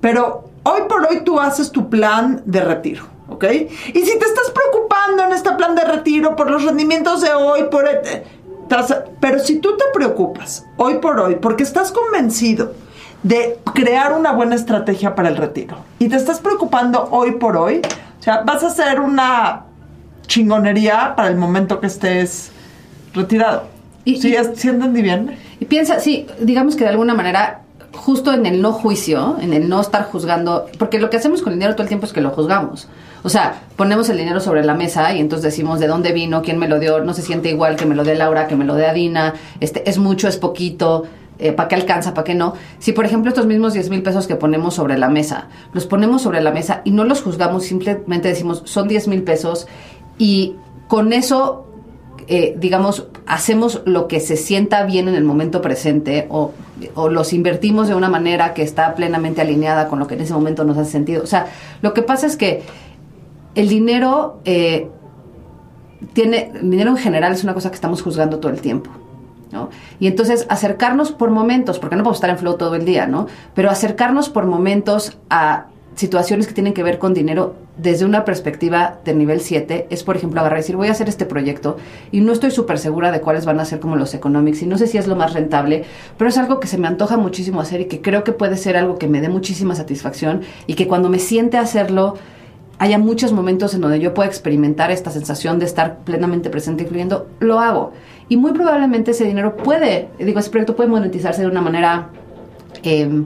Pero 0.00 0.44
hoy 0.64 0.82
por 0.88 1.06
hoy 1.06 1.22
tú 1.24 1.38
haces 1.38 1.70
tu 1.70 1.88
plan 1.88 2.42
de 2.44 2.60
retiro, 2.60 3.04
¿ok? 3.28 3.44
Y 3.94 4.00
si 4.00 4.18
te 4.18 4.24
estás 4.24 4.50
preocupando 4.50 5.24
en 5.24 5.32
este 5.32 5.52
plan 5.52 5.74
de 5.74 5.84
retiro 5.84 6.36
por 6.36 6.50
los 6.50 6.64
rendimientos 6.64 7.20
de 7.20 7.32
hoy, 7.32 7.64
por... 7.70 7.86
eh, 7.86 8.24
pero 9.20 9.38
si 9.40 9.58
tú 9.58 9.76
te 9.76 9.84
preocupas 9.92 10.64
hoy 10.76 10.98
por 10.98 11.18
hoy 11.18 11.36
porque 11.40 11.64
estás 11.64 11.90
convencido 11.90 12.72
de 13.22 13.58
crear 13.74 14.12
una 14.12 14.32
buena 14.32 14.54
estrategia 14.54 15.14
para 15.14 15.28
el 15.28 15.36
retiro. 15.36 15.76
Y 15.98 16.08
te 16.08 16.16
estás 16.16 16.40
preocupando 16.40 17.08
hoy 17.10 17.32
por 17.32 17.56
hoy. 17.56 17.82
O 18.18 18.22
sea, 18.22 18.42
vas 18.42 18.62
a 18.62 18.68
hacer 18.68 19.00
una 19.00 19.64
chingonería 20.30 21.14
para 21.16 21.28
el 21.28 21.36
momento 21.36 21.80
que 21.80 21.88
estés 21.88 22.52
retirado. 23.12 23.64
Y- 24.04 24.16
¿Sí, 24.22 24.30
y- 24.30 24.36
es- 24.36 24.52
¿sí 24.54 24.68
entendí 24.68 25.02
bien? 25.02 25.36
Y 25.58 25.64
piensa, 25.66 25.98
sí, 25.98 26.26
digamos 26.40 26.76
que 26.76 26.84
de 26.84 26.90
alguna 26.90 27.14
manera, 27.14 27.62
justo 27.92 28.32
en 28.32 28.46
el 28.46 28.62
no 28.62 28.72
juicio, 28.72 29.36
en 29.40 29.52
el 29.52 29.68
no 29.68 29.80
estar 29.80 30.04
juzgando, 30.04 30.66
porque 30.78 31.00
lo 31.00 31.10
que 31.10 31.16
hacemos 31.16 31.42
con 31.42 31.52
el 31.52 31.58
dinero 31.58 31.74
todo 31.74 31.82
el 31.82 31.88
tiempo 31.88 32.06
es 32.06 32.12
que 32.12 32.20
lo 32.20 32.30
juzgamos. 32.30 32.88
O 33.24 33.28
sea, 33.28 33.60
ponemos 33.76 34.08
el 34.08 34.16
dinero 34.18 34.38
sobre 34.40 34.64
la 34.64 34.74
mesa 34.74 35.12
y 35.12 35.18
entonces 35.18 35.42
decimos 35.42 35.80
de 35.80 35.88
dónde 35.88 36.12
vino, 36.12 36.40
quién 36.42 36.58
me 36.58 36.68
lo 36.68 36.78
dio, 36.78 37.00
no 37.00 37.12
se 37.12 37.22
siente 37.22 37.50
igual 37.50 37.74
que 37.76 37.84
me 37.84 37.96
lo 37.96 38.04
dé 38.04 38.14
Laura, 38.14 38.46
que 38.46 38.54
me 38.56 38.64
lo 38.64 38.76
dé 38.76 38.86
Adina, 38.86 39.34
este, 39.58 39.90
es 39.90 39.98
mucho, 39.98 40.28
es 40.28 40.36
poquito, 40.38 41.04
para 41.56 41.68
qué 41.68 41.74
alcanza, 41.74 42.12
para 42.14 42.24
qué 42.24 42.34
no. 42.34 42.52
Si, 42.78 42.92
por 42.92 43.06
ejemplo, 43.06 43.30
estos 43.30 43.46
mismos 43.46 43.72
10 43.72 43.88
mil 43.90 44.02
pesos 44.02 44.26
que 44.26 44.36
ponemos 44.36 44.74
sobre 44.74 44.96
la 44.98 45.08
mesa, 45.08 45.48
los 45.72 45.86
ponemos 45.86 46.20
sobre 46.22 46.42
la 46.42 46.50
mesa 46.52 46.82
y 46.84 46.90
no 46.92 47.04
los 47.04 47.22
juzgamos, 47.22 47.64
simplemente 47.64 48.28
decimos, 48.28 48.62
son 48.66 48.88
10 48.88 49.08
mil 49.08 49.22
pesos 49.22 49.66
y 50.20 50.54
con 50.86 51.12
eso 51.12 51.66
eh, 52.32 52.54
digamos, 52.56 53.08
hacemos 53.26 53.82
lo 53.86 54.06
que 54.06 54.20
se 54.20 54.36
sienta 54.36 54.84
bien 54.84 55.08
en 55.08 55.16
el 55.16 55.24
momento 55.24 55.60
presente 55.60 56.28
o, 56.30 56.52
los 57.10 57.32
invertimos 57.32 57.88
de 57.88 57.96
una 57.96 58.08
manera 58.08 58.54
que 58.54 58.62
está 58.62 58.94
plenamente 58.94 59.40
alineada 59.40 59.88
con 59.88 59.98
lo 59.98 60.06
que 60.06 60.14
en 60.14 60.20
ese 60.20 60.32
momento 60.32 60.64
nos 60.64 60.78
hace 60.78 60.92
sentido. 60.92 61.24
O 61.24 61.26
sea, 61.26 61.48
lo 61.82 61.92
que 61.92 62.02
pasa 62.02 62.28
es 62.28 62.36
que 62.36 62.62
el 63.56 63.68
dinero 63.68 64.40
eh, 64.44 64.88
tiene, 66.12 66.52
el 66.54 66.70
dinero 66.70 66.90
en 66.90 66.98
general 66.98 67.32
es 67.32 67.42
una 67.42 67.52
cosa 67.52 67.68
que 67.70 67.74
estamos 67.74 68.00
juzgando 68.00 68.38
todo 68.38 68.52
el 68.52 68.60
tiempo. 68.60 68.90
¿no? 69.50 69.68
Y 69.98 70.06
entonces 70.06 70.46
acercarnos 70.48 71.10
por 71.10 71.30
momentos, 71.30 71.80
porque 71.80 71.96
no 71.96 72.04
podemos 72.04 72.18
estar 72.18 72.30
en 72.30 72.38
flow 72.38 72.56
todo 72.56 72.76
el 72.76 72.84
día, 72.84 73.08
¿no? 73.08 73.26
Pero 73.54 73.70
acercarnos 73.70 74.28
por 74.28 74.46
momentos 74.46 75.18
a 75.28 75.66
situaciones 75.94 76.46
que 76.46 76.54
tienen 76.54 76.72
que 76.72 76.82
ver 76.82 76.98
con 76.98 77.14
dinero 77.14 77.54
desde 77.76 78.04
una 78.04 78.24
perspectiva 78.24 78.98
de 79.04 79.14
nivel 79.14 79.40
7 79.40 79.86
es, 79.90 80.02
por 80.02 80.16
ejemplo, 80.16 80.40
agarrar 80.40 80.58
y 80.58 80.62
decir, 80.62 80.76
voy 80.76 80.88
a 80.88 80.92
hacer 80.92 81.08
este 81.08 81.26
proyecto 81.26 81.76
y 82.10 82.20
no 82.20 82.32
estoy 82.32 82.50
súper 82.50 82.78
segura 82.78 83.10
de 83.10 83.20
cuáles 83.20 83.44
van 83.44 83.60
a 83.60 83.64
ser 83.64 83.80
como 83.80 83.96
los 83.96 84.14
economics 84.14 84.62
y 84.62 84.66
no 84.66 84.78
sé 84.78 84.86
si 84.86 84.98
es 84.98 85.06
lo 85.06 85.16
más 85.16 85.32
rentable, 85.32 85.84
pero 86.16 86.28
es 86.28 86.38
algo 86.38 86.60
que 86.60 86.68
se 86.68 86.78
me 86.78 86.88
antoja 86.88 87.16
muchísimo 87.16 87.60
hacer 87.60 87.80
y 87.80 87.84
que 87.86 88.00
creo 88.00 88.24
que 88.24 88.32
puede 88.32 88.56
ser 88.56 88.76
algo 88.76 88.98
que 88.98 89.08
me 89.08 89.20
dé 89.20 89.28
muchísima 89.28 89.74
satisfacción 89.74 90.42
y 90.66 90.74
que 90.74 90.86
cuando 90.86 91.08
me 91.08 91.18
siente 91.18 91.58
hacerlo 91.58 92.16
haya 92.78 92.98
muchos 92.98 93.32
momentos 93.32 93.74
en 93.74 93.82
donde 93.82 94.00
yo 94.00 94.14
pueda 94.14 94.26
experimentar 94.28 94.90
esta 94.90 95.10
sensación 95.10 95.58
de 95.58 95.66
estar 95.66 95.98
plenamente 95.98 96.48
presente 96.48 96.84
y 96.84 96.86
fluyendo, 96.86 97.28
lo 97.38 97.60
hago. 97.60 97.92
Y 98.30 98.38
muy 98.38 98.52
probablemente 98.52 99.10
ese 99.10 99.26
dinero 99.26 99.54
puede, 99.54 100.08
digo, 100.18 100.38
ese 100.38 100.48
proyecto 100.48 100.76
puede 100.76 100.88
monetizarse 100.88 101.42
de 101.42 101.48
una 101.48 101.60
manera 101.60 102.08
eh, 102.82 103.22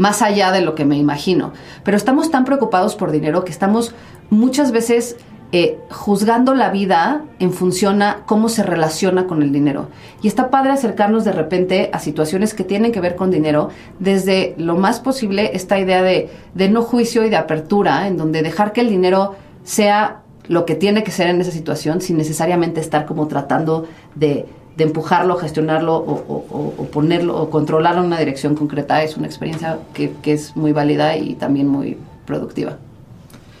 más 0.00 0.22
allá 0.22 0.50
de 0.50 0.62
lo 0.62 0.74
que 0.74 0.86
me 0.86 0.96
imagino. 0.96 1.52
Pero 1.84 1.94
estamos 1.94 2.30
tan 2.30 2.46
preocupados 2.46 2.96
por 2.96 3.12
dinero 3.12 3.44
que 3.44 3.52
estamos 3.52 3.94
muchas 4.30 4.72
veces 4.72 5.18
eh, 5.52 5.78
juzgando 5.90 6.54
la 6.54 6.70
vida 6.70 7.24
en 7.38 7.52
función 7.52 8.00
a 8.00 8.22
cómo 8.24 8.48
se 8.48 8.62
relaciona 8.62 9.26
con 9.26 9.42
el 9.42 9.52
dinero. 9.52 9.88
Y 10.22 10.28
está 10.28 10.48
padre 10.48 10.70
acercarnos 10.72 11.26
de 11.26 11.32
repente 11.32 11.90
a 11.92 11.98
situaciones 11.98 12.54
que 12.54 12.64
tienen 12.64 12.92
que 12.92 13.00
ver 13.02 13.14
con 13.14 13.30
dinero 13.30 13.68
desde 13.98 14.54
lo 14.56 14.74
más 14.76 15.00
posible 15.00 15.50
esta 15.52 15.78
idea 15.78 16.02
de, 16.02 16.30
de 16.54 16.70
no 16.70 16.80
juicio 16.80 17.26
y 17.26 17.28
de 17.28 17.36
apertura, 17.36 18.08
en 18.08 18.16
donde 18.16 18.40
dejar 18.40 18.72
que 18.72 18.80
el 18.80 18.88
dinero 18.88 19.34
sea 19.64 20.22
lo 20.48 20.64
que 20.64 20.76
tiene 20.76 21.04
que 21.04 21.10
ser 21.10 21.26
en 21.26 21.42
esa 21.42 21.52
situación 21.52 22.00
sin 22.00 22.16
necesariamente 22.16 22.80
estar 22.80 23.04
como 23.04 23.28
tratando 23.28 23.86
de, 24.14 24.46
de 24.80 24.84
empujarlo, 24.86 25.36
gestionarlo 25.36 25.94
o, 25.96 26.12
o- 26.26 26.44
o- 26.50 26.74
o 26.78 26.84
ponerlo 26.86 27.36
o 27.36 27.50
controlarlo 27.50 28.00
en 28.00 28.06
una 28.06 28.18
dirección 28.18 28.54
concreta. 28.54 29.02
Es 29.02 29.16
una 29.18 29.26
experiencia 29.26 29.76
que, 29.92 30.12
que 30.22 30.32
es 30.32 30.56
muy 30.56 30.72
válida 30.72 31.16
y 31.16 31.34
también 31.34 31.68
muy 31.68 31.98
productiva. 32.24 32.76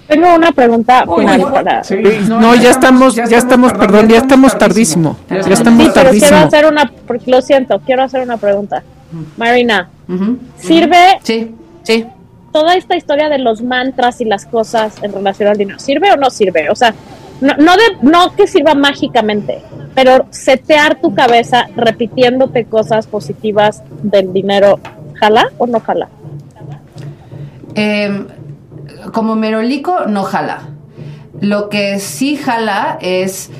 Tengo 0.08 0.34
una 0.34 0.50
pregunta 0.50 1.04
Uy, 1.06 1.20
final 1.20 1.44
uy, 1.44 1.52
para. 1.52 1.84
Sí, 1.84 1.96
No, 2.26 2.54
ya 2.54 2.70
estamos- 2.70 3.14
ya 3.14 3.24
estamos, 3.36 3.72
perdón, 3.74 4.08
ya 4.08 4.16
estamos 4.16 4.56
tardísimo. 4.58 5.16
Ya 5.28 5.42
Ya 5.42 5.52
estamos 5.52 5.84
Sí, 5.84 5.90
pero 5.94 6.04
tardísimo. 6.06 6.30
quiero 6.30 6.46
hacer 6.46 6.66
una, 6.66 6.92
porque 7.06 7.30
lo 7.30 7.42
siento, 7.42 7.80
quiero 7.84 8.02
hacer 8.02 8.22
una 8.22 8.36
pregunta. 8.38 8.82
Marina. 9.36 9.88
¿sirve 10.56 11.18
Sí, 11.22 11.54
sí. 11.82 12.06
toda 12.50 12.74
esta 12.76 12.96
historia 12.96 13.28
de 13.28 13.38
los 13.38 13.62
mantras 13.62 14.20
y 14.20 14.24
las 14.24 14.46
cosas 14.46 14.94
en 15.02 15.12
relación 15.12 15.48
al 15.50 15.56
dinero? 15.58 15.78
¿Sirve 15.78 16.10
o 16.12 16.16
no 16.16 16.30
sirve? 16.30 16.70
O 16.70 16.74
sea, 16.74 16.94
no, 17.40 17.54
no, 17.56 17.72
de, 17.76 17.82
no 18.02 18.34
que 18.36 18.46
sirva 18.46 18.74
mágicamente, 18.74 19.62
pero 19.94 20.26
setear 20.30 21.00
tu 21.00 21.14
cabeza 21.14 21.66
repitiéndote 21.76 22.64
cosas 22.64 23.06
positivas 23.06 23.82
del 24.02 24.32
dinero, 24.32 24.78
¿jala 25.14 25.46
o 25.58 25.66
no 25.66 25.80
jala? 25.80 26.08
Eh, 27.74 28.26
como 29.12 29.36
merolico, 29.36 30.06
no 30.06 30.22
jala. 30.24 30.62
Lo 31.40 31.68
que 31.68 31.98
sí 32.00 32.36
jala 32.36 32.98
es 33.00 33.50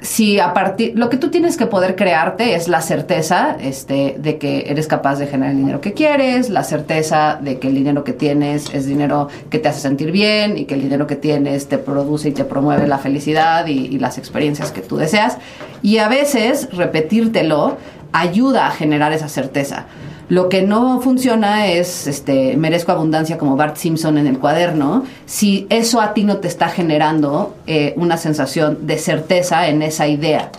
si 0.00 0.38
a 0.38 0.54
partir 0.54 0.92
lo 0.96 1.08
que 1.08 1.16
tú 1.16 1.30
tienes 1.30 1.56
que 1.56 1.66
poder 1.66 1.96
crearte 1.96 2.54
es 2.54 2.68
la 2.68 2.80
certeza 2.80 3.56
este 3.60 4.14
de 4.18 4.38
que 4.38 4.66
eres 4.68 4.86
capaz 4.86 5.18
de 5.18 5.26
generar 5.26 5.52
el 5.52 5.58
dinero 5.58 5.80
que 5.80 5.92
quieres 5.92 6.50
la 6.50 6.62
certeza 6.62 7.38
de 7.40 7.58
que 7.58 7.68
el 7.68 7.74
dinero 7.74 8.04
que 8.04 8.12
tienes 8.12 8.72
es 8.72 8.86
dinero 8.86 9.28
que 9.50 9.58
te 9.58 9.68
hace 9.68 9.80
sentir 9.80 10.12
bien 10.12 10.56
y 10.56 10.66
que 10.66 10.74
el 10.74 10.82
dinero 10.82 11.06
que 11.06 11.16
tienes 11.16 11.68
te 11.68 11.78
produce 11.78 12.28
y 12.28 12.32
te 12.32 12.44
promueve 12.44 12.86
la 12.86 12.98
felicidad 12.98 13.66
y, 13.66 13.86
y 13.86 13.98
las 13.98 14.18
experiencias 14.18 14.70
que 14.70 14.80
tú 14.80 14.96
deseas. 14.96 15.38
Y 15.82 15.98
a 15.98 16.08
veces 16.08 16.68
repetírtelo 16.72 17.76
ayuda 18.12 18.66
a 18.66 18.70
generar 18.70 19.12
esa 19.12 19.28
certeza 19.28 19.86
lo 20.28 20.50
que 20.50 20.62
no 20.62 21.00
funciona 21.00 21.68
es, 21.68 22.06
este, 22.06 22.56
merezco 22.56 22.92
abundancia 22.92 23.38
como 23.38 23.56
Bart 23.56 23.76
Simpson 23.76 24.18
en 24.18 24.26
el 24.26 24.38
cuaderno, 24.38 25.04
si 25.24 25.66
eso 25.70 26.02
a 26.02 26.12
ti 26.12 26.24
no 26.24 26.36
te 26.36 26.48
está 26.48 26.68
generando 26.68 27.56
eh, 27.66 27.94
una 27.96 28.18
sensación 28.18 28.86
de 28.86 28.98
certeza 28.98 29.68
en 29.68 29.80
esa 29.80 30.06
idea. 30.06 30.50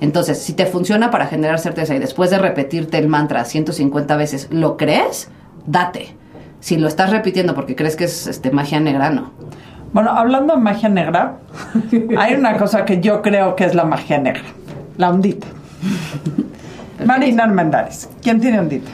Entonces, 0.00 0.40
si 0.40 0.54
te 0.54 0.64
funciona 0.64 1.10
para 1.10 1.26
generar 1.26 1.58
certeza 1.58 1.94
y 1.94 1.98
después 1.98 2.30
de 2.30 2.38
repetirte 2.38 2.96
el 2.96 3.08
mantra 3.08 3.44
150 3.44 4.16
veces, 4.16 4.48
¿lo 4.50 4.76
crees? 4.78 5.28
Date. 5.66 6.14
Si 6.60 6.78
lo 6.78 6.88
estás 6.88 7.10
repitiendo 7.10 7.54
porque 7.54 7.76
crees 7.76 7.96
que 7.96 8.04
es 8.04 8.26
este, 8.26 8.50
magia 8.50 8.80
negra, 8.80 9.10
no. 9.10 9.32
Bueno, 9.92 10.10
hablando 10.10 10.54
de 10.54 10.60
magia 10.60 10.88
negra, 10.88 11.36
hay 12.18 12.34
una 12.34 12.56
cosa 12.56 12.86
que 12.86 13.00
yo 13.00 13.20
creo 13.20 13.56
que 13.56 13.64
es 13.64 13.74
la 13.74 13.84
magia 13.84 14.18
negra, 14.18 14.44
la 14.96 15.10
ondita. 15.10 15.46
Marina 17.04 17.44
Armendáriz, 17.44 18.08
¿quién 18.22 18.40
tiene 18.40 18.58
ondita? 18.58 18.90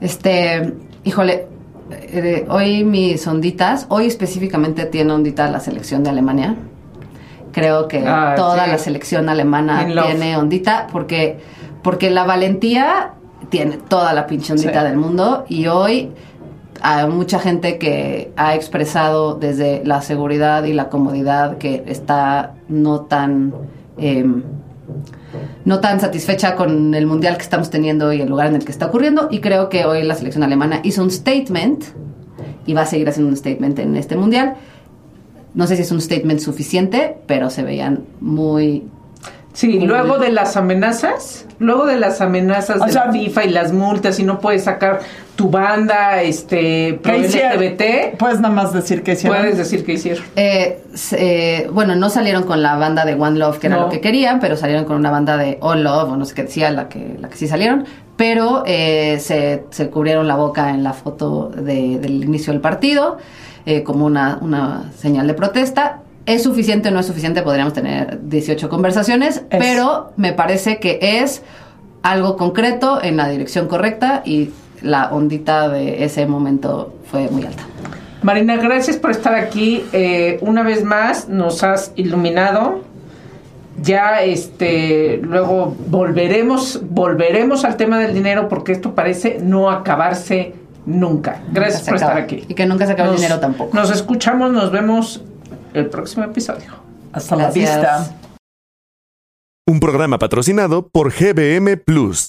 Este, 0.00 0.74
híjole, 1.04 1.46
eh, 1.90 2.46
hoy 2.48 2.84
mis 2.84 3.26
onditas, 3.26 3.86
hoy 3.88 4.06
específicamente 4.06 4.86
tiene 4.86 5.12
ondita 5.12 5.50
la 5.50 5.60
selección 5.60 6.04
de 6.04 6.10
Alemania. 6.10 6.56
Creo 7.52 7.88
que 7.88 8.04
Ah, 8.06 8.34
toda 8.36 8.64
sí. 8.64 8.70
la 8.70 8.78
selección 8.78 9.28
alemana 9.28 9.86
tiene 9.86 10.36
ondita 10.36 10.86
porque, 10.92 11.38
porque 11.82 12.10
la 12.10 12.24
valentía 12.24 13.12
tiene 13.48 13.78
toda 13.78 14.12
la 14.12 14.26
pinche 14.26 14.52
ondita 14.52 14.80
Sí. 14.82 14.86
del 14.86 14.96
mundo 14.96 15.44
y 15.48 15.66
hoy 15.66 16.10
hay 16.82 17.08
mucha 17.08 17.38
gente 17.40 17.78
que 17.78 18.30
ha 18.36 18.54
expresado 18.54 19.34
desde 19.34 19.82
la 19.84 20.02
seguridad 20.02 20.62
y 20.64 20.74
la 20.74 20.88
comodidad 20.90 21.56
que 21.58 21.82
está 21.86 22.54
no 22.68 23.00
tan 23.00 23.52
em, 23.96 24.42
no 25.64 25.80
tan 25.80 26.00
satisfecha 26.00 26.56
con 26.56 26.94
el 26.94 27.06
mundial 27.06 27.36
que 27.36 27.42
estamos 27.42 27.70
teniendo 27.70 28.12
y 28.12 28.20
el 28.20 28.28
lugar 28.28 28.48
en 28.48 28.56
el 28.56 28.64
que 28.64 28.72
está 28.72 28.86
ocurriendo 28.86 29.28
y 29.30 29.40
creo 29.40 29.68
que 29.68 29.84
hoy 29.84 30.02
la 30.02 30.14
selección 30.14 30.42
alemana 30.42 30.80
hizo 30.82 31.02
un 31.02 31.10
statement 31.10 31.84
y 32.66 32.74
va 32.74 32.82
a 32.82 32.86
seguir 32.86 33.08
haciendo 33.08 33.30
un 33.30 33.36
statement 33.36 33.78
en 33.78 33.96
este 33.96 34.16
mundial. 34.16 34.54
No 35.54 35.66
sé 35.66 35.76
si 35.76 35.82
es 35.82 35.90
un 35.90 36.00
statement 36.00 36.40
suficiente, 36.40 37.16
pero 37.26 37.50
se 37.50 37.62
veían 37.62 38.04
muy 38.20 38.84
Sí, 39.58 39.80
luego 39.80 40.18
de 40.18 40.30
las 40.30 40.56
amenazas, 40.56 41.44
luego 41.58 41.84
de 41.86 41.96
las 41.98 42.20
amenazas 42.20 42.80
O 42.80 42.84
de 42.84 42.92
sea, 42.92 43.06
la 43.06 43.12
FIFA 43.12 43.44
y 43.44 43.50
las 43.50 43.72
multas 43.72 44.20
y 44.20 44.22
no 44.22 44.38
puedes 44.38 44.62
sacar 44.62 45.00
tu 45.34 45.50
banda, 45.50 46.22
este, 46.22 46.96
pro. 47.02 47.14
LGBT, 47.14 48.16
Puedes 48.18 48.38
nada 48.38 48.54
más 48.54 48.72
decir 48.72 49.02
que 49.02 49.14
hicieron. 49.14 49.36
puedes 49.36 49.58
decir 49.58 49.84
que 49.84 49.94
hicieron. 49.94 50.22
Eh, 50.36 50.80
se- 50.94 51.62
eh, 51.62 51.68
bueno, 51.72 51.96
no 51.96 52.08
salieron 52.08 52.44
con 52.44 52.62
la 52.62 52.76
banda 52.76 53.04
de 53.04 53.14
One 53.14 53.36
Love, 53.36 53.58
que 53.58 53.66
era 53.66 53.76
No. 53.78 53.82
lo 53.86 53.88
que 53.88 54.00
querían, 54.00 54.38
pero 54.38 54.56
salieron 54.56 54.84
con 54.84 54.94
una 54.94 55.10
banda 55.10 55.36
de 55.36 55.58
All 55.60 55.82
Love, 55.82 56.10
o 56.12 56.16
no 56.16 56.24
sé 56.24 56.36
qué 56.36 56.44
decía, 56.44 56.70
la 56.70 56.88
que, 56.88 57.16
la 57.20 57.28
que 57.28 57.36
sí 57.36 57.48
salieron, 57.48 57.84
pero 58.16 58.62
eh, 58.64 59.18
se, 59.20 59.64
se 59.70 59.90
cubrieron 59.90 60.28
la 60.28 60.36
boca 60.36 60.70
en 60.70 60.84
la 60.84 60.92
foto 60.92 61.48
de- 61.48 61.98
del 61.98 62.22
inicio 62.22 62.52
del 62.52 62.62
partido, 62.62 63.18
eh, 63.66 63.82
como 63.82 64.06
una, 64.06 64.38
una 64.40 64.92
señal 64.96 65.26
de 65.26 65.34
protesta. 65.34 66.02
¿Es 66.28 66.42
suficiente 66.42 66.90
o 66.90 66.92
no 66.92 67.00
es 67.00 67.06
suficiente? 67.06 67.40
Podríamos 67.40 67.72
tener 67.72 68.20
18 68.22 68.68
conversaciones, 68.68 69.44
Es. 69.48 69.58
pero 69.58 70.12
me 70.16 70.34
parece 70.34 70.78
que 70.78 70.98
es 71.00 71.40
algo 72.02 72.36
concreto 72.36 73.02
en 73.02 73.16
la 73.16 73.30
dirección 73.30 73.66
correcta 73.66 74.20
y 74.26 74.50
la 74.82 75.08
ondita 75.10 75.70
de 75.70 76.04
ese 76.04 76.26
momento 76.26 76.92
fue 77.10 77.30
muy 77.30 77.46
alta. 77.46 77.62
Marina, 78.20 78.56
gracias 78.56 78.98
por 78.98 79.10
estar 79.10 79.34
aquí. 79.34 79.84
Eh, 79.94 80.36
una 80.42 80.62
vez 80.62 80.84
más, 80.84 81.30
nos 81.30 81.62
has 81.62 81.92
iluminado. 81.96 82.82
Ya, 83.80 84.20
este, 84.20 85.20
luego 85.22 85.74
volveremos, 85.86 86.82
volveremos 86.90 87.64
al 87.64 87.78
tema 87.78 87.98
del 87.98 88.12
dinero 88.12 88.50
porque 88.50 88.72
esto 88.72 88.94
parece 88.94 89.38
no 89.40 89.70
acabarse 89.70 90.52
nunca. 90.84 91.40
Gracias 91.52 91.84
por 91.84 91.94
estar 91.94 92.18
aquí. 92.18 92.44
Y 92.48 92.54
que 92.54 92.66
nunca 92.66 92.84
se 92.84 92.92
acaba 92.92 93.08
el 93.08 93.16
dinero 93.16 93.40
tampoco. 93.40 93.74
Nos 93.74 93.90
escuchamos, 93.90 94.52
nos 94.52 94.70
vemos 94.70 95.22
el 95.74 95.88
próximo 95.88 96.24
episodio. 96.24 96.72
Hasta 97.12 97.36
Gracias. 97.36 97.82
la 97.82 97.98
vista. 98.00 98.16
Un 99.66 99.80
programa 99.80 100.18
patrocinado 100.18 100.88
por 100.88 101.12
GBM 101.12 101.76
Plus. 101.76 102.28